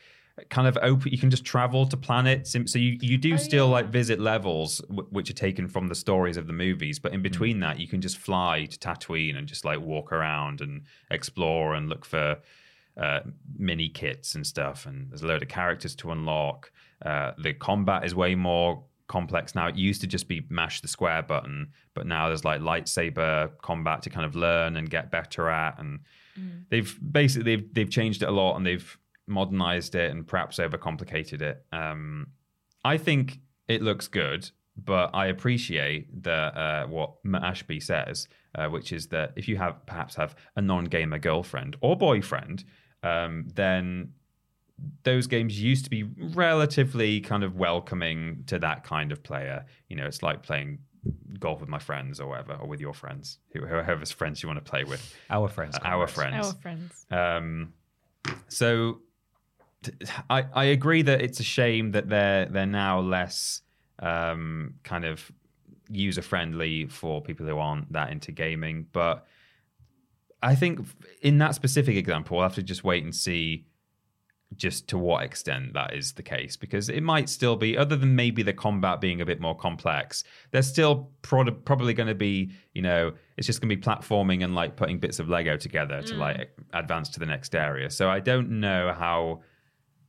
[0.51, 1.11] kind of open.
[1.13, 3.73] You can just travel to planets, so you you do Oh, still yeah.
[3.73, 7.23] like visit levels w- which are taken from the stories of the movies, but in
[7.23, 11.75] between that, you can just fly to Tatooine and just like walk around and explore
[11.75, 12.39] and look for
[12.97, 13.21] uh,
[13.57, 14.87] mini kits and stuff.
[14.87, 16.71] And there's a load of characters to unlock.
[17.05, 19.67] Uh, the combat is way more complex now.
[19.69, 24.03] It used to just be mash the square button, but now there's like lightsaber combat
[24.03, 25.79] to kind of learn and get better at.
[25.79, 26.01] And
[26.71, 31.43] they've basically they've, they've changed it a lot and they've modernized it and perhaps overcomplicated
[31.43, 31.65] it.
[31.73, 32.29] Um,
[32.85, 38.69] I think it looks good, but I appreciate that uh, what Matt Ashby says, uh,
[38.69, 42.65] which is that if you have perhaps have a non-gamer girlfriend or boyfriend,
[43.03, 44.13] um, then
[45.03, 46.05] those games used to be
[46.35, 49.67] relatively kind of welcoming to that kind of player.
[49.89, 50.79] You know, it's like playing
[51.39, 54.71] golf with my friends or whatever, or with your friends, whoever's friends you want to
[54.71, 55.17] play with.
[55.31, 55.77] Our friends.
[55.85, 56.47] Our friends.
[56.47, 57.07] Our friends.
[57.11, 57.73] Um,
[58.49, 59.01] so
[59.83, 59.93] t-
[60.29, 63.63] I, I agree that it's a shame that they're they're now less
[63.99, 65.31] um, kind of
[65.91, 68.87] user friendly for people who aren't that into gaming.
[68.93, 69.27] But
[70.43, 70.87] I think
[71.23, 73.67] in that specific example, we'll have to just wait and see
[74.57, 78.17] just to what extent that is the case because it might still be other than
[78.17, 82.51] maybe the combat being a bit more complex there's still pro- probably going to be
[82.73, 86.03] you know it's just going to be platforming and like putting bits of lego together
[86.03, 87.91] to like advance to the next area.
[87.91, 89.43] So i don't know how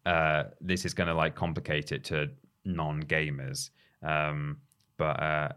[0.05, 2.29] uh, this is going to like complicate it to
[2.65, 3.69] non-gamers.
[4.01, 4.57] Um,
[4.97, 5.49] but uh,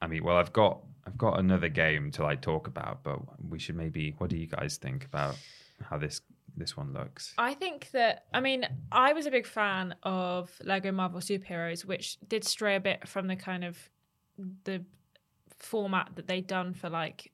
[0.00, 3.18] i mean well i've got i've got another game to like talk about but
[3.48, 5.36] we should maybe what do you guys think about
[5.82, 6.20] how this
[6.56, 10.90] this one looks I think that I mean I was a big fan of Lego
[10.92, 13.78] Marvel Superheroes, which did stray a bit from the kind of
[14.64, 14.84] the
[15.58, 17.32] format that they'd done for like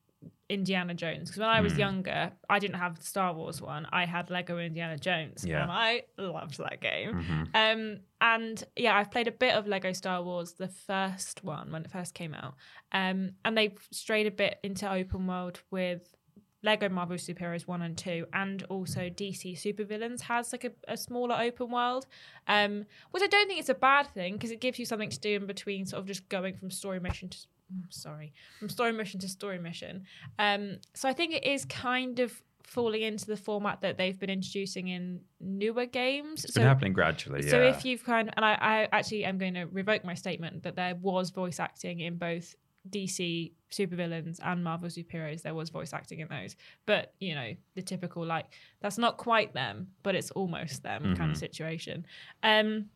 [0.48, 1.30] Indiana Jones.
[1.30, 3.86] Because when I was younger, I didn't have the Star Wars one.
[3.90, 5.62] I had Lego Indiana Jones, Yeah.
[5.62, 7.14] and I loved that game.
[7.22, 7.48] Mhm.
[7.54, 11.84] Um, and yeah, I've played a bit of Lego Star Wars, the first one when
[11.84, 12.54] it first came out.
[12.92, 16.14] Um, and they've strayed a bit into open world with
[16.62, 21.36] Lego Marvel Superheroes 1 and 2, and also DC Supervillains has like a, a smaller
[21.40, 22.06] open world,
[22.46, 25.18] um, which I don't think it's a bad thing because it gives you something to
[25.18, 27.38] do in between sort of just going from story mission to
[27.72, 30.04] mm, sorry from story mission to story mission.
[30.38, 34.30] Um, so I think it is kind of falling into the format that they've been
[34.30, 36.44] introducing in newer games.
[36.44, 37.42] It's so been happening gradually.
[37.42, 40.62] so if you've kind of, and I, I actually am going to revoke my statement
[40.62, 42.54] that there was voice acting in both
[42.90, 45.42] DC supervillains and Marvel superheroes.
[45.42, 46.56] There was voice acting in those,
[46.86, 48.46] but you know the typical like
[48.80, 52.06] that's not quite them, but it's almost them kind of situation.
[52.42, 52.86] Um,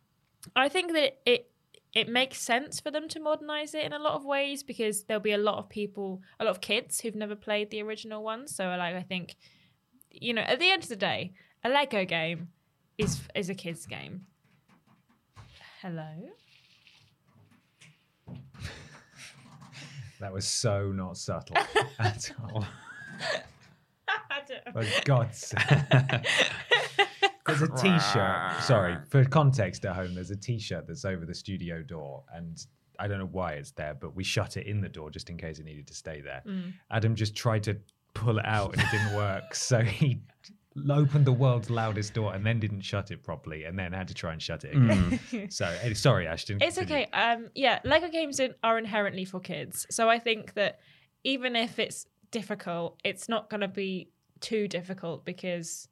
[0.54, 1.50] I think that it
[1.94, 5.22] it makes sense for them to modernize it in a lot of ways because there'll
[5.22, 8.46] be a lot of people, a lot of kids who've never played the original one.
[8.46, 9.36] So like I think,
[10.10, 11.32] you know, at the end of the day,
[11.64, 12.48] a Lego game
[12.98, 14.26] is is a kid's game.
[15.80, 16.06] Hello.
[20.20, 21.56] That was so not subtle
[21.98, 22.64] at all.
[24.72, 25.60] For God's sake.
[27.46, 28.62] There's a T-shirt.
[28.62, 32.64] Sorry, for context at home, there's a T-shirt that's over the studio door, and
[32.98, 35.36] I don't know why it's there, but we shut it in the door just in
[35.36, 36.42] case it needed to stay there.
[36.90, 37.76] Adam just tried to
[38.14, 40.20] pull it out, and it didn't work, so he
[40.90, 44.14] opened the world's loudest door and then didn't shut it properly, and then had to
[44.14, 45.48] try and shut it again.
[45.50, 46.58] so, eh, sorry, Ashton.
[46.60, 47.04] It's continue.
[47.04, 47.10] okay.
[47.12, 50.80] Um, yeah, Lego games are inherently for kids, so I think that
[51.24, 55.88] even if it's difficult, it's not going to be too difficult because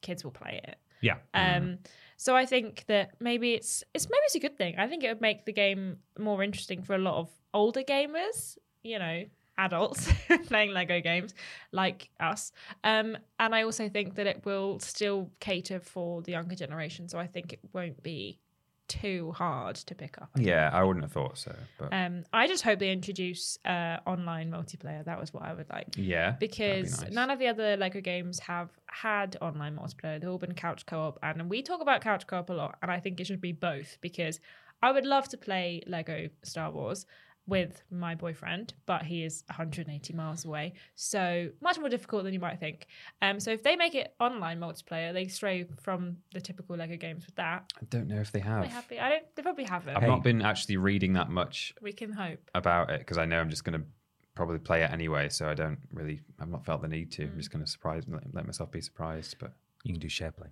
[0.00, 0.76] kids will play it.
[1.00, 1.16] Yeah.
[1.34, 1.78] Um,
[2.16, 4.76] so I think that maybe it's it's maybe it's a good thing.
[4.78, 8.58] I think it would make the game more interesting for a lot of older gamers.
[8.82, 9.24] You know,
[9.58, 10.08] adults
[10.46, 11.34] playing Lego games
[11.72, 12.52] like us.
[12.84, 17.08] Um, and I also think that it will still cater for the younger generation.
[17.08, 18.38] So I think it won't be
[18.86, 20.30] too hard to pick up.
[20.34, 21.54] Yeah, I wouldn't have thought so.
[21.78, 25.04] But Um, I just hope they introduce uh, online multiplayer.
[25.04, 25.88] That was what I would like.
[25.96, 27.12] yeah, that'd be Because nice.
[27.12, 30.18] none of the other Lego games have had online multiplayer.
[30.18, 31.18] They've all been couch co op.
[31.22, 32.78] And we talk about couch co op a lot.
[32.80, 34.40] And I think it should be both because
[34.80, 37.04] I would love to play Lego Star Wars
[37.48, 40.74] with my boyfriend, but he is 180 miles away.
[40.94, 42.86] So much more difficult than you might think.
[43.22, 47.24] Um, so if they make it online multiplayer, they stray from the typical Lego games
[47.24, 47.72] with that.
[47.80, 48.62] I don't know if they have.
[48.64, 49.00] they happy?
[49.00, 49.34] I don't.
[49.34, 49.96] They probably haven't.
[49.96, 52.50] I've not been actually reading that much We can hope.
[52.54, 53.86] about it because I know I'm just going to
[54.34, 55.30] probably play it anyway.
[55.30, 57.24] So I don't really, I've not felt the need to.
[57.24, 59.36] I'm just going to surprise, let, let myself be surprised.
[59.40, 59.52] But
[59.84, 60.48] You can do share play.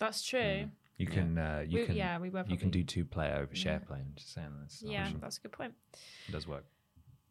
[0.00, 0.68] That's true.
[0.98, 3.54] You can, uh, you We- can, yeah, we were you can do two player over
[3.54, 3.98] share play.
[4.00, 5.20] I'm just saying that's Yeah, option.
[5.20, 5.74] that's a good point.
[6.28, 6.64] It does work.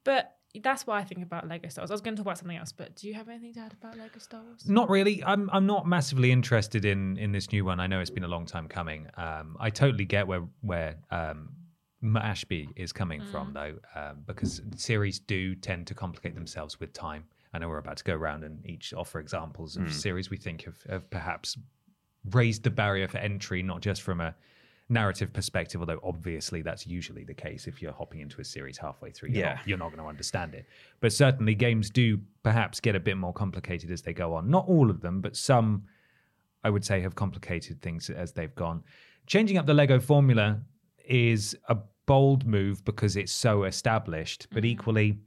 [0.04, 1.90] But that's why I think about Lego Star Wars.
[1.92, 3.74] I was going to talk about something else, but do you have anything to add
[3.74, 4.70] about Lego Star Wars?
[4.70, 5.24] Not really.
[5.24, 7.80] I'm I'm not massively interested in in this new one.
[7.80, 9.08] I know it's been a long time coming.
[9.18, 11.50] Um, I totally get where where um,
[12.16, 17.26] Ashby is coming from though, um, because series do tend to complicate themselves with time.
[17.52, 20.66] I know we're about to go around and each offer examples of series we think
[20.66, 21.58] have, have perhaps
[22.32, 24.36] raised the barrier for entry, not just from a
[24.88, 29.12] narrative perspective, although obviously that's usually the case if you're hopping into a series halfway
[29.12, 29.30] through.
[29.30, 29.54] You're Yeah.
[29.56, 30.68] not, you're not going to understand it.
[31.00, 34.50] But certainly games do perhaps get a bit more complicated as they go on.
[34.50, 35.86] Not all of them, but some
[36.64, 38.84] I would say have complicated things as they've gone.
[39.28, 40.60] Changing up the Lego formula
[41.08, 41.78] is a
[42.08, 44.72] bold move because it's so established, but mm-hmm.
[44.72, 45.20] equally,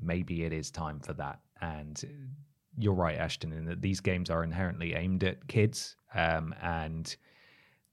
[0.00, 1.40] maybe it is time for that.
[1.62, 2.02] And
[2.76, 7.16] you're right, Ashton, in that these games are inherently aimed at kids, um, and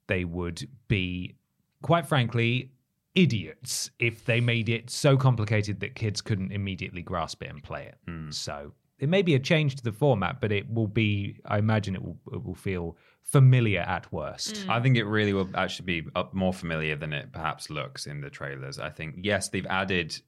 [0.07, 1.35] they would be,
[1.81, 2.71] quite frankly,
[3.15, 7.85] idiots if they made it so complicated that kids couldn't immediately grasp it and play
[7.85, 7.97] it.
[8.07, 8.31] Hmm.
[8.31, 11.95] So it may be a change to the format, but it will be, I imagine
[11.95, 14.57] it will, it will feel familiar at worst.
[14.57, 14.71] Hmm.
[14.71, 18.21] I think it really will actually be uh, more familiar than it perhaps looks in
[18.21, 18.79] the trailers.
[18.79, 20.21] I think yes, they've added.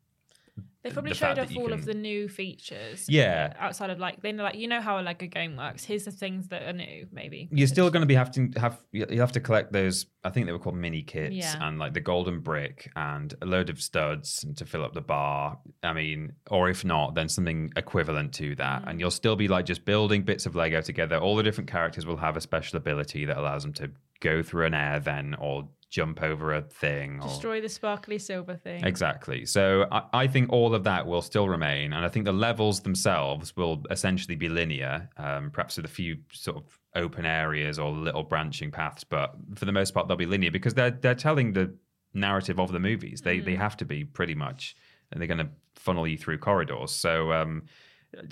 [0.83, 3.07] They probably the showed off all of the new features.
[3.07, 3.53] Yeah.
[3.57, 5.85] Outside of like, they know, like, you know how a Lego game works.
[5.85, 7.47] Here's the things that are new, maybe.
[7.53, 10.07] You're still going to be having to have you have to collect those.
[10.25, 11.55] I think they were called mini kits Yeah.
[11.65, 15.01] and like the golden brick and a load of studs and to fill up the
[15.01, 15.57] bar.
[15.83, 18.89] I mean, or if not, then something equivalent to that, Mm.
[18.89, 21.17] and you'll still be like just building bits of Lego together.
[21.17, 23.89] All the different characters will have a special ability that allows them to
[24.19, 28.55] go through an air then or jump over a thing or Destroy the sparkly silver
[28.55, 28.83] thing.
[28.83, 29.45] Exactly.
[29.45, 32.81] So I, I think all of that will still remain, and I think the levels
[32.81, 37.91] themselves will essentially be linear, um, perhaps with a few sort of open areas or
[37.91, 41.53] little branching paths, but for the most part they'll be linear because they're they're telling
[41.53, 41.71] the
[42.15, 43.21] narrative of the movies.
[43.21, 44.75] They they have to be pretty much,
[45.11, 46.89] and they're going to funnel you through corridors.
[46.89, 47.63] So um,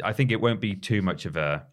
[0.04, 1.68] I think it won't be too much of a.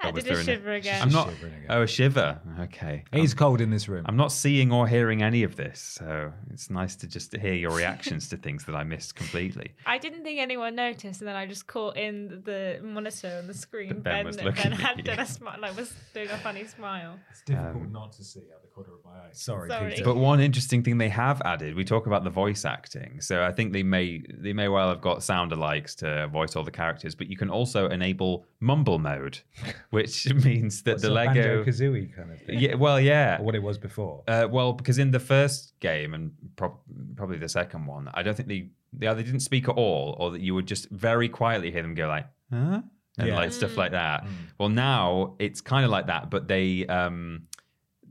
[0.00, 0.52] I was did a doing it.
[0.58, 1.02] shiver again.
[1.02, 1.30] I'm not.
[1.30, 1.66] Shivering again.
[1.70, 2.40] Oh, a shiver.
[2.60, 3.04] Okay.
[3.12, 4.04] It is cold in this room.
[4.06, 7.72] I'm not seeing or hearing any of this, so it's nice to just hear your
[7.74, 9.72] reactions to things that I missed completely.
[9.86, 13.54] I didn't think anyone noticed, and then I just caught in the monitor on the
[13.54, 14.02] screen.
[14.02, 15.04] That Ben was Ben looking at had you.
[15.04, 17.18] done a smile, like was doing a funny smile.
[17.30, 19.28] It's difficult um, not to see out the corner of my eye.
[19.32, 19.90] Sorry, Sorry.
[19.92, 20.04] Peter.
[20.04, 23.20] But one interesting thing they have added, we talk about the voice acting.
[23.22, 26.64] So I think they may they may well have got sound alikes to voice all
[26.64, 29.38] the characters, but you can also enable mumble mode,
[29.90, 32.58] which means that the Lego Kazooie kind of thing.
[32.58, 33.38] Yeah, well, yeah.
[33.40, 34.22] Or what it was before.
[34.28, 36.76] Uh, well, because in the first game and prob
[37.16, 40.30] probably the second one, I don't think they they either didn't speak at all, or
[40.30, 42.82] that you would just very quietly hear them go like, "Huh,"
[43.18, 43.36] and Yeah.
[43.36, 44.26] like stuff like that.
[44.58, 47.42] Well, now it's kind of like that, but they um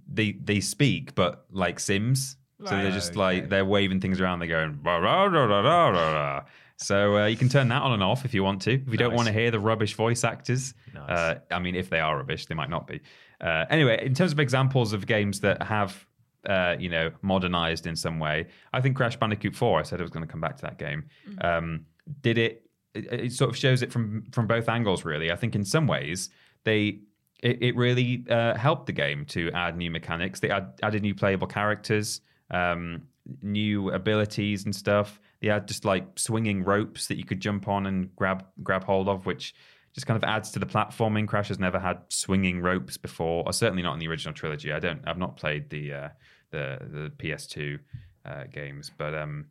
[0.08, 2.38] they they speak, but like Sims.
[2.64, 2.94] So they're Right.
[2.94, 4.40] just like they're waving things around.
[4.40, 6.44] They're going rah, rah, rah, rah, rah, rah, rah.
[6.78, 8.74] So uh, you can turn that on and off if you want to.
[8.74, 11.10] If you don't want to hear the rubbish voice actors, Nice.
[11.10, 13.00] uh, I mean, if they are rubbish, they might not be.
[13.40, 16.06] Uh, anyway, in terms of examples of games that have,
[16.50, 20.04] uh, you know, modernized in some way, I think Crash Bandicoot 4, I said I
[20.04, 21.06] was going to come back to that game,
[21.42, 21.86] um,
[22.22, 25.32] did it, it, it sort of shows it from, from both angles, really.
[25.32, 26.30] I think in some ways,
[26.66, 27.00] they,
[27.42, 30.40] it, it really uh, helped the game to add new mechanics.
[30.42, 32.22] They add, added new playable characters,
[32.52, 33.04] um,
[33.42, 35.20] new abilities and stuff.
[35.52, 39.26] Had just like swinging ropes that you could jump on and grab grab hold of,
[39.26, 39.54] which
[39.94, 41.28] just kind of adds to the platforming.
[41.28, 44.72] Crash has never had swinging ropes before, or certainly not in the original trilogy.
[44.72, 45.02] I don't.
[45.08, 46.10] I've not played the uh,
[46.52, 47.80] the the PS2
[48.26, 49.46] uh, games, but um,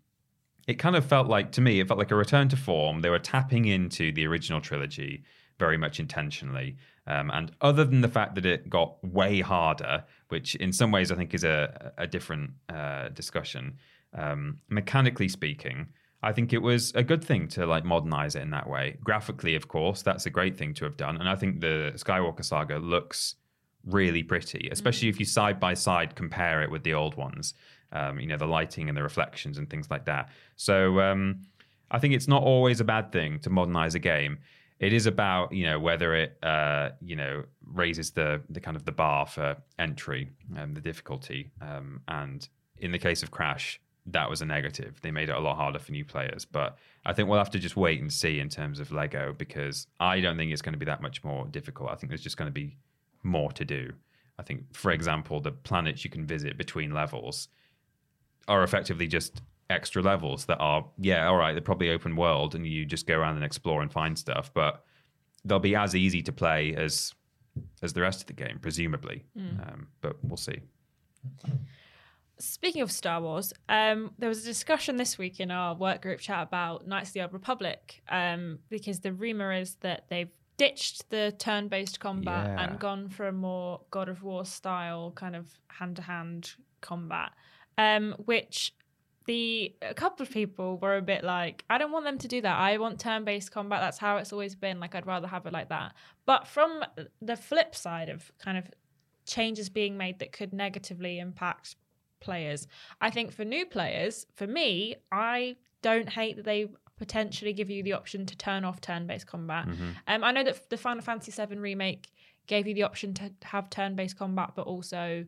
[0.67, 3.01] it kind of felt like to me, it felt like a return to form.
[3.01, 5.25] They were tapping into the original trilogy
[5.59, 6.77] very much intentionally.
[7.07, 11.13] Um, and other than the fact that it got way harder, which in some ways
[11.13, 13.79] I think is a, a different uh, discussion,
[14.15, 15.89] um, mechanically speaking,
[16.23, 18.97] I think it was a good thing to like modernize it in that way.
[19.05, 21.19] Graphically, of course, that's a great thing to have done.
[21.19, 23.35] And I think the Skywalker saga looks
[23.85, 27.55] really pretty, especially if you side by side compare it with the old ones.
[27.93, 30.31] Um, you know, the lighting and the reflections and things like that.
[30.57, 31.43] So um,
[31.91, 34.39] I think it's not always a bad thing to modernize a game.
[34.81, 38.85] It is about you know whether it uh, you know raises the the kind of
[38.85, 41.53] the bar for entry and the difficulty.
[41.61, 45.01] Um, and in the case of Crash, that was a negative.
[45.01, 46.45] They made it a lot harder for new players.
[46.45, 46.77] But
[47.07, 50.21] I think we'll have to just wait and see in terms of Lego because I
[50.21, 51.91] don't think it's going to be that much more difficult.
[51.91, 52.77] I think there's just going to be
[53.23, 53.93] more to do.
[54.39, 57.49] I think, for example, the planets you can visit between levels
[58.49, 59.41] are effectively just
[59.71, 63.17] extra levels that are, yeah, all right, they're probably open world and you just go
[63.17, 64.85] around and explore and find stuff, but
[65.45, 67.15] they'll be as easy to play as
[67.83, 69.25] as the rest of the game, presumably.
[69.63, 70.61] Um, but we'll see.
[72.39, 76.19] Speaking of Star Wars, um, there was a discussion this week in our work group
[76.21, 81.11] chat about Knights of the Old Republic um, because the rumor is that they've ditched
[81.11, 82.65] the turn-based combat Yeah.
[82.65, 87.31] and gone for a more God of War style kind of hand-to-hand combat,
[87.79, 88.75] um, which
[89.27, 92.41] the a couple of people were a bit like, I don't want them to do
[92.43, 92.59] that.
[92.59, 93.81] I want turn-based combat.
[93.81, 94.81] That's how it's always been.
[94.81, 95.95] Like I'd rather have it like that.
[96.27, 96.85] But from
[97.23, 98.71] the flip side of kind of
[99.25, 101.77] changes being made that could negatively impact
[102.25, 102.67] players.
[103.01, 106.67] I think for new players, for me, I don't hate that they
[106.99, 109.67] potentially give you the option to turn off turn-based combat.
[110.07, 112.05] Um, I know that the Final Fantasy VII remake
[112.47, 115.25] gave you the option to have turn-based combat, but also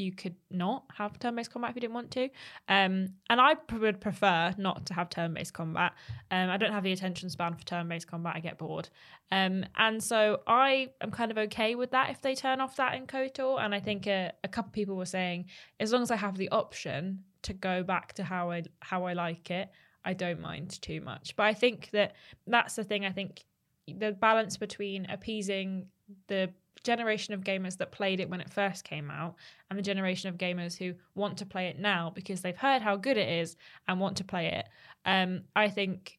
[0.00, 2.24] you could not have turn-based combat if you didn't want to.
[2.68, 5.92] Um, and I would prefer not to have turn-based combat.
[6.30, 8.34] Um, I don't have the attention span for turn-based combat.
[8.36, 8.88] I get bored.
[9.30, 12.94] Um, and so I am kind of okay with that if they turn off that
[12.94, 13.60] in KOTOR.
[13.60, 15.46] And I think a, a couple people were saying,
[15.78, 19.12] as long as I have the option to go back to how I how I
[19.12, 19.70] like it,
[20.04, 21.36] I don't mind too much.
[21.36, 22.14] But I think that
[22.46, 23.04] that's the thing.
[23.04, 23.44] I think
[23.86, 25.86] the balance between appeasing
[26.26, 26.50] the
[26.84, 29.34] generation of gamers that played it when it first came out
[29.68, 32.96] and the generation of gamers who want to play it now because they've heard how
[32.96, 34.66] good it is and want to play it
[35.04, 36.18] um, i think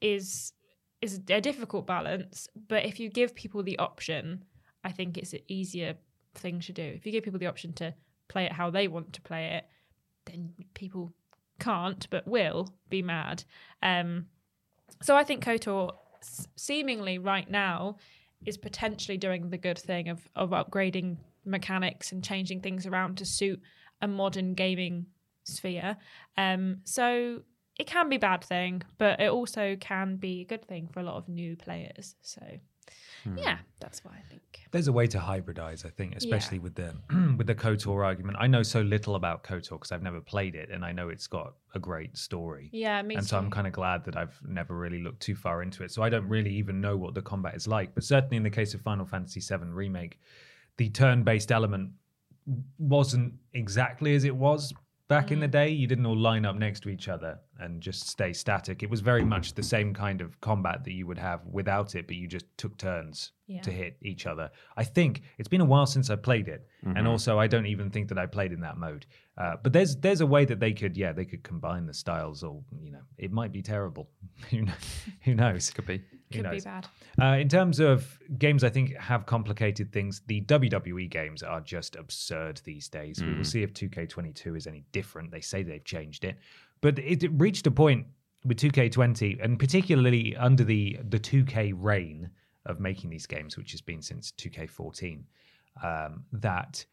[0.00, 0.52] is
[1.00, 2.48] is a difficult balance.
[2.66, 4.44] But if you give people the option
[4.84, 5.94] i think it's an easier
[6.34, 6.82] thing to do.
[6.82, 7.94] If you give people the option to
[8.28, 9.66] play it how they want to play it
[10.26, 11.12] then people
[11.58, 13.44] can't but will be mad.
[13.82, 14.26] Um,
[15.02, 15.92] so i think kotor
[16.56, 17.96] seemingly right now
[18.46, 23.24] is potentially doing the good thing of of upgrading mechanics and changing things around to
[23.24, 23.60] suit
[24.00, 25.06] a modern gaming
[25.44, 25.96] sphere.
[26.36, 27.42] Um, so
[27.78, 31.00] it can be a bad thing, but it also can be a good thing for
[31.00, 32.16] a lot of new players.
[32.22, 32.42] So
[33.36, 33.62] yeah, hmm.
[33.80, 34.42] that's what I think.
[34.70, 36.94] There's a way to hybridize, I think, especially with the
[37.36, 38.36] with the KOTOR argument.
[38.40, 41.26] I know so little about KOTOR because I've never played it, and I know it's
[41.26, 42.70] got a great story.
[42.72, 45.62] Yeah, me and so I'm kind of glad that I've never really looked too far
[45.62, 45.90] into it.
[45.90, 47.94] So I don't really even know what the combat is like.
[47.94, 50.20] But certainly in the case of Final Fantasy VII Remake,
[50.76, 51.90] the turn-based element
[52.78, 54.72] wasn't exactly as it was
[55.08, 55.68] back in the day.
[55.70, 58.82] You didn't all line up next to each other and just stay static.
[58.82, 62.06] It was very much the same kind of combat that you would have without it,
[62.06, 63.62] but you just took turns Yeah.
[63.62, 64.50] to hit each other.
[64.76, 67.90] I think it's been a while since I played it, and also I don't even
[67.90, 69.06] think that I played in that mode.
[69.36, 72.42] Uh, but there's there's a way that they could yeah they could combine the styles,
[72.42, 74.10] or you know it might be terrible.
[74.50, 74.74] who kn-
[75.22, 75.70] who knows?
[75.70, 76.02] Could be.
[76.32, 76.86] Could be bad.
[77.20, 80.20] Uh, in terms of games, I think have complicated things.
[80.26, 83.22] The WWE games are just absurd these days.
[83.22, 85.30] We will see if 2K22 is any different.
[85.30, 86.36] They say they've changed it,
[86.80, 88.06] but it, it reached a point
[88.44, 92.30] with 2K20, and particularly under the the 2K reign
[92.66, 95.22] of making these games, which has been since 2K14,
[95.82, 96.84] um, that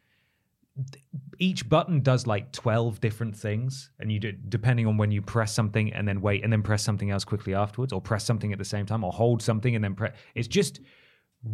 [1.39, 5.53] each button does like 12 different things and you do depending on when you press
[5.53, 8.59] something and then wait and then press something else quickly afterwards or press something at
[8.59, 10.81] the same time or hold something and then press it's just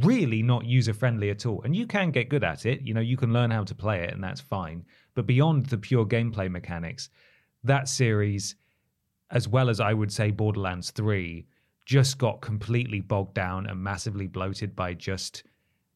[0.03, 1.61] really not user friendly at all.
[1.63, 4.03] And you can get good at it you know you can learn how to play
[4.03, 4.85] it and that's fine.
[5.13, 7.09] But beyond the pure gameplay mechanics
[7.63, 8.55] that series
[9.29, 11.45] as well as I would say Borderlands 3
[11.85, 15.43] just got completely bogged down and massively bloated by just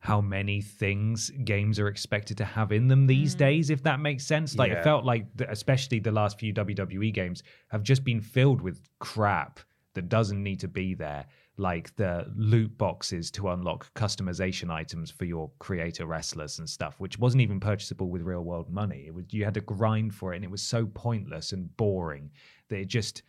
[0.06, 3.40] how many things games are expected to have in them these mm.
[3.40, 4.56] days, if that makes sense.
[4.56, 4.80] Like Yeah.
[4.80, 8.80] it felt like, the, especially the last few WWE games, have just been filled with
[9.00, 9.60] crap
[9.96, 11.26] that doesn't need to be there.
[11.58, 17.18] Like the loot boxes to unlock customization items for your creator wrestlers and stuff, which
[17.18, 19.06] wasn't even purchasable with real world money.
[19.08, 22.30] It was you had to grind for it, and it was so pointless and boring
[22.70, 23.24] that it just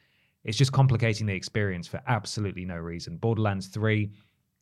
[0.45, 3.17] it's just complicating the experience for absolutely no reason.
[3.17, 4.11] Borderlands 3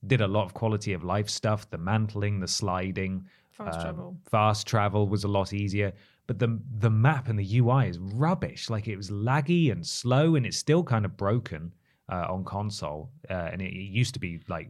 [0.06, 4.16] did a lot of quality of life stuff, the mantling, the sliding, Fast um, travel.
[4.28, 5.92] Fast travel was a lot easier,
[6.26, 8.68] but the the map and the UI is rubbish.
[8.68, 11.72] Like it was laggy and slow, and it's still kind of broken
[12.10, 13.10] uh, on console.
[13.30, 14.68] Uh, and it, it used to be like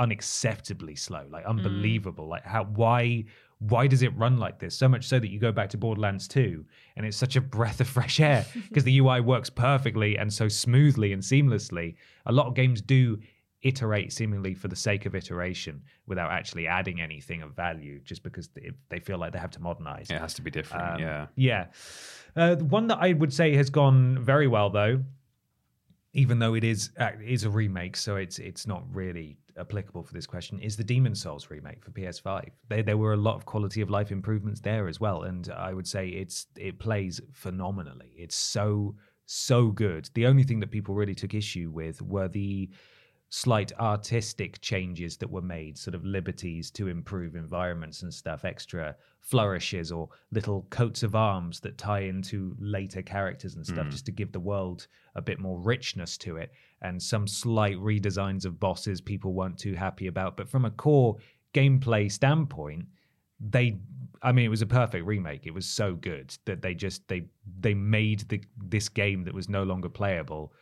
[0.00, 2.26] unacceptably slow, like unbelievable.
[2.28, 3.24] Like how why
[3.58, 4.76] why does it run like this?
[4.76, 6.64] So much so that you go back to Borderlands 2
[6.96, 10.48] and it's such a breath of fresh air because the UI works perfectly and so
[10.48, 11.94] smoothly and seamlessly.
[12.26, 13.18] A lot of games do
[13.62, 18.48] iterate seemingly for the sake of iteration without actually adding anything of value just because
[18.48, 20.10] they, they feel like they have to modernize.
[20.10, 20.94] It has to be different.
[20.94, 21.26] Um, yeah.
[21.36, 21.66] Yeah.
[22.36, 25.02] Uh, one that I would say has gone very well though,
[26.12, 30.12] even though it is uh, is a remake, so it's it's not really applicable for
[30.12, 32.48] this question, is the Demon's Souls remake for PS5.
[32.68, 35.72] There there were a lot of quality of life improvements there as well, and I
[35.74, 38.12] would say it's it plays phenomenally.
[38.16, 38.94] It's so
[39.26, 40.08] so good.
[40.14, 42.70] The only thing that people really took issue with were the
[43.28, 48.94] slight artistic changes that were made, sort of liberties to improve environments and stuff, extra
[49.20, 53.90] flourishes or little coats of arms that tie into later characters and stuff, hmm.
[53.90, 54.86] just to give the world
[55.16, 59.74] a bit more richness to it, and some slight redesigns of bosses people weren't too
[59.74, 60.36] happy about.
[60.36, 61.16] But from a core
[61.52, 62.86] gameplay standpoint,
[63.40, 63.78] they
[64.22, 65.46] I mean it was a perfect remake.
[65.46, 67.26] It was so good that they just they
[67.60, 70.52] they made the this game that was no longer playable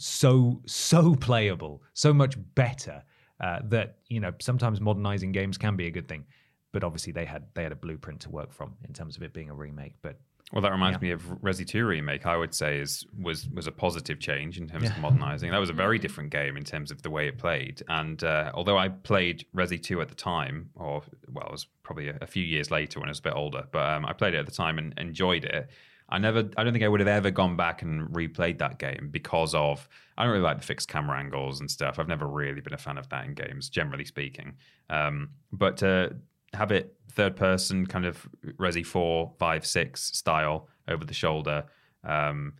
[0.00, 3.02] so so playable, so much better
[3.40, 6.24] uh, that you know sometimes modernizing games can be a good thing.
[6.72, 9.32] But obviously they had they had a blueprint to work from in terms of it
[9.32, 9.94] being a remake.
[10.02, 10.20] But
[10.52, 11.08] Well, that reminds Yeah.
[11.08, 12.26] me of Resi 2 remake.
[12.26, 15.50] I would say is was was a positive change in terms of modernizing.
[15.50, 17.82] That was a very different game in terms of the way it played.
[17.88, 22.08] And uh, although I played Resi 2 at the time, or well, it was probably
[22.08, 24.34] a, a few years later when I was a bit older, but um, I played
[24.34, 25.70] it at the time and enjoyed it.
[26.10, 29.08] I never, I don't think I would have ever gone back and replayed that game
[29.10, 29.88] because of
[30.18, 31.98] I don't really like the fixed camera angles and stuff.
[31.98, 34.56] I've never really been a fan of that in games, generally speaking.
[34.88, 36.16] Um, but to
[36.52, 38.28] have it third person, kind of
[38.58, 41.64] Resi 4, 5, 6 style over the shoulder,
[42.04, 42.54] um,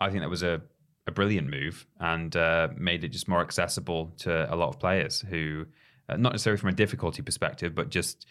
[0.00, 0.62] I think that was a,
[1.06, 5.20] a brilliant move and uh, made it just more accessible to a lot of players
[5.20, 5.66] who,
[6.08, 8.26] uh, not necessarily from a difficulty perspective, but just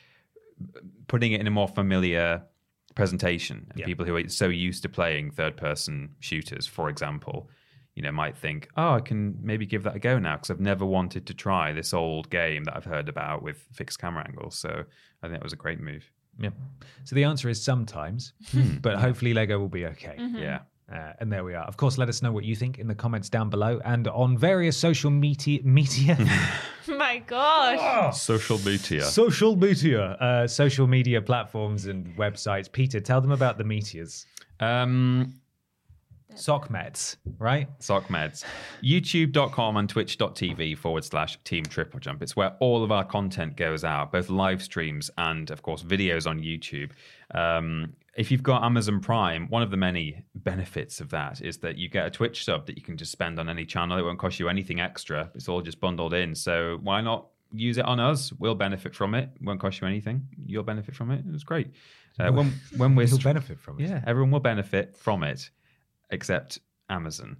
[1.07, 2.43] putting it in a more familiar
[2.95, 3.67] presentation.
[3.69, 3.85] And Yeah.
[3.85, 7.49] People who are so used to playing third person shooters, for example,
[7.95, 10.59] you know, might think, oh, I can maybe give that a go now because I've
[10.59, 14.57] never wanted to try this old game that I've heard about with fixed camera angles.
[14.57, 14.69] So
[15.21, 16.09] I think that was a great move.
[16.39, 16.49] yeah,
[17.03, 18.77] so the answer is sometimes, hmm.
[18.81, 20.15] but hopefully Lego will be okay.
[20.19, 20.37] Mm-hmm.
[20.37, 20.59] Yeah.
[20.91, 21.63] Uh, and there we are.
[21.63, 24.37] Of course, let us know what you think in the comments down below and on
[24.37, 26.17] various social media media
[26.87, 28.19] My gosh.
[28.19, 29.03] Social media.
[29.03, 32.69] social media uh, social media platforms and websites.
[32.71, 34.25] Peter, tell them about the meteors.
[34.59, 35.35] Um,
[36.35, 37.67] Sockmets, right?
[37.79, 38.43] Sock Meds.
[38.83, 42.21] YouTube.com and twitch.tv forward slash team triple jump.
[42.21, 46.27] It's where all of our content goes out, both live streams and, of course, videos
[46.27, 46.91] on YouTube.
[47.33, 51.77] Um, if you've got Amazon Prime, one of the many benefits of that is that
[51.77, 53.97] you get a Twitch sub that you can just spend on any channel.
[53.97, 55.31] It won't cost you anything extra.
[55.33, 56.35] It's all just bundled in.
[56.35, 58.31] So why not use it on us?
[58.33, 59.29] We'll benefit from it.
[59.41, 60.27] Won't cost you anything.
[60.45, 61.23] You'll benefit from it.
[61.33, 61.71] It's great.
[62.19, 63.89] Uh, when when we're You'll str- benefit from it.
[63.89, 65.49] yeah, everyone will benefit from it,
[66.11, 66.59] except
[66.89, 67.37] Amazon,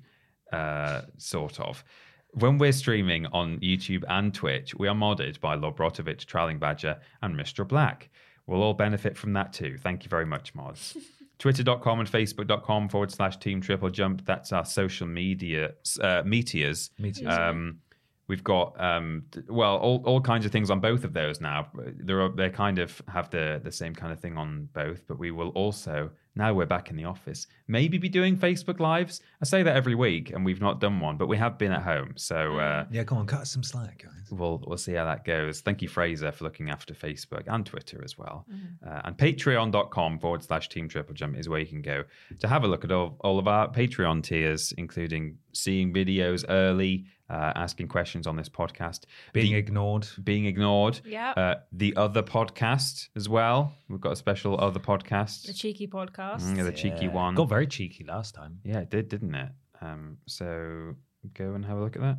[0.51, 1.83] uh, sort of.
[2.31, 7.35] When we're streaming on YouTube and Twitch, we are modded by Lobrotovich, Trailing Badger, and
[7.35, 7.67] Mr.
[7.67, 8.09] Black.
[8.48, 9.78] We'll all benefit from that too.
[9.78, 10.98] Thank you very much, mods.
[11.40, 14.26] Twitter.com and Facebook.com forward slash Team Triple Jump.
[14.26, 15.72] That's our social media
[16.02, 16.91] uh, meteors.
[16.98, 17.34] Meteors.
[17.34, 17.80] Um,
[18.28, 21.68] we've got um, well, all, all kinds of things on both of those now.
[21.76, 25.32] They're they kind of have the the same kind of thing on both, but we
[25.32, 27.45] will also now we're back in the office.
[27.68, 29.22] Maybe be doing Facebook lives.
[29.41, 31.84] I say that every week, and we've not done one, but we have been at
[31.84, 34.31] home, so uh, Yeah, go on, cut us some slack, guys.
[34.31, 35.61] we'll we'll see how that goes.
[35.61, 38.45] Thank you, Fraser, for looking after Facebook and Twitter as well.
[38.85, 42.03] Uh, and patreon.com forward slash team triple jump is where you can go
[42.39, 47.05] to have a look at all, all of our Patreon tiers, including seeing videos early,
[47.29, 49.01] uh, asking questions on this podcast,
[49.31, 50.07] Being the- ignored.
[50.23, 50.99] being ignored.
[51.05, 51.31] Yeah.
[51.31, 53.73] Uh, the other podcast as well.
[53.89, 55.45] We've got a special other podcast.
[55.47, 56.41] The cheeky podcast.
[56.41, 57.35] Mm, the cheeky one.
[57.35, 58.59] Got very cheeky last time.
[58.63, 59.49] Yeah, it did, didn't it?
[59.81, 60.95] Um, so
[61.33, 62.17] go and have a look at that.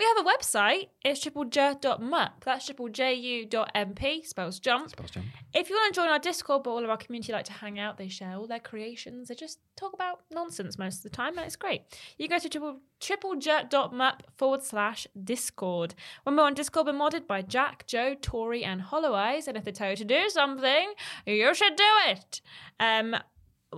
[0.00, 0.88] We have a website.
[1.04, 2.44] It's triplej.mup.
[2.46, 4.88] That's triplej.u.mp, spells jump.
[4.88, 5.26] Spells jump.
[5.52, 7.78] If you want to join our Discord, but all of our community like to hang
[7.78, 9.28] out, they share all their creations.
[9.28, 11.82] They just talk about nonsense most of the time, and it's great.
[12.16, 15.94] You go to triple, triplej.mup forward slash Discord.
[16.22, 19.48] When we're on Discord, we're modded by Jack, Joe, Tori, and Hollow Eyes.
[19.48, 20.94] And if they tell you to do something,
[21.26, 22.40] you should do it.
[22.78, 23.16] Um,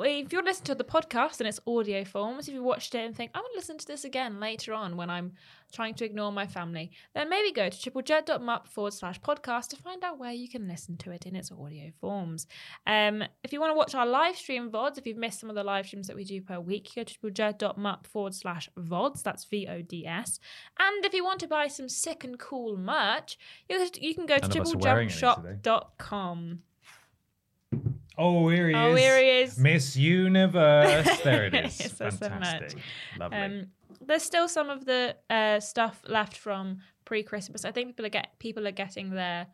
[0.00, 3.14] if you're listening to the podcast and it's audio forms, if you watched it and
[3.14, 5.32] think, I want to listen to this again later on when I'm
[5.70, 10.02] trying to ignore my family, then maybe go to triplejet.mup forward slash podcast to find
[10.02, 12.46] out where you can listen to it in its audio forms.
[12.86, 15.56] Um, if you want to watch our live stream VODs, if you've missed some of
[15.56, 19.22] the live streams that we do per week, go to triplejet.mup forward slash VODs.
[19.22, 20.40] That's V O D S.
[20.78, 23.38] And if you want to buy some sick and cool merch,
[23.68, 25.58] you, you can go to None of us are wearing any today.
[25.62, 26.62] triplejumpshop.com.
[28.18, 29.00] Oh, here he Oh, is.
[29.00, 29.58] here he is.
[29.58, 31.20] Miss Universe.
[31.22, 32.00] There it is.
[32.00, 32.78] Also Fantastic.
[33.18, 33.38] Lovely.
[33.38, 33.66] Um,
[34.00, 37.64] there's still some of the uh, stuff left from pre-Christmas.
[37.64, 39.46] I think people are get people are getting their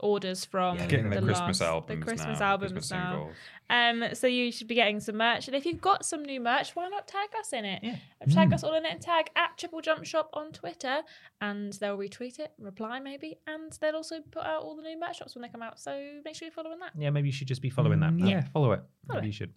[0.00, 3.30] orders from Yeah, Getting the the Christmas last- albums the Christmas now, albums Christmas now.
[3.70, 6.74] Um, so you should be getting some merch, and if you've got some new merch,
[6.74, 7.80] why not tag us in it?
[7.82, 7.96] Yeah.
[8.30, 8.54] Tag Mm.
[8.54, 11.02] us all in it and tag at Triple Jump Shop on Twitter,
[11.42, 15.18] and they'll retweet it, reply maybe, and they'll also put out all the new merch
[15.18, 15.78] shops when they come out.
[15.78, 16.92] So make sure you're following that.
[16.96, 18.12] Yeah, maybe you should just be following that.
[18.12, 18.80] Mm, Yeah, follow it.
[19.12, 19.52] Maybe you should.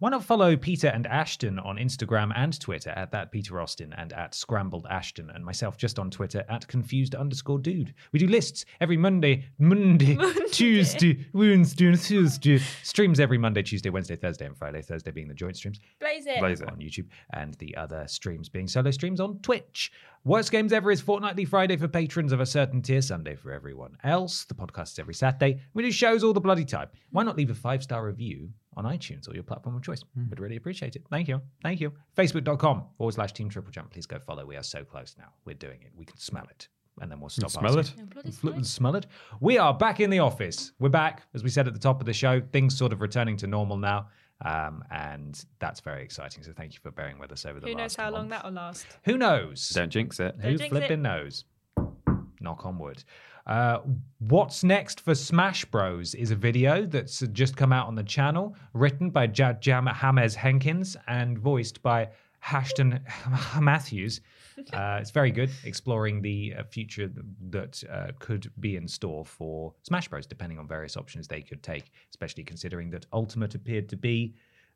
[0.00, 4.12] Why not follow Peter and Ashton on Instagram and Twitter at that Peter Austin and
[4.12, 7.94] at Scrambled Ashton and myself just on Twitter at confused underscore dude.
[8.12, 10.16] We do lists every Monday, Monday,
[10.50, 12.58] Tuesday, Wednesday, and Thursday.
[12.82, 14.82] Streams every Monday, Tuesday, Wednesday, Thursday, and Friday.
[14.82, 16.40] Thursday being the joint streams Blaze it.
[16.40, 16.68] Blaze it.
[16.70, 19.92] on YouTube, and the other streams being solo streams on Twitch.
[20.24, 23.96] Worst Games Ever is fortnightly Friday for patrons of a certain tier, Sunday for everyone
[24.02, 24.44] else.
[24.44, 25.60] The podcast is every Saturday.
[25.72, 26.88] We do shows all the bloody time.
[27.10, 30.02] Why not leave a five star review on iTunes or your platform of choice?
[30.28, 31.02] Would really appreciate it.
[31.10, 31.40] Thank you.
[31.62, 31.92] Thank you.
[32.16, 33.90] Facebook.com forward slash Team Triple Jump.
[33.90, 34.44] Please go follow.
[34.44, 35.28] We are so close now.
[35.44, 35.92] We're doing it.
[35.96, 36.68] We can smell it.
[37.00, 38.04] And then we'll stop Smell asking.
[38.04, 38.08] it.
[38.14, 38.68] Yeah, Flip smell and it.
[38.68, 39.06] smell it.
[39.40, 40.72] We are back in the office.
[40.78, 42.40] We're back, as we said at the top of the show.
[42.52, 44.08] Things sort of returning to normal now.
[44.44, 46.42] Um, and that's very exciting.
[46.42, 48.50] So thank you for bearing with us over the Who last knows how long that'll
[48.50, 48.86] last?
[49.04, 49.68] Who knows?
[49.70, 50.36] Don't jinx it.
[50.40, 51.02] Who jinx flipping it.
[51.02, 51.44] knows?
[52.46, 53.02] Knock on wood.
[53.44, 53.78] Uh,
[54.18, 58.54] what's next for Smash Bros is a video that's just come out on the channel,
[58.72, 62.08] written by Jad Jam James Henkins and voiced by
[62.52, 63.00] Ashton
[63.60, 64.20] Matthews.
[64.72, 67.10] Uh, it's very good, exploring the uh, future
[67.50, 71.64] that uh, could be in store for Smash Bros, depending on various options they could
[71.64, 74.34] take, especially considering that Ultimate appeared to be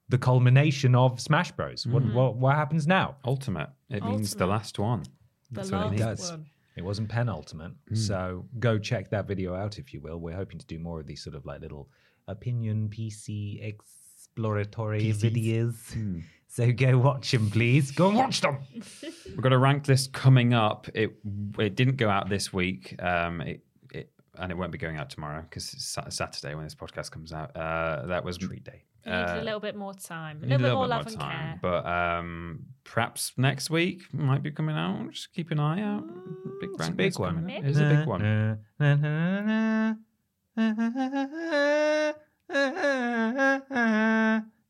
[0.09, 1.87] the culmination of Smash Bros.
[1.87, 3.17] What, what, what happens now?
[3.25, 3.71] Ultimate.
[3.91, 5.05] It means the last one.
[5.53, 6.03] The That's what it means.
[6.03, 6.31] does.
[6.33, 6.47] one.
[6.77, 7.73] It wasn't penultimate.
[7.95, 10.19] So go check that video out if you will.
[10.19, 11.89] We're hoping to do more of these sort of like little
[12.29, 16.23] opinion PC exploratory videos.
[16.53, 17.93] So go watch them, please.
[17.93, 18.59] Go and watch them.
[19.25, 20.89] We've got a ranked list coming up.
[20.95, 21.15] It
[21.61, 23.01] it didn't go out this week.
[23.01, 23.63] Um, it,
[23.95, 27.33] it and it won't be going out tomorrow because it's Saturday when this podcast comes
[27.33, 27.57] out.
[27.57, 28.83] Uh, that was treat day.
[29.05, 31.19] You need a uh, little bit more time, a Need little, bit more love and
[31.19, 31.59] time, care.
[31.63, 35.11] but um, perhaps next week might be coming out.
[35.11, 36.05] Just keep an eye out.
[36.07, 37.51] Mm, big It's a big one.
[37.51, 37.65] out.
[37.65, 38.23] It's a big one.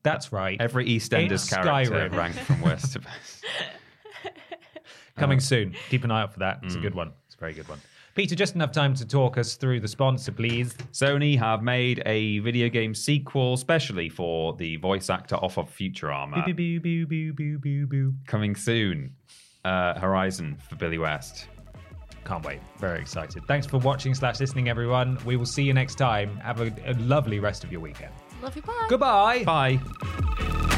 [0.03, 0.59] That's right.
[0.59, 2.15] Every EastEnders It's character Skyrim.
[2.15, 3.45] ranked from worst to best.
[5.17, 5.75] Coming uh, soon.
[5.89, 6.61] Keep an eye out for that.
[6.63, 6.83] It's a mm.
[6.83, 7.11] good one.
[7.25, 7.79] It's a very good one.
[8.13, 10.73] Peter, just enough time to talk us through the sponsor, please.
[10.91, 16.45] Sony have made a video game sequel specially for the voice actor off of Futurama.
[16.45, 18.13] Boo, boo, boo, boo, boo, boo, boo.
[18.27, 19.15] Coming soon.
[19.63, 21.47] Uh, Horizon for Billy West.
[22.25, 22.59] Can't wait.
[22.79, 23.43] Very excited.
[23.47, 25.17] Thanks for watching slash listening, everyone.
[25.25, 26.37] We will see you next time.
[26.37, 28.13] Have a, a lovely rest of your weekend.
[28.41, 28.87] Love you, bye.
[28.89, 29.43] Goodbye.
[29.43, 30.77] Bye.